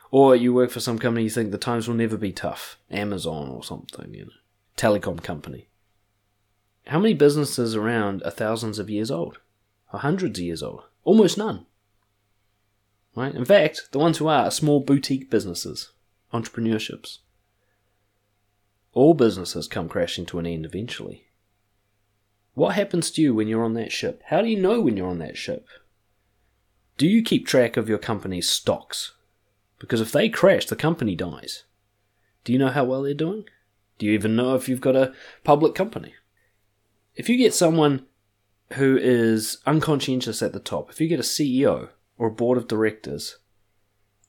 Or 0.09 0.35
you 0.35 0.53
work 0.53 0.71
for 0.71 0.79
some 0.79 0.97
company, 0.97 1.25
you 1.25 1.29
think 1.29 1.51
the 1.51 1.57
times 1.57 1.87
will 1.87 1.95
never 1.95 2.17
be 2.17 2.31
tough. 2.31 2.79
Amazon 2.89 3.49
or 3.49 3.63
something, 3.63 4.13
you 4.13 4.25
know 4.25 4.31
telecom 4.77 5.21
company. 5.21 5.67
How 6.87 6.99
many 6.99 7.13
businesses 7.13 7.75
around 7.75 8.23
are 8.23 8.31
thousands 8.31 8.79
of 8.79 8.89
years 8.89 9.11
old? 9.11 9.39
Or 9.91 9.99
hundreds 9.99 10.39
of 10.39 10.45
years 10.45 10.63
old? 10.63 10.83
Almost 11.03 11.37
none. 11.37 11.65
Right? 13.15 13.33
In 13.33 13.45
fact, 13.45 13.89
the 13.91 13.99
ones 13.99 14.19
who 14.19 14.27
are 14.27 14.45
are 14.45 14.51
small 14.51 14.79
boutique 14.79 15.29
businesses, 15.29 15.91
entrepreneurships. 16.31 17.17
All 18.93 19.13
businesses 19.13 19.67
come 19.67 19.89
crashing 19.89 20.25
to 20.27 20.39
an 20.39 20.45
end 20.45 20.65
eventually. 20.65 21.25
What 22.53 22.75
happens 22.75 23.11
to 23.11 23.21
you 23.21 23.35
when 23.35 23.47
you're 23.47 23.63
on 23.63 23.73
that 23.73 23.91
ship? 23.91 24.21
How 24.27 24.41
do 24.41 24.47
you 24.47 24.59
know 24.59 24.81
when 24.81 24.97
you're 24.97 25.09
on 25.09 25.19
that 25.19 25.37
ship? 25.37 25.67
Do 26.97 27.07
you 27.07 27.21
keep 27.21 27.45
track 27.45 27.77
of 27.77 27.89
your 27.89 27.99
company's 27.99 28.49
stocks? 28.49 29.13
Because 29.77 30.01
if 30.01 30.11
they 30.11 30.29
crash, 30.29 30.65
the 30.65 30.75
company 30.75 31.15
dies. 31.15 31.65
Do 32.43 32.53
you 32.53 32.59
know 32.59 32.69
how 32.69 32.85
well 32.85 33.03
they're 33.03 33.13
doing? 33.13 33.45
Do 33.97 34.05
you 34.05 34.13
even 34.13 34.35
know 34.35 34.55
if 34.55 34.69
you've 34.69 34.81
got 34.81 34.95
a 34.95 35.13
public 35.43 35.75
company? 35.75 36.13
If 37.15 37.29
you 37.29 37.37
get 37.37 37.53
someone 37.53 38.05
who 38.73 38.97
is 38.97 39.57
unconscientious 39.65 40.41
at 40.41 40.53
the 40.53 40.59
top, 40.59 40.89
if 40.89 41.01
you 41.01 41.07
get 41.07 41.19
a 41.19 41.23
CEO 41.23 41.89
or 42.17 42.27
a 42.27 42.31
board 42.31 42.57
of 42.57 42.67
directors 42.67 43.37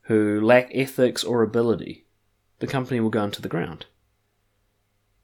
who 0.03 0.41
lack 0.41 0.71
ethics 0.73 1.23
or 1.23 1.43
ability, 1.43 2.07
the 2.61 2.67
company 2.67 3.01
will 3.01 3.11
go 3.11 3.25
into 3.25 3.43
the 3.43 3.49
ground. 3.49 3.87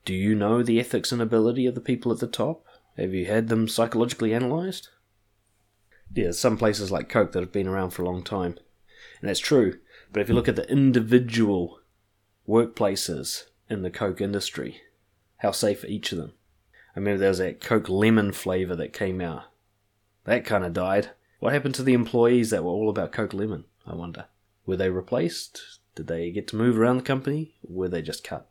Do 0.05 0.13
you 0.13 0.35
know 0.35 0.63
the 0.63 0.79
ethics 0.79 1.13
and 1.13 1.23
ability 1.23 1.65
of 1.67 1.75
the 1.75 1.81
people 1.81 2.13
at 2.13 2.19
the 2.19 2.27
top? 2.27 2.67
Have 2.99 3.15
you 3.15 3.25
had 3.27 3.49
them 3.49 3.67
psychologically 3.67 4.35
analysed? 4.35 4.91
Yeah, 6.13 6.33
some 6.33 6.59
places 6.59 6.93
like 6.93 7.09
Coke 7.09 7.33
that 7.33 7.41
have 7.41 7.53
been 7.53 7.67
around 7.67 7.91
for 7.91 8.03
a 8.03 8.05
long 8.05 8.23
time. 8.23 8.59
And 9.21 9.29
that's 9.29 9.41
true. 9.41 9.79
But 10.13 10.21
if 10.21 10.29
you 10.29 10.35
look 10.35 10.49
at 10.49 10.57
the 10.57 10.71
individual 10.71 11.81
workplaces 12.49 13.45
in 13.69 13.83
the 13.83 13.91
Coke 13.91 14.21
industry, 14.21 14.81
how 15.39 15.51
safe 15.51 15.85
are 15.85 15.89
each 15.89 16.13
of 16.13 16.19
them? 16.19 16.33
I 16.95 17.01
remember 17.01 17.19
there 17.19 17.29
was 17.29 17.39
that 17.39 17.61
Coke 17.61 17.89
lemon 17.89 18.33
flavour 18.33 18.77
that 18.77 18.93
came 18.93 19.21
out. 19.21 19.45
That 20.25 20.45
kind 20.45 20.65
of 20.65 20.73
died. 20.73 21.11
What 21.41 21.53
happened 21.53 21.75
to 21.77 21.83
the 21.83 21.95
employees 21.95 22.51
that 22.51 22.65
were 22.65 22.71
all 22.71 22.89
about 22.89 23.13
Coke 23.13 23.35
lemon, 23.35 23.65
I 23.87 23.95
wonder? 23.95 24.27
Were 24.65 24.77
they 24.77 24.91
replaced? 24.91 25.81
Did 25.95 26.07
they 26.07 26.31
get 26.31 26.49
to 26.49 26.57
move 26.57 26.79
around 26.79 26.97
the 26.97 27.03
company? 27.03 27.55
Were 27.63 27.89
they 27.89 28.03
just 28.03 28.25
cut? 28.25 28.49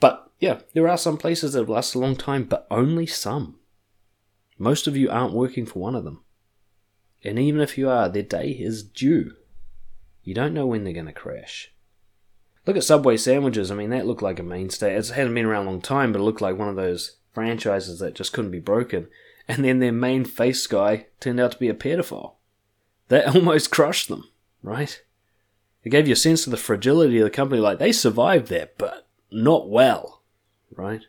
But 0.00 0.30
yeah, 0.40 0.60
there 0.74 0.88
are 0.88 0.98
some 0.98 1.16
places 1.16 1.52
that 1.52 1.68
last 1.68 1.94
a 1.94 1.98
long 1.98 2.16
time, 2.16 2.44
but 2.44 2.66
only 2.70 3.06
some. 3.06 3.58
Most 4.58 4.86
of 4.86 4.96
you 4.96 5.10
aren't 5.10 5.34
working 5.34 5.66
for 5.66 5.78
one 5.78 5.94
of 5.94 6.04
them. 6.04 6.22
And 7.24 7.38
even 7.38 7.60
if 7.60 7.78
you 7.78 7.88
are, 7.88 8.08
their 8.08 8.22
day 8.22 8.50
is 8.50 8.82
due. 8.82 9.34
You 10.22 10.34
don't 10.34 10.54
know 10.54 10.66
when 10.66 10.84
they're 10.84 10.92
going 10.92 11.06
to 11.06 11.12
crash. 11.12 11.71
Look 12.66 12.76
at 12.76 12.84
Subway 12.84 13.16
sandwiches. 13.16 13.70
I 13.70 13.74
mean, 13.74 13.90
that 13.90 14.06
looked 14.06 14.22
like 14.22 14.38
a 14.38 14.44
mainstay. 14.44 14.92
It 14.92 15.08
hasn't 15.08 15.34
been 15.34 15.46
around 15.46 15.66
a 15.66 15.70
long 15.70 15.80
time, 15.80 16.12
but 16.12 16.20
it 16.20 16.24
looked 16.24 16.40
like 16.40 16.56
one 16.56 16.68
of 16.68 16.76
those 16.76 17.16
franchises 17.32 17.98
that 17.98 18.14
just 18.14 18.32
couldn't 18.32 18.50
be 18.52 18.60
broken. 18.60 19.08
And 19.48 19.64
then 19.64 19.80
their 19.80 19.92
main 19.92 20.24
face 20.24 20.66
guy 20.66 21.06
turned 21.18 21.40
out 21.40 21.52
to 21.52 21.58
be 21.58 21.68
a 21.68 21.74
pedophile. 21.74 22.34
That 23.08 23.26
almost 23.34 23.70
crushed 23.70 24.08
them, 24.08 24.28
right? 24.62 25.02
It 25.82 25.90
gave 25.90 26.06
you 26.06 26.12
a 26.12 26.16
sense 26.16 26.46
of 26.46 26.52
the 26.52 26.56
fragility 26.56 27.18
of 27.18 27.24
the 27.24 27.30
company. 27.30 27.60
Like, 27.60 27.78
they 27.78 27.90
survived 27.90 28.48
that, 28.48 28.78
but 28.78 29.08
not 29.32 29.68
well, 29.68 30.22
right? 30.76 31.02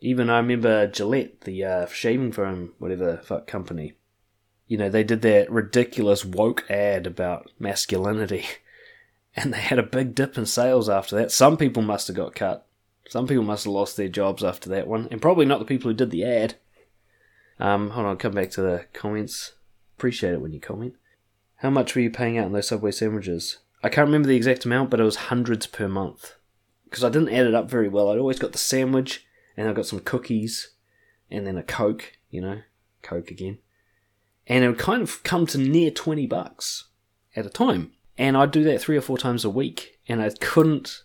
Even 0.00 0.30
I 0.30 0.38
remember 0.38 0.86
Gillette, 0.86 1.42
the 1.42 1.64
uh, 1.64 1.86
shaving 1.86 2.32
foam, 2.32 2.72
whatever 2.78 3.18
fuck 3.18 3.46
company. 3.46 3.92
You 4.66 4.78
know, 4.78 4.88
they 4.88 5.04
did 5.04 5.20
that 5.22 5.50
ridiculous 5.50 6.24
woke 6.24 6.68
ad 6.70 7.06
about 7.06 7.50
masculinity. 7.58 8.46
and 9.36 9.52
they 9.52 9.60
had 9.60 9.78
a 9.78 9.84
big 9.84 10.14
dip 10.14 10.36
in 10.36 10.46
sales 10.46 10.88
after 10.88 11.16
that. 11.16 11.30
Some 11.30 11.56
people 11.56 11.82
must 11.82 12.06
have 12.08 12.16
got 12.16 12.34
cut. 12.34 12.66
Some 13.08 13.26
people 13.26 13.44
must 13.44 13.64
have 13.64 13.72
lost 13.72 13.96
their 13.96 14.08
jobs 14.08 14.44
after 14.44 14.68
that 14.70 14.86
one, 14.86 15.08
and 15.10 15.20
probably 15.20 15.46
not 15.46 15.58
the 15.58 15.64
people 15.64 15.90
who 15.90 15.96
did 15.96 16.10
the 16.10 16.24
ad. 16.24 16.54
Um, 17.58 17.90
hold 17.90 18.06
on, 18.06 18.16
come 18.16 18.32
back 18.32 18.50
to 18.52 18.62
the 18.62 18.86
comments. 18.92 19.52
Appreciate 19.96 20.32
it 20.32 20.40
when 20.40 20.52
you 20.52 20.60
comment. 20.60 20.94
How 21.56 21.70
much 21.70 21.94
were 21.94 22.00
you 22.00 22.10
paying 22.10 22.38
out 22.38 22.46
on 22.46 22.52
those 22.52 22.68
Subway 22.68 22.90
sandwiches? 22.90 23.58
I 23.82 23.88
can't 23.88 24.06
remember 24.06 24.28
the 24.28 24.36
exact 24.36 24.64
amount, 24.64 24.90
but 24.90 25.00
it 25.00 25.04
was 25.04 25.16
hundreds 25.16 25.66
per 25.66 25.88
month. 25.88 26.34
Because 26.84 27.04
I 27.04 27.08
didn't 27.08 27.34
add 27.34 27.46
it 27.46 27.54
up 27.54 27.70
very 27.70 27.88
well. 27.88 28.10
I'd 28.10 28.18
always 28.18 28.38
got 28.38 28.52
the 28.52 28.58
sandwich, 28.58 29.26
and 29.56 29.68
I 29.68 29.72
got 29.72 29.86
some 29.86 30.00
cookies, 30.00 30.72
and 31.30 31.46
then 31.46 31.56
a 31.56 31.62
Coke, 31.62 32.18
you 32.30 32.40
know, 32.40 32.62
Coke 33.02 33.30
again. 33.30 33.58
And 34.46 34.64
it 34.64 34.68
would 34.68 34.78
kind 34.78 35.02
of 35.02 35.22
come 35.22 35.46
to 35.46 35.58
near 35.58 35.90
20 35.90 36.26
bucks 36.26 36.88
at 37.36 37.46
a 37.46 37.50
time. 37.50 37.92
And 38.18 38.36
I'd 38.36 38.50
do 38.50 38.64
that 38.64 38.80
three 38.80 38.96
or 38.96 39.00
four 39.00 39.18
times 39.18 39.44
a 39.44 39.50
week, 39.50 39.98
and 40.06 40.20
I 40.22 40.30
couldn't 40.30 41.02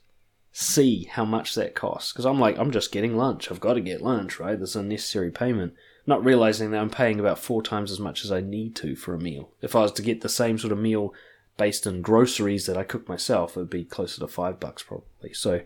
see 0.51 1.03
how 1.03 1.23
much 1.23 1.53
that 1.53 1.75
costs 1.75 2.11
because 2.11 2.25
I'm 2.25 2.39
like, 2.39 2.57
I'm 2.57 2.71
just 2.71 2.91
getting 2.91 3.15
lunch. 3.15 3.51
I've 3.51 3.59
got 3.59 3.75
to 3.75 3.81
get 3.81 4.01
lunch, 4.01 4.39
right? 4.39 4.57
There's 4.57 4.75
a 4.75 4.81
necessary 4.81 5.29
payment. 5.29 5.73
Not 6.07 6.25
realizing 6.25 6.71
that 6.71 6.81
I'm 6.81 6.89
paying 6.89 7.19
about 7.19 7.37
four 7.37 7.61
times 7.61 7.91
as 7.91 7.99
much 7.99 8.25
as 8.25 8.31
I 8.31 8.41
need 8.41 8.75
to 8.77 8.95
for 8.95 9.13
a 9.13 9.19
meal. 9.19 9.51
If 9.61 9.75
I 9.75 9.81
was 9.81 9.91
to 9.93 10.01
get 10.01 10.21
the 10.21 10.29
same 10.29 10.57
sort 10.57 10.73
of 10.73 10.79
meal 10.79 11.13
based 11.57 11.85
on 11.85 12.01
groceries 12.01 12.65
that 12.65 12.77
I 12.77 12.83
cook 12.83 13.07
myself, 13.07 13.55
it 13.55 13.59
would 13.59 13.69
be 13.69 13.83
closer 13.85 14.19
to 14.21 14.27
five 14.27 14.59
bucks 14.59 14.81
probably. 14.81 15.33
So, 15.33 15.61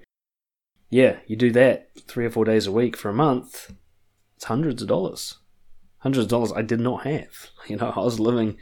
yeah, 0.89 1.19
you 1.25 1.35
do 1.35 1.51
that 1.51 1.89
three 2.07 2.25
or 2.25 2.29
four 2.29 2.43
days 2.43 2.67
a 2.67 2.71
week 2.71 2.97
for 2.97 3.09
a 3.09 3.13
month, 3.13 3.73
it's 4.35 4.45
hundreds 4.45 4.81
of 4.81 4.89
dollars. 4.89 5.35
Hundreds 5.99 6.25
of 6.25 6.29
dollars 6.29 6.51
I 6.51 6.63
did 6.63 6.79
not 6.79 7.05
have. 7.05 7.49
You 7.67 7.77
know, 7.77 7.93
I 7.95 7.99
was 7.99 8.19
living 8.19 8.57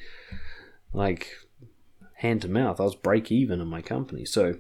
like 0.94 1.34
hand 2.20 2.42
to 2.42 2.50
mouth. 2.50 2.80
I 2.80 2.84
was 2.84 2.96
break 2.96 3.32
even 3.32 3.62
in 3.62 3.68
my 3.68 3.82
company. 3.82 4.26
So 4.26 4.56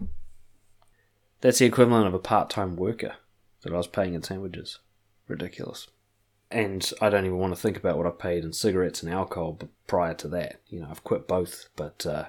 that's 1.41 1.59
the 1.59 1.65
equivalent 1.65 2.07
of 2.07 2.13
a 2.13 2.19
part 2.19 2.49
time 2.49 2.75
worker 2.75 3.15
that 3.61 3.73
I 3.73 3.77
was 3.77 3.87
paying 3.87 4.13
in 4.13 4.23
sandwiches. 4.23 4.79
Ridiculous. 5.27 5.87
And 6.49 6.89
I 7.01 7.09
don't 7.09 7.25
even 7.25 7.37
want 7.37 7.53
to 7.53 7.61
think 7.61 7.77
about 7.77 7.97
what 7.97 8.07
I 8.07 8.11
paid 8.11 8.43
in 8.43 8.53
cigarettes 8.53 9.03
and 9.03 9.11
alcohol 9.11 9.59
prior 9.87 10.15
to 10.15 10.27
that. 10.29 10.61
You 10.67 10.79
know, 10.79 10.87
I've 10.89 11.03
quit 11.03 11.27
both, 11.27 11.69
but 11.75 12.05
uh, 12.05 12.25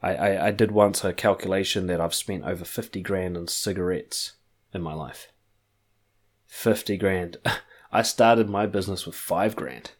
I, 0.00 0.14
I, 0.14 0.46
I 0.46 0.50
did 0.52 0.70
once 0.70 1.04
a 1.04 1.12
calculation 1.12 1.86
that 1.88 2.00
I've 2.00 2.14
spent 2.14 2.44
over 2.44 2.64
50 2.64 3.02
grand 3.02 3.36
in 3.36 3.48
cigarettes 3.48 4.34
in 4.72 4.80
my 4.80 4.94
life. 4.94 5.32
50 6.46 6.96
grand. 6.96 7.36
I 7.92 8.02
started 8.02 8.48
my 8.48 8.66
business 8.66 9.06
with 9.06 9.16
5 9.16 9.56
grand. 9.56 9.90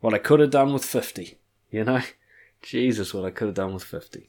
What 0.00 0.14
I 0.14 0.18
could 0.18 0.40
have 0.40 0.50
done 0.50 0.72
with 0.72 0.84
50, 0.84 1.38
you 1.70 1.84
know? 1.84 2.00
Jesus, 2.64 3.12
what 3.12 3.24
I 3.24 3.30
could 3.30 3.46
have 3.46 3.54
done 3.54 3.74
with 3.74 3.84
50. 3.84 4.26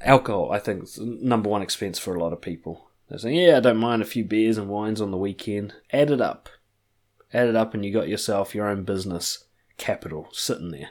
Alcohol, 0.00 0.50
I 0.50 0.58
think, 0.58 0.82
is 0.82 0.98
number 0.98 1.48
one 1.48 1.62
expense 1.62 1.98
for 1.98 2.14
a 2.14 2.18
lot 2.18 2.32
of 2.32 2.40
people. 2.40 2.90
They're 3.08 3.18
saying, 3.18 3.36
yeah, 3.36 3.56
I 3.56 3.60
don't 3.60 3.76
mind 3.76 4.02
a 4.02 4.06
few 4.06 4.24
beers 4.24 4.58
and 4.58 4.68
wines 4.68 5.00
on 5.00 5.10
the 5.10 5.16
weekend. 5.16 5.74
Add 5.92 6.10
it 6.10 6.20
up. 6.20 6.48
Add 7.32 7.48
it 7.48 7.56
up, 7.56 7.74
and 7.74 7.84
you 7.84 7.92
got 7.92 8.08
yourself 8.08 8.54
your 8.54 8.68
own 8.68 8.82
business 8.82 9.44
capital 9.78 10.28
sitting 10.32 10.72
there. 10.72 10.90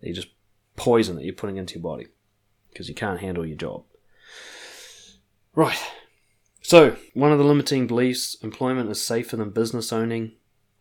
You 0.00 0.12
just 0.12 0.28
poison 0.74 1.14
that 1.16 1.24
you're 1.24 1.34
putting 1.34 1.58
into 1.58 1.74
your 1.74 1.82
body 1.82 2.08
because 2.70 2.88
you 2.88 2.94
can't 2.94 3.20
handle 3.20 3.46
your 3.46 3.56
job. 3.56 3.84
Right. 5.54 5.78
So, 6.60 6.96
one 7.14 7.30
of 7.30 7.38
the 7.38 7.44
limiting 7.44 7.86
beliefs 7.86 8.36
employment 8.42 8.90
is 8.90 9.02
safer 9.02 9.36
than 9.36 9.50
business 9.50 9.92
owning. 9.92 10.32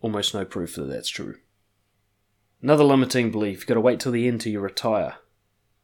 Almost 0.02 0.34
no 0.34 0.44
proof 0.44 0.76
that 0.76 0.90
that's 0.90 1.10
true. 1.10 1.36
Another 2.62 2.84
limiting 2.84 3.32
belief, 3.32 3.60
you've 3.60 3.68
got 3.68 3.76
to 3.76 3.82
wait 3.82 4.00
till 4.00 4.12
the 4.12 4.28
end 4.28 4.42
till 4.42 4.52
you 4.52 4.60
retire. 4.60 5.16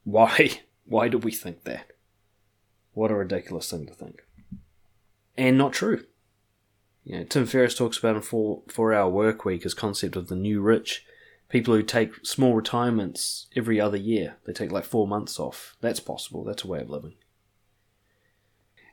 Why? 0.03 0.61
Why 0.86 1.07
do 1.07 1.17
we 1.17 1.32
think 1.32 1.63
that? 1.63 1.91
What 2.93 3.11
a 3.11 3.15
ridiculous 3.15 3.69
thing 3.71 3.88
to 3.88 3.93
think. 3.93 4.23
And 5.38 5.57
not 5.57 5.73
true. 5.73 6.05
You 7.03 7.19
know, 7.19 7.23
Tim 7.23 7.45
Ferriss 7.45 7.76
talks 7.76 7.97
about 7.97 8.15
in 8.15 8.21
four 8.21 8.63
four 8.67 8.93
hour 8.93 9.09
work 9.09 9.45
week 9.45 9.63
his 9.63 9.73
concept 9.73 10.15
of 10.15 10.28
the 10.28 10.36
new 10.36 10.61
rich. 10.61 11.05
People 11.49 11.76
who 11.76 11.84
take 11.84 12.26
small 12.26 12.53
retirements 12.53 13.47
every 13.55 13.80
other 13.80 13.97
year. 13.97 14.38
They 14.45 14.53
take 14.53 14.71
like 14.71 14.86
four 14.86 15.07
months 15.07 15.39
off. 15.39 15.76
That's 15.82 15.99
possible. 15.99 16.43
That's 16.43 16.63
a 16.63 16.67
way 16.67 16.82
of 16.82 16.89
living. 16.89 17.13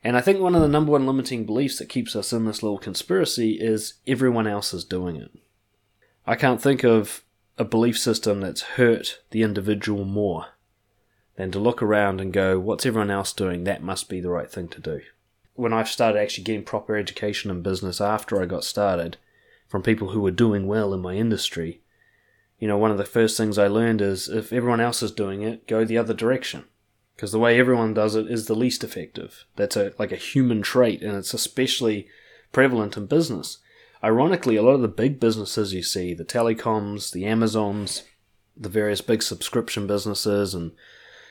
And 0.05 0.17
I 0.17 0.21
think 0.21 0.41
one 0.41 0.55
of 0.55 0.61
the 0.61 0.69
number 0.69 0.93
one 0.93 1.07
limiting 1.07 1.47
beliefs 1.47 1.79
that 1.79 1.89
keeps 1.89 2.15
us 2.15 2.33
in 2.33 2.45
this 2.45 2.63
little 2.63 2.79
conspiracy 2.79 3.53
is 3.53 3.95
everyone 4.07 4.47
else 4.47 4.75
is 4.75 4.85
doing 4.85 5.17
it. 5.17 5.31
I 6.27 6.35
can't 6.35 6.61
think 6.61 6.85
of 6.85 7.23
a 7.63 7.65
belief 7.65 7.97
system 7.97 8.41
that's 8.41 8.63
hurt 8.63 9.21
the 9.31 9.43
individual 9.43 10.05
more 10.05 10.47
than 11.37 11.53
to 11.53 11.61
look 11.61 11.81
around 11.81 12.21
and 12.21 12.33
go, 12.33 12.59
what's 12.59 12.85
everyone 12.85 13.11
else 13.11 13.33
doing? 13.33 13.65
That 13.65 13.83
must 13.83 14.09
be 14.09 14.21
the 14.21 14.31
right 14.31 14.51
thing 14.51 14.69
to 14.69 14.81
do. 14.81 15.01
When 15.55 15.73
I 15.73 15.85
started 15.85 16.19
actually 16.19 16.45
getting 16.45 16.65
proper 16.65 16.97
education 16.97 17.53
in 17.53 17.63
business 17.63 18.01
after 18.01 18.43
I 18.43 18.47
got 18.47 18.65
started 18.65 19.17
from 19.69 19.83
people 19.83 20.09
who 20.09 20.21
were 20.21 20.33
doing 20.33 20.67
well 20.67 20.93
in 20.93 21.01
my 21.01 21.15
industry, 21.15 21.81
you 22.59 22.67
know, 22.67 22.77
one 22.77 22.91
of 22.91 22.99
the 22.99 23.05
first 23.05 23.37
things 23.37 23.59
I 23.59 23.69
learned 23.69 24.01
is 24.03 24.29
if 24.29 24.53
everyone 24.53 24.81
else 24.81 25.01
is 25.01 25.13
doing 25.13 25.43
it, 25.43 25.69
go 25.69 25.85
the 25.85 25.99
other 25.99 26.15
direction. 26.15 26.65
Because 27.15 27.31
the 27.31 27.39
way 27.39 27.61
everyone 27.61 27.95
does 27.95 28.17
it 28.17 28.29
is 28.29 28.47
the 28.47 28.57
least 28.57 28.83
effective. 28.83 29.45
That's 29.55 29.77
a 29.77 29.93
like 29.99 30.11
a 30.11 30.17
human 30.17 30.63
trait, 30.63 31.03
and 31.03 31.15
it's 31.15 31.35
especially 31.35 32.09
prevalent 32.51 32.97
in 32.97 33.07
business. 33.07 33.59
Ironically, 34.05 34.57
a 34.57 34.63
lot 34.63 34.75
of 34.75 34.83
the 34.83 34.89
big 34.89 35.21
businesses 35.21 35.73
you 35.73 35.83
see, 35.83 36.13
the 36.13 36.25
telecoms, 36.25 37.13
the 37.13 37.25
Amazons, 37.25 38.03
the 38.57 38.69
various 38.69 39.01
big 39.01 39.23
subscription 39.23 39.87
businesses 39.87 40.55
and 40.55 40.73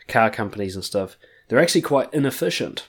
car 0.08 0.30
companies 0.30 0.76
and 0.76 0.84
stuff, 0.84 1.18
they're 1.48 1.60
actually 1.60 1.82
quite 1.82 2.14
inefficient. 2.14 2.88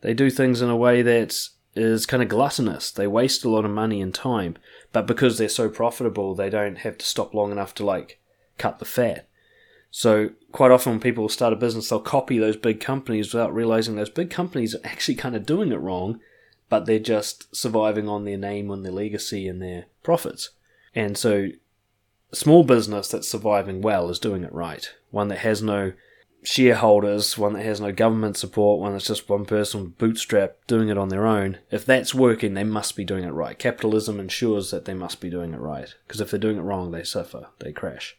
They 0.00 0.14
do 0.14 0.30
things 0.30 0.60
in 0.60 0.70
a 0.70 0.76
way 0.76 1.02
that 1.02 1.48
is 1.74 2.06
kind 2.06 2.22
of 2.22 2.28
gluttonous. 2.28 2.90
They 2.90 3.06
waste 3.06 3.44
a 3.44 3.50
lot 3.50 3.64
of 3.64 3.70
money 3.70 4.00
and 4.00 4.14
time, 4.14 4.56
but 4.92 5.06
because 5.06 5.38
they're 5.38 5.48
so 5.48 5.68
profitable, 5.68 6.34
they 6.34 6.50
don't 6.50 6.78
have 6.78 6.98
to 6.98 7.06
stop 7.06 7.32
long 7.32 7.52
enough 7.52 7.74
to 7.74 7.84
like 7.84 8.20
cut 8.58 8.78
the 8.78 8.84
fat. 8.84 9.28
So 9.90 10.30
quite 10.52 10.70
often 10.70 10.92
when 10.92 11.00
people 11.00 11.28
start 11.28 11.52
a 11.52 11.56
business, 11.56 11.88
they'll 11.88 12.00
copy 12.00 12.38
those 12.38 12.56
big 12.56 12.80
companies 12.80 13.32
without 13.32 13.54
realizing 13.54 13.96
those 13.96 14.10
big 14.10 14.30
companies 14.30 14.74
are 14.74 14.80
actually 14.84 15.16
kind 15.16 15.34
of 15.34 15.46
doing 15.46 15.72
it 15.72 15.80
wrong, 15.80 16.20
but 16.70 16.86
they're 16.86 16.98
just 16.98 17.54
surviving 17.54 18.08
on 18.08 18.24
their 18.24 18.38
name, 18.38 18.70
on 18.70 18.82
their 18.82 18.92
legacy, 18.92 19.46
and 19.46 19.60
their 19.60 19.84
profits. 20.02 20.50
And 20.94 21.18
so, 21.18 21.48
small 22.32 22.64
business 22.64 23.08
that's 23.08 23.28
surviving 23.28 23.82
well 23.82 24.08
is 24.08 24.18
doing 24.18 24.42
it 24.42 24.52
right. 24.52 24.90
One 25.10 25.28
that 25.28 25.40
has 25.40 25.62
no 25.62 25.92
shareholders, 26.42 27.36
one 27.36 27.52
that 27.52 27.64
has 27.66 27.82
no 27.82 27.92
government 27.92 28.38
support, 28.38 28.80
one 28.80 28.92
that's 28.92 29.08
just 29.08 29.28
one 29.28 29.44
person 29.44 29.94
bootstrap 29.98 30.56
doing 30.66 30.88
it 30.88 30.96
on 30.96 31.10
their 31.10 31.26
own. 31.26 31.58
If 31.70 31.84
that's 31.84 32.14
working, 32.14 32.54
they 32.54 32.64
must 32.64 32.96
be 32.96 33.04
doing 33.04 33.24
it 33.24 33.32
right. 33.32 33.58
Capitalism 33.58 34.18
ensures 34.18 34.70
that 34.70 34.86
they 34.86 34.94
must 34.94 35.20
be 35.20 35.28
doing 35.28 35.52
it 35.52 35.60
right. 35.60 35.94
Because 36.06 36.22
if 36.22 36.30
they're 36.30 36.40
doing 36.40 36.56
it 36.56 36.62
wrong, 36.62 36.92
they 36.92 37.02
suffer, 37.02 37.48
they 37.58 37.72
crash 37.72 38.16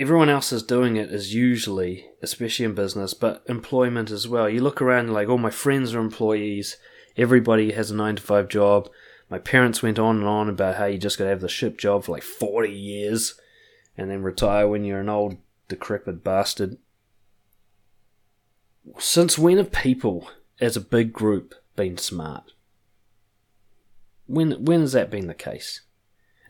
everyone 0.00 0.30
else 0.30 0.50
is 0.50 0.62
doing 0.62 0.96
it 0.96 1.12
is 1.12 1.34
usually, 1.34 2.06
especially 2.22 2.64
in 2.64 2.74
business, 2.74 3.12
but 3.12 3.44
employment 3.46 4.10
as 4.10 4.26
well. 4.26 4.48
You 4.48 4.62
look 4.62 4.80
around 4.80 5.12
like, 5.12 5.28
all 5.28 5.36
my 5.36 5.50
friends 5.50 5.94
are 5.94 6.00
employees, 6.00 6.78
everybody 7.16 7.72
has 7.72 7.90
a 7.90 7.96
nine 7.96 8.16
to 8.16 8.22
five 8.22 8.48
job. 8.48 8.88
My 9.28 9.38
parents 9.38 9.82
went 9.82 9.98
on 9.98 10.18
and 10.18 10.26
on 10.26 10.48
about 10.48 10.76
how 10.76 10.86
you 10.86 10.98
just 10.98 11.18
got 11.18 11.24
to 11.24 11.30
have 11.30 11.40
the 11.40 11.48
ship 11.48 11.78
job 11.78 12.04
for 12.04 12.12
like 12.12 12.22
40 12.22 12.72
years 12.72 13.38
and 13.96 14.10
then 14.10 14.22
retire 14.22 14.66
when 14.66 14.84
you're 14.84 15.00
an 15.00 15.08
old, 15.08 15.36
decrepit 15.68 16.24
bastard. 16.24 16.78
Since 18.98 19.38
when 19.38 19.58
have 19.58 19.70
people, 19.70 20.28
as 20.60 20.76
a 20.76 20.80
big 20.80 21.12
group, 21.12 21.54
been 21.76 21.96
smart? 21.96 22.52
When, 24.26 24.64
when 24.64 24.80
has 24.80 24.92
that 24.92 25.10
been 25.10 25.26
the 25.26 25.34
case? 25.34 25.82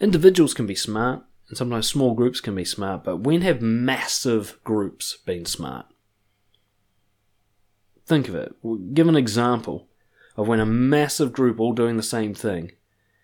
Individuals 0.00 0.54
can 0.54 0.66
be 0.66 0.74
smart, 0.74 1.22
and 1.48 1.58
sometimes 1.58 1.88
small 1.88 2.14
groups 2.14 2.40
can 2.40 2.54
be 2.54 2.64
smart, 2.64 3.04
but 3.04 3.18
when 3.18 3.42
have 3.42 3.60
massive 3.60 4.58
groups 4.64 5.18
been 5.26 5.44
smart? 5.44 5.86
Think 8.06 8.28
of 8.28 8.34
it. 8.34 8.54
Give 8.94 9.08
an 9.08 9.16
example 9.16 9.89
of 10.36 10.48
when 10.48 10.60
a 10.60 10.66
massive 10.66 11.32
group 11.32 11.60
all 11.60 11.72
doing 11.72 11.96
the 11.96 12.02
same 12.02 12.34
thing 12.34 12.72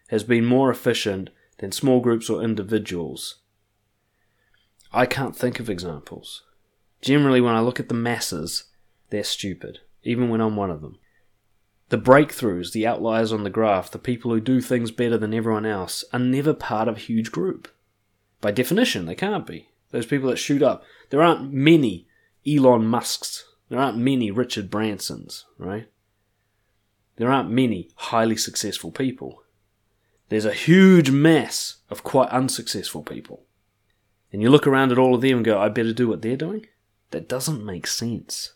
has 0.09 0.25
been 0.25 0.45
more 0.45 0.71
efficient 0.71 1.31
than 1.59 1.73
small 1.73 2.01
groups 2.01 2.29
or 2.29 2.43
individuals. 2.43 3.41
I 4.93 5.07
can't 5.07 5.37
think 5.37 5.59
of 5.59 5.69
examples. 5.69 6.43
Generally, 7.03 7.41
when 7.41 7.55
I 7.55 7.61
look 7.61 7.81
at 7.81 7.89
the 7.89 7.95
masses, 7.95 8.65
they're 9.11 9.25
stupid, 9.25 9.81
even 10.03 10.29
when 10.29 10.41
I'm 10.41 10.57
one 10.57 10.71
of 10.71 10.81
them. 10.81 10.99
The 11.89 11.99
breakthroughs, 11.99 12.73
the 12.73 12.87
outliers 12.87 13.33
on 13.33 13.45
the 13.45 13.51
graph, 13.51 13.91
the 13.91 13.99
people 13.99 14.33
who 14.33 14.41
do 14.41 14.61
things 14.61 14.91
better 14.91 15.17
than 15.17 15.35
everyone 15.35 15.67
else, 15.67 16.05
are 16.13 16.19
never 16.19 16.53
part 16.53 16.89
of 16.89 16.97
a 16.97 17.01
huge 17.01 17.31
group. 17.31 17.69
By 18.41 18.51
definition, 18.51 19.07
they 19.07 19.15
can't 19.15 19.47
be. 19.47 19.69
Those 19.91 20.07
people 20.07 20.29
that 20.31 20.37
shoot 20.37 20.63
up, 20.63 20.83
there 21.11 21.23
aren't 21.23 21.53
many 21.53 22.09
Elon 22.47 22.87
Musks. 22.87 23.45
There 23.69 23.79
aren't 23.79 23.99
many 23.99 24.31
Richard 24.31 24.71
Bransons, 24.71 25.45
right? 25.59 25.89
There 27.17 27.31
aren't 27.31 27.51
many 27.51 27.91
highly 27.97 28.37
successful 28.37 28.91
people. 28.91 29.43
There's 30.29 30.45
a 30.45 30.53
huge 30.53 31.11
mass 31.11 31.77
of 31.89 32.03
quite 32.03 32.29
unsuccessful 32.31 33.03
people. 33.03 33.45
And 34.33 34.43
you 34.43 34.51
look 34.51 34.67
around 34.67 34.93
at 34.93 34.99
all 34.99 35.15
of 35.15 35.21
them 35.21 35.39
and 35.39 35.45
go, 35.45 35.59
I 35.59 35.69
better 35.69 35.93
do 35.93 36.09
what 36.09 36.23
they're 36.23 36.37
doing? 36.37 36.67
That 37.11 37.29
doesn't 37.29 37.65
make 37.65 37.87
sense. 37.87 38.55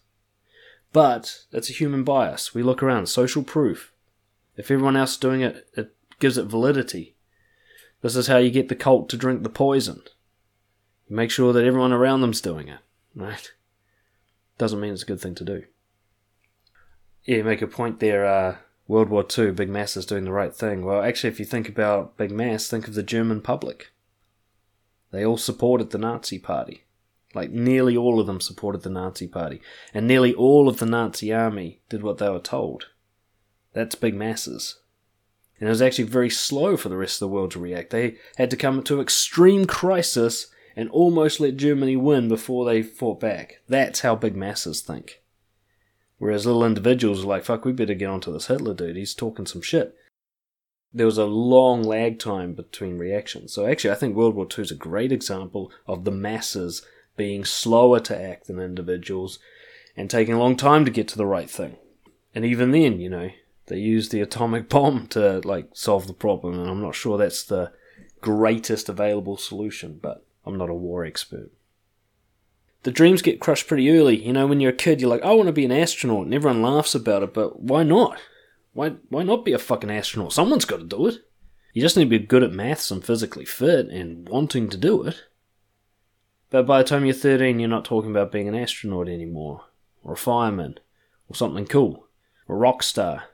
But 0.93 1.45
that's 1.53 1.71
a 1.71 1.75
human 1.75 2.03
bias. 2.03 2.55
We 2.55 2.63
look 2.63 2.83
around, 2.83 3.07
social 3.07 3.43
proof. 3.43 3.93
If 4.57 4.71
everyone 4.71 4.97
else 4.97 5.13
is 5.13 5.19
doing 5.19 5.41
it, 5.41 5.69
it 5.77 5.95
gives 6.19 6.37
it 6.37 6.47
validity. 6.47 7.15
This 8.03 8.17
is 8.17 8.27
how 8.27 8.39
you 8.39 8.51
get 8.51 8.69
the 8.69 8.75
cult 8.75 9.09
to 9.11 9.17
drink 9.17 9.43
the 9.43 9.49
poison. 9.49 10.03
You 11.09 11.17
make 11.17 11.31
sure 11.31 11.53
that 11.53 11.65
everyone 11.65 11.93
around 11.93 12.21
them's 12.21 12.41
doing 12.41 12.69
it, 12.69 12.81
right? 13.15 13.51
Doesn't 14.59 14.81
mean 14.81 14.93
it's 14.93 15.03
a 15.03 15.07
good 15.07 15.21
thing 15.21 15.35
to 15.37 15.45
do. 15.45 15.65
Yeah, 17.25 17.39
you 17.39 17.45
make 17.45 17.63
a 17.63 17.67
point 17.67 18.01
there. 18.01 18.25
Uh, 18.25 18.57
World 18.89 19.09
War 19.09 19.25
II, 19.39 19.53
Big 19.53 19.69
Mass 19.69 19.97
is 19.97 20.07
doing 20.07 20.25
the 20.25 20.33
right 20.33 20.55
thing. 20.55 20.85
Well, 20.85 21.03
actually, 21.03 21.31
if 21.31 21.39
you 21.39 21.47
think 21.47 21.69
about 21.69 22.17
Big 22.17 22.31
Mass, 22.31 22.69
think 22.69 22.89
of 22.89 22.95
the 22.95 23.03
German 23.03 23.41
public. 23.41 23.93
They 25.13 25.25
all 25.25 25.37
supported 25.37 25.91
the 25.91 25.99
Nazi 25.99 26.39
Party. 26.39 26.85
Like, 27.35 27.51
nearly 27.51 27.97
all 27.97 28.19
of 28.19 28.27
them 28.27 28.41
supported 28.41 28.83
the 28.83 28.91
Nazi 28.91 29.29
Party. 29.29 29.61
And 29.95 30.07
nearly 30.07 30.35
all 30.35 30.69
of 30.69 30.79
the 30.79 30.87
Nazi 30.87 31.33
army 31.33 31.83
did 31.89 32.03
what 32.03 32.19
they 32.19 32.29
were 32.29 32.41
told. 32.41 32.87
That's 33.73 33.95
big 33.95 34.15
masses 34.15 34.81
and 35.61 35.69
it 35.69 35.71
was 35.71 35.83
actually 35.83 36.05
very 36.05 36.31
slow 36.31 36.77
for 36.77 36.89
the 36.89 36.97
rest 36.97 37.17
of 37.17 37.29
the 37.29 37.35
world 37.35 37.51
to 37.53 37.61
react. 37.61 37.91
They 37.91 38.17
had 38.37 38.51
to 38.51 38.57
come 38.57 38.83
to 38.85 39.01
extreme 39.01 39.67
crisis 39.67 40.47
and 40.75 40.89
almost 40.89 41.39
let 41.39 41.59
Germany 41.59 41.97
win 41.97 42.29
before 42.29 42.65
they 42.65 42.83
fought 42.83 43.21
back. 43.21 43.61
That's 43.69 44.01
how 44.01 44.17
big 44.17 44.35
masses 44.35 44.81
think. 44.81 45.23
Whereas 46.21 46.45
little 46.45 46.67
individuals 46.67 47.25
are 47.25 47.29
like, 47.29 47.45
fuck, 47.45 47.65
we 47.65 47.73
better 47.73 47.95
get 47.95 48.11
onto 48.11 48.31
this 48.31 48.49
Hitler 48.49 48.75
dude, 48.75 48.97
he's 48.97 49.15
talking 49.15 49.47
some 49.47 49.63
shit. 49.63 49.97
There 50.93 51.07
was 51.07 51.17
a 51.17 51.25
long 51.25 51.83
lag 51.83 52.19
time 52.19 52.53
between 52.53 52.99
reactions. 52.99 53.55
So 53.55 53.65
actually, 53.65 53.93
I 53.93 53.95
think 53.95 54.15
World 54.15 54.35
War 54.35 54.47
II 54.47 54.63
is 54.63 54.71
a 54.71 54.75
great 54.75 55.13
example 55.13 55.73
of 55.87 56.05
the 56.05 56.11
masses 56.11 56.85
being 57.17 57.47
slower 57.47 58.01
to 58.01 58.23
act 58.23 58.49
than 58.49 58.61
individuals 58.61 59.39
and 59.97 60.11
taking 60.11 60.35
a 60.35 60.39
long 60.39 60.57
time 60.57 60.85
to 60.85 60.91
get 60.91 61.09
to 61.09 61.17
the 61.17 61.25
right 61.25 61.49
thing. 61.49 61.77
And 62.35 62.45
even 62.45 62.73
then, 62.73 63.01
you 63.01 63.09
know, 63.09 63.31
they 63.69 63.79
used 63.79 64.13
the 64.13 64.21
atomic 64.21 64.69
bomb 64.69 65.07
to 65.09 65.41
like 65.41 65.71
solve 65.73 66.07
the 66.07 66.13
problem, 66.13 66.61
and 66.61 66.69
I'm 66.69 66.83
not 66.83 66.95
sure 66.95 67.17
that's 67.17 67.45
the 67.45 67.73
greatest 68.21 68.91
available 68.91 69.39
solution, 69.39 69.99
but 70.03 70.27
I'm 70.45 70.59
not 70.59 70.69
a 70.69 70.75
war 70.75 71.03
expert. 71.03 71.51
The 72.83 72.91
dreams 72.91 73.23
get 73.23 73.41
crushed 73.41 73.67
pretty 73.67 73.91
early. 73.91 74.25
You 74.25 74.33
know, 74.33 74.47
when 74.47 74.61
you're 74.61 74.73
a 74.73 74.77
kid, 74.77 75.01
you're 75.01 75.11
like, 75.11 75.23
I 75.23 75.33
want 75.33 75.49
to 75.49 75.53
be 75.53 75.65
an 75.65 75.73
astronaut, 75.73 76.25
and 76.25 76.35
everyone 76.35 76.63
laughs 76.63 76.95
about 76.95 77.23
it, 77.23 77.35
but 77.35 77.61
why 77.61 77.83
not? 77.83 78.19
Why, 78.73 78.91
why 79.09 79.23
not 79.23 79.45
be 79.45 79.53
a 79.53 79.59
fucking 79.59 79.91
astronaut? 79.91 80.33
Someone's 80.33 80.65
got 80.65 80.79
to 80.79 80.85
do 80.85 81.07
it. 81.09 81.19
You 81.73 81.83
just 81.83 81.97
need 81.97 82.05
to 82.05 82.11
be 82.11 82.19
good 82.19 82.43
at 82.43 82.53
maths 82.53 82.91
and 82.91 83.05
physically 83.05 83.45
fit 83.45 83.89
and 83.89 84.29
wanting 84.29 84.69
to 84.71 84.77
do 84.77 85.03
it. 85.05 85.25
But 86.51 86.67
by 86.67 86.79
the 86.79 86.89
time 86.89 87.05
you're 87.05 87.15
13, 87.15 87.61
you're 87.61 87.69
not 87.69 87.85
talking 87.85 88.11
about 88.11 88.33
being 88.33 88.49
an 88.49 88.57
astronaut 88.57 89.09
anymore, 89.09 89.67
or 90.03 90.15
a 90.15 90.17
fireman, 90.17 90.79
or 91.29 91.37
something 91.37 91.67
cool, 91.67 92.09
or 92.49 92.57
a 92.57 92.59
rock 92.59 92.83
star. 92.83 93.25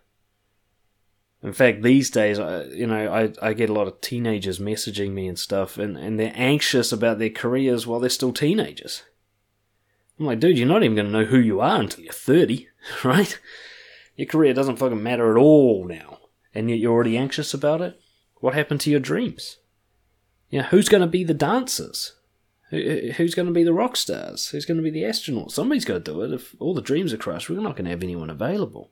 In 1.42 1.52
fact, 1.52 1.82
these 1.82 2.10
days, 2.10 2.38
you 2.38 2.86
know, 2.86 3.12
I, 3.12 3.32
I 3.48 3.52
get 3.52 3.70
a 3.70 3.72
lot 3.72 3.86
of 3.86 4.00
teenagers 4.00 4.58
messaging 4.58 5.12
me 5.12 5.28
and 5.28 5.38
stuff, 5.38 5.78
and, 5.78 5.96
and 5.96 6.18
they're 6.18 6.32
anxious 6.34 6.92
about 6.92 7.18
their 7.18 7.30
careers 7.30 7.86
while 7.86 8.00
they're 8.00 8.10
still 8.10 8.32
teenagers. 8.32 9.02
I'm 10.18 10.26
like, 10.26 10.40
dude, 10.40 10.58
you're 10.58 10.66
not 10.66 10.82
even 10.82 10.94
going 10.94 11.06
to 11.06 11.12
know 11.12 11.24
who 11.24 11.38
you 11.38 11.60
are 11.60 11.80
until 11.80 12.04
you're 12.04 12.12
30, 12.12 12.68
right? 13.04 13.38
Your 14.16 14.26
career 14.26 14.54
doesn't 14.54 14.76
fucking 14.76 15.02
matter 15.02 15.30
at 15.30 15.40
all 15.40 15.84
now, 15.86 16.18
and 16.54 16.70
yet 16.70 16.78
you're 16.78 16.92
already 16.92 17.18
anxious 17.18 17.52
about 17.52 17.80
it? 17.82 18.00
What 18.40 18.54
happened 18.54 18.80
to 18.82 18.90
your 18.90 19.00
dreams? 19.00 19.58
You 20.50 20.60
know, 20.60 20.66
who's 20.66 20.88
going 20.88 21.02
to 21.02 21.06
be 21.06 21.24
the 21.24 21.34
dancers? 21.34 22.12
who's 22.70 23.34
going 23.34 23.46
to 23.46 23.52
be 23.52 23.62
the 23.62 23.72
rock 23.72 23.96
stars? 23.96 24.48
Who's 24.48 24.64
going 24.64 24.76
to 24.76 24.82
be 24.82 24.90
the 24.90 25.04
astronauts? 25.04 25.52
Somebody's 25.52 25.84
got 25.84 25.94
to 25.94 26.00
do 26.00 26.22
it. 26.22 26.32
If 26.32 26.56
all 26.58 26.74
the 26.74 26.82
dreams 26.82 27.12
are 27.12 27.18
crushed, 27.18 27.48
we're 27.48 27.60
not 27.60 27.76
going 27.76 27.84
to 27.84 27.90
have 27.90 28.02
anyone 28.02 28.28
available 28.28 28.90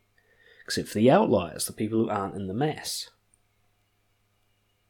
except 0.65 0.89
for 0.89 0.95
the 0.95 1.11
outliers, 1.11 1.67
the 1.67 1.73
people 1.73 1.99
who 1.99 2.09
aren't 2.09 2.37
in 2.37 2.47
the 2.47 2.55
mass. 2.55 3.11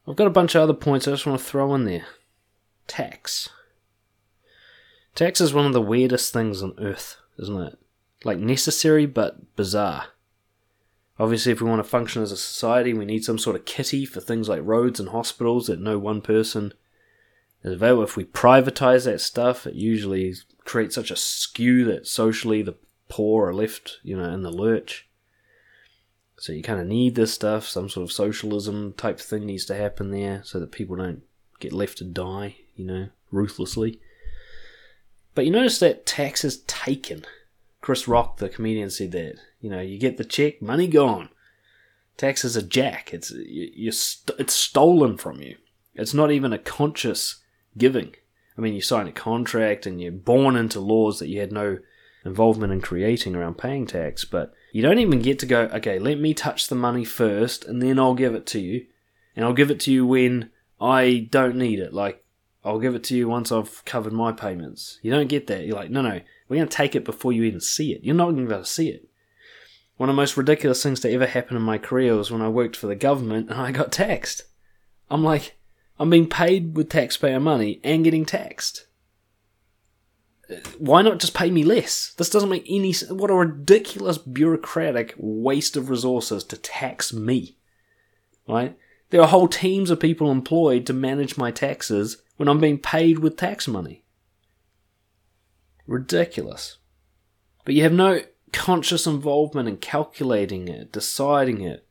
I've 0.07 0.15
got 0.15 0.27
a 0.27 0.31
bunch 0.31 0.55
of 0.55 0.61
other 0.61 0.73
points 0.73 1.07
I 1.07 1.11
just 1.11 1.25
want 1.25 1.39
to 1.39 1.45
throw 1.45 1.73
in 1.75 1.85
there. 1.85 2.05
Tax. 2.87 3.49
Tax 5.15 5.39
is 5.39 5.53
one 5.53 5.65
of 5.65 5.73
the 5.73 5.81
weirdest 5.81 6.33
things 6.33 6.61
on 6.61 6.73
earth, 6.77 7.17
isn't 7.39 7.61
it? 7.61 7.79
Like 8.25 8.37
necessary 8.37 9.05
but 9.05 9.55
bizarre. 9.55 10.07
Obviously, 11.17 11.53
if 11.53 11.61
we 11.61 11.69
want 11.69 11.79
to 11.79 11.89
function 11.89 12.21
as 12.21 12.33
a 12.33 12.37
society, 12.37 12.93
we 12.93 13.05
need 13.05 13.23
some 13.23 13.39
sort 13.39 13.55
of 13.55 13.63
kitty 13.63 14.05
for 14.05 14.19
things 14.19 14.49
like 14.49 14.61
roads 14.63 14.99
and 14.99 15.09
hospitals 15.09 15.67
that 15.67 15.79
no 15.79 15.97
one 15.97 16.21
person 16.21 16.73
is 17.63 17.73
available. 17.73 18.03
If 18.03 18.17
we 18.17 18.25
privatize 18.25 19.05
that 19.05 19.21
stuff, 19.21 19.65
it 19.65 19.75
usually 19.75 20.33
creates 20.65 20.95
such 20.95 21.11
a 21.11 21.15
skew 21.15 21.85
that 21.85 22.05
socially 22.05 22.61
the 22.61 22.75
poor 23.07 23.47
are 23.47 23.53
left, 23.53 23.99
you 24.03 24.17
know, 24.17 24.29
in 24.29 24.43
the 24.43 24.51
lurch. 24.51 25.07
So 26.37 26.51
you 26.51 26.61
kind 26.61 26.81
of 26.81 26.87
need 26.87 27.15
this 27.15 27.33
stuff. 27.33 27.65
Some 27.65 27.87
sort 27.87 28.03
of 28.03 28.11
socialism 28.11 28.93
type 28.97 29.21
thing 29.21 29.45
needs 29.45 29.63
to 29.65 29.75
happen 29.75 30.11
there 30.11 30.41
so 30.43 30.59
that 30.59 30.73
people 30.73 30.97
don't 30.97 31.23
get 31.61 31.71
left 31.71 31.99
to 31.99 32.03
die, 32.03 32.57
you 32.75 32.85
know, 32.85 33.07
ruthlessly. 33.31 34.01
But 35.35 35.45
you 35.45 35.51
notice 35.51 35.79
that 35.79 36.05
tax 36.05 36.43
is 36.43 36.63
taken. 36.63 37.25
Chris 37.81 38.07
Rock, 38.07 38.37
the 38.37 38.49
comedian, 38.49 38.89
said 38.89 39.11
that. 39.11 39.35
You 39.59 39.69
know, 39.69 39.81
you 39.81 39.99
get 39.99 40.17
the 40.17 40.23
check, 40.23 40.61
money 40.61 40.87
gone. 40.87 41.29
Tax 42.17 42.45
is 42.45 42.55
a 42.55 42.63
jack. 42.63 43.13
It's 43.13 43.31
you, 43.31 43.91
st- 43.91 44.39
it's 44.39 44.53
stolen 44.53 45.17
from 45.17 45.41
you. 45.41 45.57
It's 45.93 46.13
not 46.13 46.31
even 46.31 46.53
a 46.53 46.57
conscious 46.57 47.41
giving. 47.77 48.15
I 48.57 48.61
mean, 48.61 48.73
you 48.73 48.81
sign 48.81 49.07
a 49.07 49.11
contract 49.11 49.85
and 49.85 50.01
you're 50.01 50.11
born 50.13 50.55
into 50.55 50.79
laws 50.79 51.19
that 51.19 51.27
you 51.27 51.41
had 51.41 51.51
no 51.51 51.79
involvement 52.23 52.71
in 52.71 52.81
creating 52.81 53.35
around 53.35 53.57
paying 53.57 53.85
tax, 53.85 54.23
but 54.23 54.53
You 54.71 54.81
don't 54.81 54.99
even 54.99 55.19
get 55.19 55.39
to 55.39 55.45
go, 55.45 55.69
okay, 55.73 55.99
let 55.99 56.19
me 56.19 56.33
touch 56.33 56.67
the 56.67 56.75
money 56.75 57.05
first 57.05 57.63
and 57.63 57.81
then 57.81 57.97
I'll 57.97 58.13
give 58.13 58.35
it 58.35 58.45
to 58.47 58.59
you. 58.59 58.85
And 59.33 59.45
I'll 59.45 59.53
give 59.53 59.71
it 59.71 59.79
to 59.81 59.91
you 59.91 60.05
when 60.05 60.49
I 60.81 61.29
don't 61.31 61.55
need 61.55 61.79
it. 61.79 61.93
Like, 61.93 62.24
I'll 62.65 62.79
give 62.79 62.95
it 62.95 63.03
to 63.05 63.15
you 63.15 63.29
once 63.29 63.51
I've 63.51 63.85
covered 63.85 64.11
my 64.11 64.31
payments. 64.31 64.97
You 65.03 65.11
don't 65.11 65.27
get 65.27 65.45
that. 65.47 65.67
You're 65.67 65.75
like, 65.75 65.91
no, 65.91 66.01
no, 66.01 66.19
we're 66.49 66.57
going 66.57 66.67
to 66.67 66.75
take 66.75 66.95
it 66.95 67.05
before 67.05 67.31
you 67.31 67.43
even 67.43 67.61
see 67.61 67.93
it. 67.93 68.03
You're 68.03 68.15
not 68.15 68.31
going 68.31 68.37
to 68.37 68.45
be 68.47 68.53
able 68.53 68.63
to 68.63 68.69
see 68.69 68.89
it. 68.89 69.07
One 69.97 70.09
of 70.09 70.15
the 70.15 70.21
most 70.21 70.35
ridiculous 70.35 70.81
things 70.81 70.99
to 71.01 71.11
ever 71.11 71.27
happen 71.27 71.55
in 71.55 71.61
my 71.61 71.77
career 71.77 72.15
was 72.15 72.31
when 72.31 72.41
I 72.41 72.49
worked 72.49 72.75
for 72.75 72.87
the 72.87 72.95
government 72.95 73.51
and 73.51 73.61
I 73.61 73.71
got 73.71 73.91
taxed. 73.91 74.43
I'm 75.11 75.23
like, 75.23 75.55
I'm 75.99 76.09
being 76.09 76.27
paid 76.27 76.75
with 76.75 76.89
taxpayer 76.89 77.39
money 77.39 77.79
and 77.83 78.03
getting 78.03 78.25
taxed. 78.25 78.87
Why 80.79 81.03
not 81.03 81.19
just 81.19 81.35
pay 81.35 81.51
me 81.51 81.63
less? 81.63 82.13
This 82.17 82.29
doesn't 82.29 82.49
make 82.49 82.65
any 82.67 82.93
sense. 82.93 83.11
What 83.11 83.31
a 83.31 83.35
ridiculous 83.35 84.17
bureaucratic 84.17 85.13
waste 85.17 85.77
of 85.77 85.89
resources 85.91 86.43
to 86.45 86.57
tax 86.57 87.13
me. 87.13 87.57
Right? 88.47 88.75
There 89.11 89.21
are 89.21 89.27
whole 89.27 89.47
teams 89.47 89.91
of 89.91 89.99
people 89.99 90.31
employed 90.31 90.85
to 90.87 90.93
manage 90.93 91.37
my 91.37 91.51
taxes 91.51 92.21
when 92.37 92.47
I'm 92.49 92.59
being 92.59 92.79
paid 92.79 93.19
with 93.19 93.37
tax 93.37 93.67
money. 93.67 94.03
Ridiculous. 95.87 96.77
But 97.63 97.75
you 97.75 97.83
have 97.83 97.93
no 97.93 98.21
conscious 98.51 99.05
involvement 99.07 99.67
in 99.67 99.77
calculating 99.77 100.67
it, 100.67 100.91
deciding 100.91 101.61
it. 101.61 101.85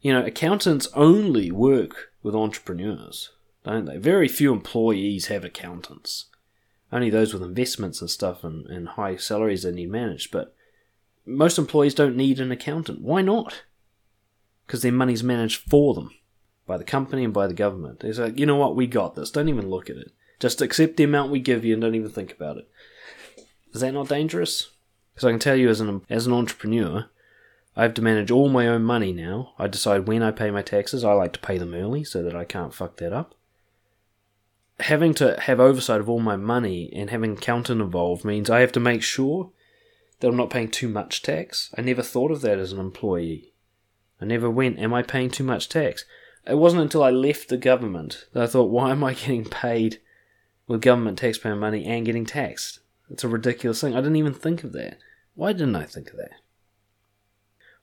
You 0.00 0.12
know, 0.12 0.24
accountants 0.24 0.88
only 0.94 1.50
work 1.50 2.12
with 2.22 2.34
entrepreneurs, 2.34 3.30
don't 3.64 3.84
they? 3.84 3.96
Very 3.96 4.28
few 4.28 4.52
employees 4.52 5.26
have 5.26 5.44
accountants. 5.44 6.26
Only 6.92 7.10
those 7.10 7.32
with 7.32 7.42
investments 7.42 8.00
and 8.00 8.10
stuff 8.10 8.42
and, 8.42 8.66
and 8.66 8.88
high 8.88 9.16
salaries 9.16 9.62
they 9.62 9.72
need 9.72 9.90
managed. 9.90 10.32
But 10.32 10.54
most 11.24 11.58
employees 11.58 11.94
don't 11.94 12.16
need 12.16 12.40
an 12.40 12.50
accountant. 12.50 13.02
Why 13.02 13.22
not? 13.22 13.62
Because 14.66 14.82
their 14.82 14.92
money's 14.92 15.22
managed 15.22 15.68
for 15.68 15.94
them 15.94 16.10
by 16.70 16.78
the 16.78 16.84
company 16.84 17.24
and 17.24 17.34
by 17.34 17.48
the 17.48 17.52
government. 17.52 18.04
It's 18.04 18.20
like, 18.20 18.38
you 18.38 18.46
know 18.46 18.54
what, 18.54 18.76
we 18.76 18.86
got 18.86 19.16
this. 19.16 19.32
Don't 19.32 19.48
even 19.48 19.68
look 19.68 19.90
at 19.90 19.96
it. 19.96 20.12
Just 20.38 20.62
accept 20.62 20.96
the 20.96 21.02
amount 21.02 21.32
we 21.32 21.40
give 21.40 21.64
you 21.64 21.72
and 21.72 21.82
don't 21.82 21.96
even 21.96 22.10
think 22.10 22.30
about 22.32 22.58
it. 22.58 22.68
Is 23.72 23.80
that 23.80 23.90
not 23.90 24.08
dangerous? 24.08 24.70
Because 25.12 25.26
I 25.26 25.32
can 25.32 25.40
tell 25.40 25.56
you, 25.56 25.68
as 25.68 25.80
an 25.80 26.02
as 26.08 26.28
an 26.28 26.32
entrepreneur, 26.32 27.10
I 27.76 27.82
have 27.82 27.94
to 27.94 28.02
manage 28.02 28.30
all 28.30 28.48
my 28.48 28.68
own 28.68 28.84
money 28.84 29.12
now. 29.12 29.52
I 29.58 29.66
decide 29.66 30.06
when 30.06 30.22
I 30.22 30.30
pay 30.30 30.52
my 30.52 30.62
taxes. 30.62 31.02
I 31.02 31.12
like 31.12 31.32
to 31.32 31.40
pay 31.40 31.58
them 31.58 31.74
early 31.74 32.04
so 32.04 32.22
that 32.22 32.36
I 32.36 32.44
can't 32.44 32.72
fuck 32.72 32.98
that 32.98 33.12
up. 33.12 33.34
Having 34.78 35.14
to 35.14 35.40
have 35.40 35.58
oversight 35.58 36.00
of 36.00 36.08
all 36.08 36.20
my 36.20 36.36
money 36.36 36.88
and 36.94 37.10
having 37.10 37.32
accountant 37.32 37.80
involved 37.80 38.24
means 38.24 38.48
I 38.48 38.60
have 38.60 38.72
to 38.72 38.80
make 38.80 39.02
sure 39.02 39.50
that 40.20 40.28
I'm 40.28 40.36
not 40.36 40.50
paying 40.50 40.70
too 40.70 40.88
much 40.88 41.20
tax. 41.20 41.74
I 41.76 41.82
never 41.82 42.02
thought 42.02 42.30
of 42.30 42.42
that 42.42 42.58
as 42.58 42.72
an 42.72 42.78
employee. 42.78 43.52
I 44.20 44.24
never 44.24 44.48
went, 44.48 44.78
am 44.78 44.94
I 44.94 45.02
paying 45.02 45.30
too 45.30 45.44
much 45.44 45.68
tax? 45.68 46.04
It 46.46 46.54
wasn't 46.54 46.82
until 46.82 47.02
I 47.02 47.10
left 47.10 47.48
the 47.48 47.56
government 47.56 48.26
that 48.32 48.42
I 48.42 48.46
thought, 48.46 48.70
why 48.70 48.90
am 48.90 49.04
I 49.04 49.14
getting 49.14 49.44
paid 49.44 50.00
with 50.66 50.80
government 50.80 51.18
taxpayer 51.18 51.56
money 51.56 51.84
and 51.84 52.06
getting 52.06 52.24
taxed? 52.24 52.80
It's 53.10 53.24
a 53.24 53.28
ridiculous 53.28 53.80
thing. 53.80 53.94
I 53.94 54.00
didn't 54.00 54.16
even 54.16 54.34
think 54.34 54.64
of 54.64 54.72
that. 54.72 54.98
Why 55.34 55.52
didn't 55.52 55.76
I 55.76 55.84
think 55.84 56.10
of 56.10 56.16
that? 56.16 56.32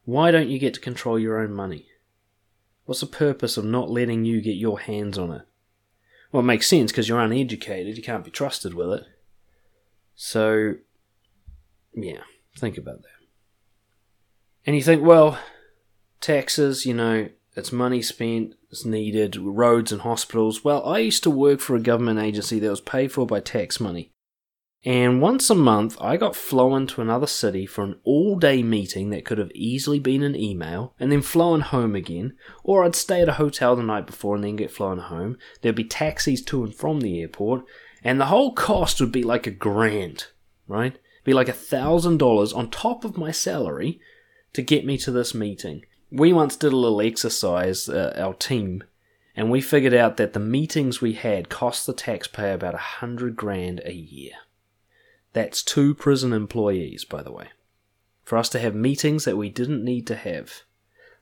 Why 0.05 0.31
don't 0.31 0.49
you 0.49 0.57
get 0.57 0.73
to 0.75 0.79
control 0.79 1.19
your 1.19 1.39
own 1.41 1.53
money? 1.53 1.87
What's 2.85 3.01
the 3.01 3.07
purpose 3.07 3.57
of 3.57 3.65
not 3.65 3.89
letting 3.89 4.23
you 4.23 4.41
get 4.41 4.55
your 4.55 4.79
hands 4.79 5.17
on 5.17 5.31
it? 5.31 5.41
Well, 6.31 6.41
it 6.41 6.45
makes 6.45 6.67
sense 6.67 6.91
because 6.91 7.09
you're 7.09 7.19
uneducated, 7.19 7.97
you 7.97 8.03
can't 8.03 8.23
be 8.23 8.31
trusted 8.31 8.73
with 8.73 8.91
it. 8.91 9.03
So, 10.15 10.75
yeah, 11.93 12.21
think 12.57 12.77
about 12.77 13.01
that. 13.01 13.09
And 14.65 14.75
you 14.75 14.81
think, 14.81 15.03
well, 15.03 15.37
taxes, 16.21 16.85
you 16.85 16.93
know, 16.93 17.29
it's 17.57 17.71
money 17.71 18.03
spent, 18.03 18.53
it's 18.69 18.85
needed, 18.85 19.35
roads 19.35 19.91
and 19.91 20.01
hospitals. 20.01 20.63
Well, 20.63 20.85
I 20.85 20.99
used 20.99 21.23
to 21.23 21.31
work 21.31 21.59
for 21.59 21.75
a 21.75 21.81
government 21.81 22.19
agency 22.19 22.59
that 22.59 22.69
was 22.69 22.81
paid 22.81 23.11
for 23.11 23.25
by 23.25 23.39
tax 23.39 23.79
money. 23.79 24.11
And 24.85 25.21
once 25.21 25.49
a 25.49 25.55
month, 25.55 25.97
I 25.99 26.17
got 26.17 26.35
flown 26.35 26.85
to 26.87 27.01
another 27.01 27.25
city 27.25 27.65
for 27.65 27.83
an 27.83 27.99
all 28.03 28.37
day 28.37 28.61
meeting 28.61 29.09
that 29.09 29.25
could 29.25 29.39
have 29.39 29.51
easily 29.55 29.99
been 29.99 30.21
an 30.21 30.35
email, 30.35 30.93
and 30.99 31.11
then 31.11 31.23
flown 31.23 31.61
home 31.61 31.95
again. 31.95 32.37
Or 32.63 32.85
I'd 32.85 32.95
stay 32.95 33.21
at 33.21 33.27
a 33.27 33.33
hotel 33.33 33.75
the 33.75 33.81
night 33.81 34.05
before 34.05 34.35
and 34.35 34.43
then 34.43 34.55
get 34.55 34.71
flown 34.71 34.99
home. 34.99 35.37
There'd 35.61 35.75
be 35.75 35.83
taxis 35.83 36.43
to 36.43 36.63
and 36.63 36.73
from 36.73 37.01
the 37.01 37.19
airport, 37.19 37.65
and 38.03 38.21
the 38.21 38.27
whole 38.27 38.53
cost 38.53 39.01
would 39.01 39.11
be 39.11 39.23
like 39.23 39.47
a 39.47 39.51
grand, 39.51 40.27
right? 40.67 40.97
Be 41.23 41.33
like 41.33 41.49
a 41.49 41.53
thousand 41.53 42.19
dollars 42.19 42.53
on 42.53 42.69
top 42.69 43.03
of 43.03 43.17
my 43.17 43.31
salary 43.31 43.99
to 44.53 44.61
get 44.61 44.85
me 44.85 44.97
to 44.99 45.11
this 45.11 45.33
meeting. 45.33 45.81
We 46.11 46.31
once 46.31 46.55
did 46.55 46.73
a 46.73 46.77
little 46.77 47.01
exercise, 47.01 47.89
uh, 47.89 48.13
our 48.17 48.33
team, 48.33 48.83
and 49.35 49.51
we 49.51 49.61
figured 49.61 49.93
out 49.93 50.17
that 50.17 50.33
the 50.33 50.39
meetings 50.39 51.01
we 51.01 51.13
had 51.13 51.49
cost 51.49 51.85
the 51.85 51.93
taxpayer 51.93 52.53
about 52.53 52.73
a 52.73 52.77
hundred 52.77 53.35
grand 53.35 53.81
a 53.85 53.93
year. 53.93 54.33
That's 55.33 55.61
two 55.61 55.93
prison 55.93 56.33
employees, 56.33 57.03
by 57.03 57.21
the 57.21 57.31
way. 57.31 57.49
For 58.23 58.37
us 58.37 58.49
to 58.49 58.59
have 58.59 58.73
meetings 58.73 59.25
that 59.25 59.37
we 59.37 59.49
didn't 59.49 59.83
need 59.83 60.07
to 60.07 60.15
have. 60.15 60.63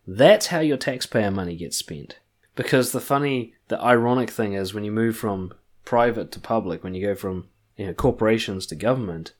That's 0.07 0.47
how 0.47 0.59
your 0.59 0.77
taxpayer 0.77 1.31
money 1.31 1.55
gets 1.55 1.77
spent. 1.77 2.19
Because 2.55 2.91
the 2.91 3.01
funny, 3.01 3.53
the 3.67 3.81
ironic 3.81 4.29
thing 4.29 4.53
is 4.53 4.73
when 4.73 4.83
you 4.83 4.91
move 4.91 5.17
from 5.17 5.53
private 5.83 6.31
to 6.31 6.39
public, 6.39 6.83
when 6.83 6.93
you 6.93 7.05
go 7.05 7.15
from 7.15 7.49
you 7.75 7.88
know, 7.88 7.93
corporations 7.93 8.65
to 8.67 8.75
government, 8.75 9.33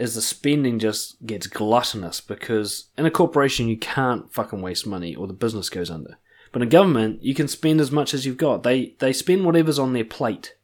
is 0.00 0.14
the 0.14 0.22
spending 0.22 0.78
just 0.78 1.24
gets 1.26 1.46
gluttonous 1.46 2.22
because 2.22 2.86
in 2.96 3.04
a 3.04 3.10
corporation 3.10 3.68
you 3.68 3.76
can't 3.76 4.32
fucking 4.32 4.62
waste 4.62 4.86
money 4.86 5.14
or 5.14 5.26
the 5.26 5.34
business 5.34 5.68
goes 5.68 5.90
under. 5.90 6.16
But 6.52 6.62
in 6.62 6.70
government, 6.70 7.22
you 7.22 7.34
can 7.34 7.48
spend 7.48 7.82
as 7.82 7.92
much 7.92 8.14
as 8.14 8.24
you've 8.24 8.38
got. 8.38 8.62
They 8.62 8.94
they 8.98 9.12
spend 9.12 9.44
whatever's 9.44 9.78
on 9.78 9.92
their 9.92 10.04
plate. 10.04 10.54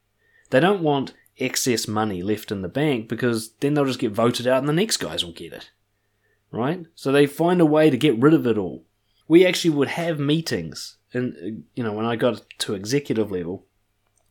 They 0.50 0.58
don't 0.58 0.82
want 0.82 1.12
excess 1.38 1.86
money 1.86 2.22
left 2.22 2.50
in 2.50 2.62
the 2.62 2.68
bank 2.68 3.08
because 3.08 3.50
then 3.60 3.74
they'll 3.74 3.84
just 3.84 3.98
get 3.98 4.12
voted 4.12 4.46
out 4.46 4.60
and 4.60 4.68
the 4.68 4.72
next 4.72 4.96
guys 4.96 5.22
will 5.22 5.34
get 5.34 5.52
it. 5.52 5.70
Right? 6.50 6.86
So 6.94 7.12
they 7.12 7.26
find 7.26 7.60
a 7.60 7.66
way 7.66 7.90
to 7.90 7.96
get 7.98 8.18
rid 8.18 8.32
of 8.32 8.46
it 8.46 8.56
all. 8.56 8.84
We 9.28 9.44
actually 9.44 9.70
would 9.70 9.88
have 9.88 10.18
meetings, 10.18 10.96
and 11.12 11.64
you 11.74 11.84
know, 11.84 11.92
when 11.92 12.06
I 12.06 12.16
got 12.16 12.42
to 12.60 12.74
executive 12.74 13.30
level, 13.30 13.66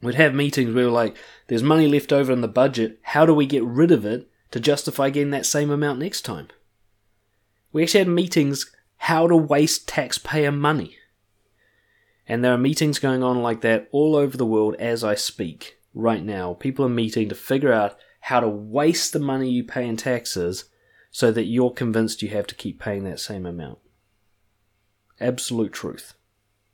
we'd 0.02 0.16
have 0.16 0.34
meetings 0.34 0.74
where 0.74 0.86
we 0.86 0.90
are 0.90 0.94
like, 0.94 1.16
there's 1.48 1.62
money 1.62 1.88
left 1.88 2.12
over 2.12 2.32
in 2.32 2.42
the 2.42 2.48
budget, 2.48 3.00
how 3.04 3.26
do 3.26 3.34
we 3.34 3.46
get 3.46 3.64
rid 3.64 3.92
of 3.92 4.06
it 4.06 4.30
to 4.52 4.60
justify 4.60 5.10
getting 5.10 5.32
that 5.32 5.46
same 5.46 5.70
amount 5.70 6.00
next 6.00 6.22
time? 6.22 6.48
We 7.72 7.84
actually 7.84 8.00
had 8.00 8.08
meetings 8.08 8.72
how 8.98 9.28
to 9.28 9.36
waste 9.36 9.88
taxpayer 9.88 10.52
money. 10.52 10.98
And 12.28 12.44
there 12.44 12.54
are 12.54 12.58
meetings 12.58 13.00
going 13.00 13.22
on 13.22 13.42
like 13.42 13.62
that 13.62 13.88
all 13.92 14.16
over 14.16 14.36
the 14.38 14.46
world 14.46 14.76
as 14.80 15.04
I 15.04 15.16
speak 15.16 15.78
right 15.94 16.24
now. 16.24 16.54
People 16.54 16.86
are 16.86 16.90
meeting 16.90 17.30
to 17.30 17.36
figure 17.36 17.74
out 17.74 17.98
how 18.22 18.40
to 18.40 18.48
waste 18.48 19.14
the 19.14 19.20
money 19.20 19.50
you 19.50 19.64
pay 19.64 19.88
in 19.88 19.98
taxes 19.98 20.66
so 21.12 21.32
that 21.32 21.46
you're 21.46 21.72
convinced 21.72 22.22
you 22.22 22.30
have 22.30 22.48
to 22.48 22.56
keep 22.56 22.80
paying 22.80 23.04
that 23.04 23.20
same 23.20 23.46
amount. 23.46 23.80
Absolute 25.20 25.72
truth. 25.72 26.14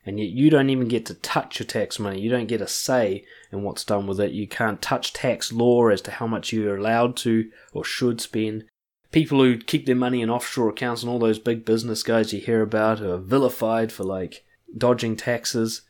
And 0.06 0.20
yet 0.20 0.30
you 0.30 0.49
don't 0.49 0.70
even 0.70 0.88
get 0.88 1.06
to 1.08 1.14
touch 1.14 1.60
your 1.60 1.68
tax 1.68 1.99
money. 1.99 2.20
You 2.20 2.30
don't 2.30 2.47
get 2.47 2.62
a 2.62 2.68
say 2.68 3.24
in 3.52 3.62
what's 3.62 3.84
done 3.84 4.08
with 4.08 4.20
it. 4.20 4.32
You 4.32 4.47
can't 4.47 4.82
touch 4.82 5.14
tax 5.14 5.52
law 5.54 5.88
as 5.89 6.02
to 6.02 6.12
how 6.12 6.26
much 6.26 6.52
you're 6.52 6.78
allowed 6.78 7.16
to 7.18 7.49
or 7.74 7.84
should 7.84 8.20
spend. 8.20 8.66
People 9.12 9.39
who 9.39 9.58
keep 9.58 9.86
their 9.86 9.95
money 9.95 10.22
in 10.22 10.30
offshore 10.30 10.70
accounts 10.70 11.04
and 11.04 11.12
all 11.12 11.20
those 11.20 11.38
big 11.38 11.66
business 11.66 12.02
guys 12.02 12.34
you 12.34 12.39
hear 12.39 12.62
about 12.62 13.02
are 13.02 13.18
vilified 13.18 13.91
for 13.91 14.04
like 14.04 14.43
dodging 14.76 15.16
taxes. 15.16 15.82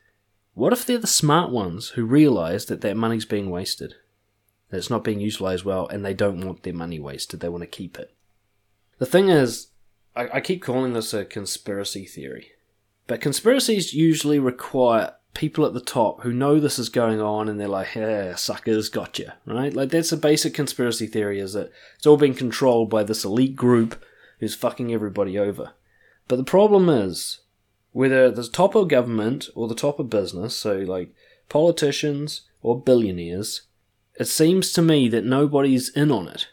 What 0.56 0.74
if 0.74 0.86
they're 0.86 0.98
the 0.98 1.08
smart 1.08 1.52
ones 1.52 1.90
who 1.90 2.04
realize 2.04 2.66
that 2.66 2.82
that 2.82 2.98
money's 2.98 3.26
being 3.26 3.50
wasted? 3.50 3.96
That 4.70 4.78
it's 4.78 4.90
not 4.90 5.04
being 5.04 5.22
utilized 5.22 5.64
well 5.64 5.88
and 5.88 6.04
they 6.04 6.14
don't 6.14 6.46
want 6.46 6.64
their 6.64 6.74
money 6.74 7.00
wasted, 7.00 7.40
they 7.40 7.50
want 7.50 7.62
to 7.62 7.68
keep 7.68 7.98
it. 7.98 8.14
The 8.98 9.06
thing 9.06 9.30
is, 9.30 9.68
I, 10.16 10.30
I 10.34 10.42
keep 10.42 10.62
calling 10.62 10.94
this 10.94 11.14
a 11.14 11.24
conspiracy 11.24 12.06
theory. 12.06 12.52
But 13.08 13.22
conspiracies 13.22 13.94
usually 13.94 14.40
require 14.40 15.14
people 15.34 15.66
at 15.66 15.74
the 15.74 15.82
top 15.82 16.22
who 16.22 16.34
know 16.34 16.60
this 16.60 16.78
is 16.78 16.90
going 16.90 17.22
on 17.22 17.48
and 17.48 17.60
they're 17.60 17.68
like, 17.68 17.88
hey, 17.88 18.34
suckers, 18.36 18.90
gotcha, 18.90 19.36
right? 19.46 19.74
Like, 19.74 19.90
that's 19.90 20.12
a 20.12 20.18
basic 20.18 20.54
conspiracy 20.54 21.08
theory 21.08 21.40
is 21.40 21.54
that 21.54 21.72
it's 21.96 22.06
all 22.06 22.18
being 22.18 22.34
controlled 22.34 22.90
by 22.90 23.04
this 23.04 23.24
elite 23.24 23.56
group 23.56 24.04
who's 24.40 24.56
fucking 24.56 24.94
everybody 24.94 25.38
over. 25.38 25.72
But 26.28 26.36
the 26.38 26.44
problem 26.44 26.90
is, 26.90 27.42
whether 27.92 28.32
the 28.32 28.48
top 28.48 28.76
of 28.76 28.88
government 28.88 29.50
or 29.56 29.68
the 29.68 29.76
top 29.76 30.00
of 30.00 30.10
business, 30.10 30.56
so 30.56 30.78
like 30.78 31.14
politicians 31.50 32.42
or 32.62 32.80
billionaires, 32.80 33.64
it 34.20 34.28
seems 34.28 34.72
to 34.74 34.82
me 34.82 35.08
that 35.10 35.26
nobody's 35.26 35.90
in 35.90 36.12
on 36.12 36.28
it. 36.28 36.48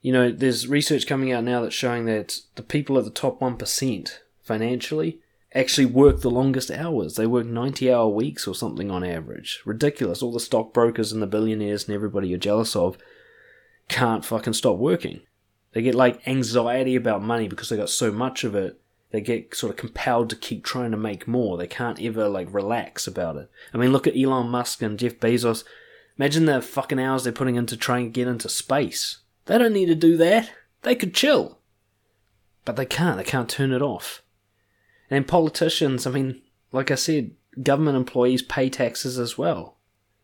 You 0.00 0.12
know, 0.12 0.30
there's 0.30 0.66
research 0.66 1.06
coming 1.06 1.32
out 1.32 1.44
now 1.44 1.62
that's 1.62 1.74
showing 1.74 2.06
that 2.06 2.38
the 2.56 2.62
people 2.62 2.98
at 2.98 3.04
the 3.04 3.10
top 3.10 3.40
1% 3.40 4.18
financially 4.42 5.20
actually 5.54 5.86
work 5.86 6.20
the 6.20 6.30
longest 6.30 6.70
hours. 6.70 7.16
They 7.16 7.26
work 7.26 7.46
90 7.46 7.92
hour 7.92 8.08
weeks 8.08 8.46
or 8.46 8.54
something 8.54 8.90
on 8.90 9.04
average. 9.04 9.60
Ridiculous. 9.64 10.22
All 10.22 10.32
the 10.32 10.40
stockbrokers 10.40 11.12
and 11.12 11.22
the 11.22 11.26
billionaires 11.26 11.86
and 11.86 11.94
everybody 11.94 12.28
you're 12.28 12.38
jealous 12.38 12.74
of 12.74 12.96
can't 13.88 14.24
fucking 14.24 14.54
stop 14.54 14.78
working. 14.78 15.20
They 15.72 15.82
get 15.82 15.94
like 15.94 16.26
anxiety 16.26 16.96
about 16.96 17.22
money 17.22 17.48
because 17.48 17.68
they 17.68 17.76
got 17.76 17.90
so 17.90 18.10
much 18.12 18.44
of 18.44 18.54
it. 18.54 18.78
They 19.10 19.20
get 19.20 19.54
sort 19.54 19.70
of 19.70 19.76
compelled 19.76 20.30
to 20.30 20.36
keep 20.36 20.64
trying 20.64 20.90
to 20.90 20.96
make 20.96 21.28
more. 21.28 21.58
They 21.58 21.66
can't 21.66 22.00
ever 22.00 22.28
like 22.28 22.52
relax 22.52 23.06
about 23.06 23.36
it. 23.36 23.50
I 23.74 23.78
mean, 23.78 23.92
look 23.92 24.06
at 24.06 24.16
Elon 24.16 24.48
Musk 24.48 24.80
and 24.80 24.98
Jeff 24.98 25.18
Bezos. 25.18 25.64
Imagine 26.18 26.46
the 26.46 26.62
fucking 26.62 26.98
hours 27.00 27.24
they're 27.24 27.32
putting 27.32 27.56
into 27.56 27.76
trying 27.76 28.06
to 28.06 28.10
get 28.10 28.28
into 28.28 28.48
space. 28.48 29.18
They 29.46 29.58
don't 29.58 29.72
need 29.72 29.86
to 29.86 29.94
do 29.94 30.16
that. 30.16 30.50
They 30.82 30.94
could 30.94 31.14
chill. 31.14 31.58
But 32.64 32.76
they 32.76 32.86
can't. 32.86 33.18
They 33.18 33.24
can't 33.24 33.48
turn 33.48 33.72
it 33.72 33.82
off. 33.82 34.22
And 35.12 35.28
politicians, 35.28 36.06
I 36.06 36.10
mean, 36.10 36.40
like 36.72 36.90
I 36.90 36.94
said, 36.94 37.32
government 37.62 37.98
employees 37.98 38.40
pay 38.40 38.70
taxes 38.70 39.18
as 39.18 39.36
well. 39.36 39.76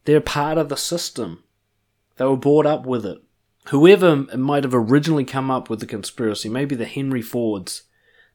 They're 0.07 0.23
part 0.23 0.57
of 0.57 0.71
the 0.71 0.79
system. 0.79 1.45
They 2.17 2.25
were 2.25 2.39
brought 2.39 2.65
up 2.65 2.87
with 2.87 3.05
it. 3.05 3.19
Whoever 3.67 4.17
might 4.17 4.65
have 4.65 4.75
originally 4.75 5.27
come 5.27 5.51
up 5.51 5.69
with 5.69 5.81
the 5.81 5.87
conspiracy, 5.87 6.49
maybe 6.49 6.75
the 6.75 6.87
Henry 6.87 7.21
Fords, 7.21 7.83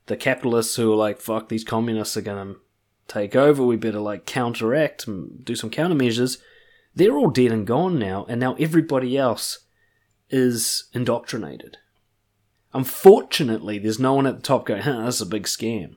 the 0.06 0.16
capitalists 0.16 0.76
who 0.76 0.91
were 0.91 0.95
like, 0.95 1.20
fuck, 1.20 1.49
these 1.49 1.64
communists 1.64 2.16
are 2.18 2.22
going 2.22 2.54
to 2.54 2.60
take 3.08 3.36
over, 3.36 3.66
we 3.66 3.76
better 3.76 3.99
like 3.99 4.28
counteract 4.28 5.08
and 5.08 5.43
do 5.43 5.56
some 5.56 5.72
countermeasures. 5.72 6.38
They're 6.93 7.18
all 7.18 7.32
dead 7.32 7.51
and 7.51 7.66
gone 7.66 7.97
now, 7.97 8.28
and 8.30 8.39
now 8.39 8.54
everybody 8.60 9.18
else 9.18 9.66
is 10.30 10.84
indoctrinated. 10.93 11.78
Unfortunately, 12.76 13.80
there's 13.80 13.97
no 13.97 14.14
one 14.14 14.28
at 14.28 14.36
the 14.36 14.43
top 14.43 14.68
going, 14.68 14.84
huh, 14.84 15.06
that's 15.06 15.20
a 15.20 15.26
big 15.26 15.45
scam. 15.45 15.95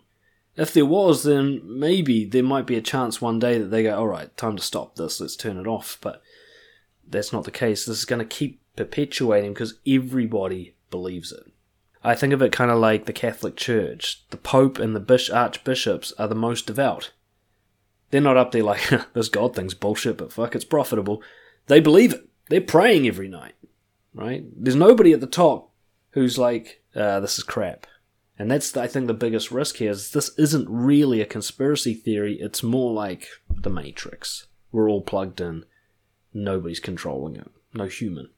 If 0.57 0.73
there 0.73 0.87
was, 0.87 1.23
then 1.23 1.61
maybe 1.65 2.25
there 2.25 2.43
might 2.43 2.67
be 2.67 2.77
a 2.77 2.83
chance 2.83 3.21
one 3.21 3.39
day 3.39 3.59
that 3.59 3.67
they 3.67 3.83
go, 3.83 3.99
alright, 3.99 4.35
time 4.37 4.57
to 4.57 4.63
stop 4.63 4.97
this, 4.97 5.21
let's 5.21 5.37
turn 5.37 5.59
it 5.59 5.67
off. 5.67 5.99
But 6.01 6.23
that's 7.07 7.33
not 7.33 7.45
the 7.45 7.51
case. 7.51 7.85
This 7.85 7.99
is 7.99 8.05
going 8.05 8.21
to 8.21 8.25
keep 8.25 8.61
perpetuating 8.75 9.53
because 9.53 9.75
everybody 9.87 10.75
believes 10.91 11.31
it. 11.33 11.53
I 12.03 12.15
think 12.15 12.33
of 12.33 12.41
it 12.41 12.53
kind 12.53 12.71
of 12.71 12.79
like 12.79 13.07
the 13.07 13.13
Catholic 13.13 13.57
Church. 13.57 14.25
The 14.31 14.37
Pope 14.37 14.79
and 14.79 14.95
the 14.95 15.31
archbishops 15.33 16.13
are 16.19 16.29
the 16.29 16.35
most 16.35 16.67
devout. 16.67 17.13
They're 18.11 18.21
not 18.21 18.37
up 18.37 18.53
there 18.53 18.63
like, 18.63 18.89
this 19.13 19.29
God 19.29 19.55
thing's 19.55 19.75
bullshit, 19.75 20.17
but 20.17 20.33
fuck, 20.33 20.55
it's 20.55 20.65
profitable. 20.65 21.23
They 21.67 21.81
believe 21.81 22.15
it. 22.15 22.29
They're 22.49 22.61
praying 22.61 23.09
every 23.09 23.29
night, 23.29 23.55
right? 24.15 24.45
There's 24.57 24.77
nobody 24.77 25.13
at 25.13 25.21
the 25.21 25.27
top 25.27 25.73
who's 26.11 26.39
like, 26.39 26.83
uh, 26.95 27.21
this 27.21 27.39
is 27.39 27.45
crap. 27.45 27.87
And 28.39 28.51
that's, 28.51 28.77
I 28.77 28.87
think, 28.87 29.07
the 29.07 29.15
biggest 29.15 29.51
risk 29.51 29.77
here 29.77 29.91
is 29.91 30.11
this 30.11 30.31
isn't 30.39 30.69
really 30.69 31.21
a 31.21 31.27
conspiracy 31.27 31.95
theory. 31.95 32.39
It's 32.41 32.63
more 32.63 32.93
like 32.93 33.29
the 33.49 33.71
Matrix. 33.71 34.47
We're 34.73 34.91
all 34.91 35.01
plugged 35.01 35.41
in. 35.41 35.65
Nobody's 36.35 36.81
controlling 36.81 37.37
it. 37.37 37.51
No 37.73 37.87
human. 37.87 38.29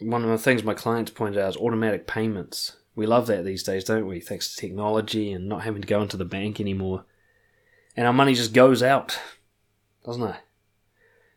One 0.00 0.22
of 0.22 0.30
the 0.30 0.38
things 0.38 0.62
my 0.62 0.74
clients 0.74 1.10
pointed 1.10 1.42
out 1.42 1.50
is 1.50 1.56
automatic 1.56 2.06
payments. 2.06 2.76
We 2.94 3.06
love 3.06 3.26
that 3.26 3.44
these 3.44 3.62
days, 3.62 3.84
don't 3.84 4.06
we? 4.06 4.20
Thanks 4.20 4.54
to 4.54 4.60
technology 4.60 5.32
and 5.32 5.48
not 5.48 5.62
having 5.62 5.82
to 5.82 5.88
go 5.88 6.00
into 6.00 6.16
the 6.16 6.24
bank 6.24 6.60
anymore. 6.60 7.04
And 7.96 8.06
our 8.06 8.12
money 8.12 8.34
just 8.34 8.52
goes 8.52 8.82
out, 8.82 9.18
doesn't 10.04 10.22
it? 10.22 10.36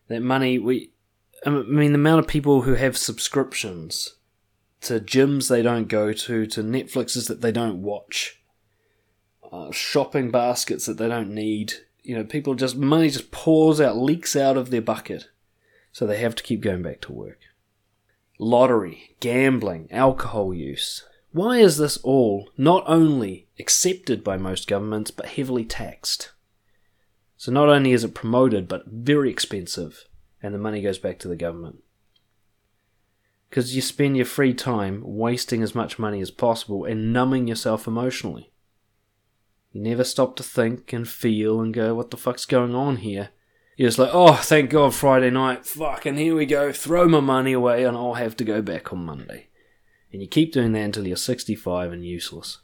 That 0.07 0.22
money, 0.22 0.59
we. 0.59 0.91
I 1.45 1.49
mean, 1.49 1.93
the 1.93 1.99
amount 1.99 2.20
of 2.20 2.28
people 2.28 2.63
who 2.63 2.74
have 2.74 2.97
subscriptions 2.97 4.15
to 4.82 4.99
gyms 4.99 5.49
they 5.49 5.61
don't 5.61 5.88
go 5.88 6.13
to, 6.13 6.45
to 6.45 6.63
Netflixes 6.63 7.27
that 7.27 7.41
they 7.41 7.51
don't 7.51 7.82
watch, 7.82 8.41
uh, 9.51 9.71
shopping 9.71 10.32
baskets 10.32 10.86
that 10.86 10.97
they 10.97 11.07
don't 11.07 11.34
need. 11.34 11.73
You 12.01 12.15
know, 12.17 12.23
people 12.23 12.55
just, 12.55 12.77
money 12.77 13.09
just 13.09 13.32
pours 13.32 13.82
out, 13.82 13.97
leaks 13.97 14.36
out 14.36 14.57
of 14.57 14.69
their 14.69 14.82
bucket. 14.82 15.30
So 15.91 16.05
they 16.05 16.17
have 16.19 16.36
to 16.36 16.43
keep 16.43 16.61
going 16.61 16.82
back 16.82 17.01
to 17.01 17.11
work. 17.11 17.39
Lottery, 18.38 19.15
gambling, 19.19 19.89
alcohol 19.91 20.53
use. 20.53 21.03
Why 21.32 21.57
is 21.57 21.77
this 21.77 21.97
all 21.97 22.49
not 22.57 22.84
only 22.88 23.47
accepted 23.59 24.23
by 24.23 24.38
most 24.38 24.67
governments 24.67 25.11
but 25.11 25.27
heavily 25.27 25.65
taxed? 25.65 26.32
So 27.38 27.51
not 27.51 27.69
only 27.69 27.91
is 27.91 28.03
it 28.03 28.13
promoted 28.13 28.67
but 28.67 28.86
very 28.88 29.30
expensive, 29.30 30.05
and 30.41 30.53
the 30.53 30.59
money 30.59 30.82
goes 30.82 30.99
back 30.99 31.19
to 31.19 31.27
the 31.27 31.36
government 31.36 31.84
because 33.49 33.75
you 33.75 33.81
spend 33.81 34.15
your 34.15 34.25
free 34.25 34.53
time 34.53 35.01
wasting 35.03 35.63
as 35.63 35.73
much 35.73 35.97
money 35.97 36.21
as 36.21 36.31
possible 36.31 36.85
and 36.85 37.11
numbing 37.11 37.47
yourself 37.47 37.87
emotionally. 37.87 38.51
You 39.71 39.81
never 39.81 40.03
stop 40.03 40.35
to 40.35 40.43
think 40.43 40.93
and 40.93 41.07
feel 41.07 41.59
and 41.61 41.73
go, 41.73 41.95
what 41.95 42.11
the 42.11 42.17
fuck's 42.17 42.45
going 42.45 42.75
on 42.75 42.97
here? 42.97 43.29
You're 43.75 43.87
just 43.87 43.99
like, 43.99 44.11
oh, 44.13 44.33
thank 44.33 44.69
God, 44.69 44.93
Friday 44.93 45.29
night, 45.29 45.65
fucking 45.65 46.17
here 46.17 46.35
we 46.35 46.45
go, 46.45 46.71
throw 46.71 47.07
my 47.07 47.21
money 47.21 47.53
away 47.53 47.85
and 47.85 47.95
I'll 47.95 48.15
have 48.15 48.35
to 48.37 48.43
go 48.43 48.61
back 48.61 48.91
on 48.91 49.05
Monday. 49.05 49.47
And 50.11 50.21
you 50.21 50.27
keep 50.27 50.51
doing 50.51 50.73
that 50.73 50.81
until 50.81 51.07
you're 51.07 51.17
65 51.17 51.91
and 51.91 52.05
useless. 52.05 52.59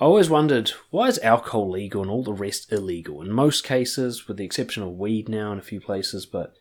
I 0.00 0.04
always 0.04 0.30
wondered, 0.30 0.70
why 0.90 1.08
is 1.08 1.18
alcohol 1.18 1.68
legal 1.68 2.02
and 2.02 2.10
all 2.10 2.22
the 2.22 2.32
rest 2.32 2.72
illegal? 2.72 3.20
In 3.20 3.32
most 3.32 3.64
cases, 3.64 4.28
with 4.28 4.36
the 4.36 4.44
exception 4.44 4.84
of 4.84 4.96
weed 4.96 5.28
now 5.28 5.50
in 5.50 5.58
a 5.58 5.62
few 5.62 5.80
places, 5.80 6.24
but 6.24 6.54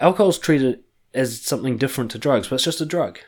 alcohol's 0.00 0.38
treated 0.38 0.82
as 1.14 1.40
something 1.40 1.76
different 1.76 2.10
to 2.12 2.18
drugs, 2.18 2.48
but 2.48 2.56
it's 2.56 2.64
just 2.64 2.80
a 2.80 2.86
drug, 2.86 3.18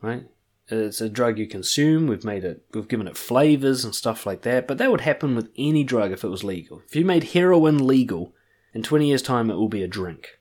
right? 0.00 0.24
It's 0.68 1.00
a 1.00 1.08
drug 1.08 1.38
you 1.38 1.48
consume. 1.48 2.06
We've 2.06 2.24
made 2.24 2.44
it, 2.44 2.62
we've 2.72 2.86
given 2.86 3.08
it 3.08 3.16
flavors 3.16 3.84
and 3.84 3.94
stuff 3.94 4.24
like 4.24 4.42
that. 4.42 4.68
But 4.68 4.78
that 4.78 4.90
would 4.90 5.00
happen 5.00 5.34
with 5.34 5.50
any 5.58 5.82
drug 5.82 6.12
if 6.12 6.22
it 6.22 6.28
was 6.28 6.44
legal. 6.44 6.82
If 6.86 6.94
you 6.94 7.04
made 7.04 7.24
heroin 7.24 7.86
legal, 7.86 8.34
in 8.72 8.82
20 8.82 9.08
years' 9.08 9.22
time, 9.22 9.50
it 9.50 9.56
will 9.56 9.68
be 9.68 9.82
a 9.82 9.88
drink. 9.88 10.38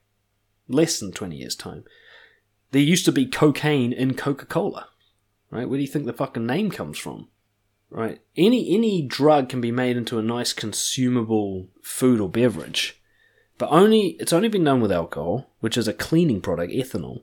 Less 0.68 1.00
than 1.00 1.12
20 1.12 1.36
years' 1.36 1.56
time. 1.56 1.84
There 2.72 2.82
used 2.82 3.06
to 3.06 3.12
be 3.12 3.26
cocaine 3.26 3.92
in 3.92 4.14
Coca 4.14 4.46
Cola, 4.46 4.90
right? 5.50 5.68
Where 5.68 5.78
do 5.78 5.82
you 5.82 5.88
think 5.88 6.06
the 6.06 6.14
fucking 6.14 6.46
name 6.46 6.70
comes 6.70 7.00
from? 7.00 7.30
Right? 7.90 8.22
Any 8.38 8.76
any 8.76 9.02
drug 9.02 9.50
can 9.50 9.62
be 9.62 9.72
made 9.72 9.98
into 9.98 10.20
a 10.20 10.24
nice 10.24 10.54
consumable 10.54 11.70
food 11.82 12.22
or 12.22 12.30
beverage 12.30 12.99
but 13.60 13.70
only 13.70 14.16
it's 14.20 14.34
only 14.34 14.48
been 14.48 14.64
done 14.64 14.82
with 14.82 14.92
alcohol, 14.92 15.48
which 15.60 15.78
is 15.78 15.88
a 15.88 15.94
cleaning 15.94 16.42
product, 16.42 16.74
ethanol. 16.74 17.22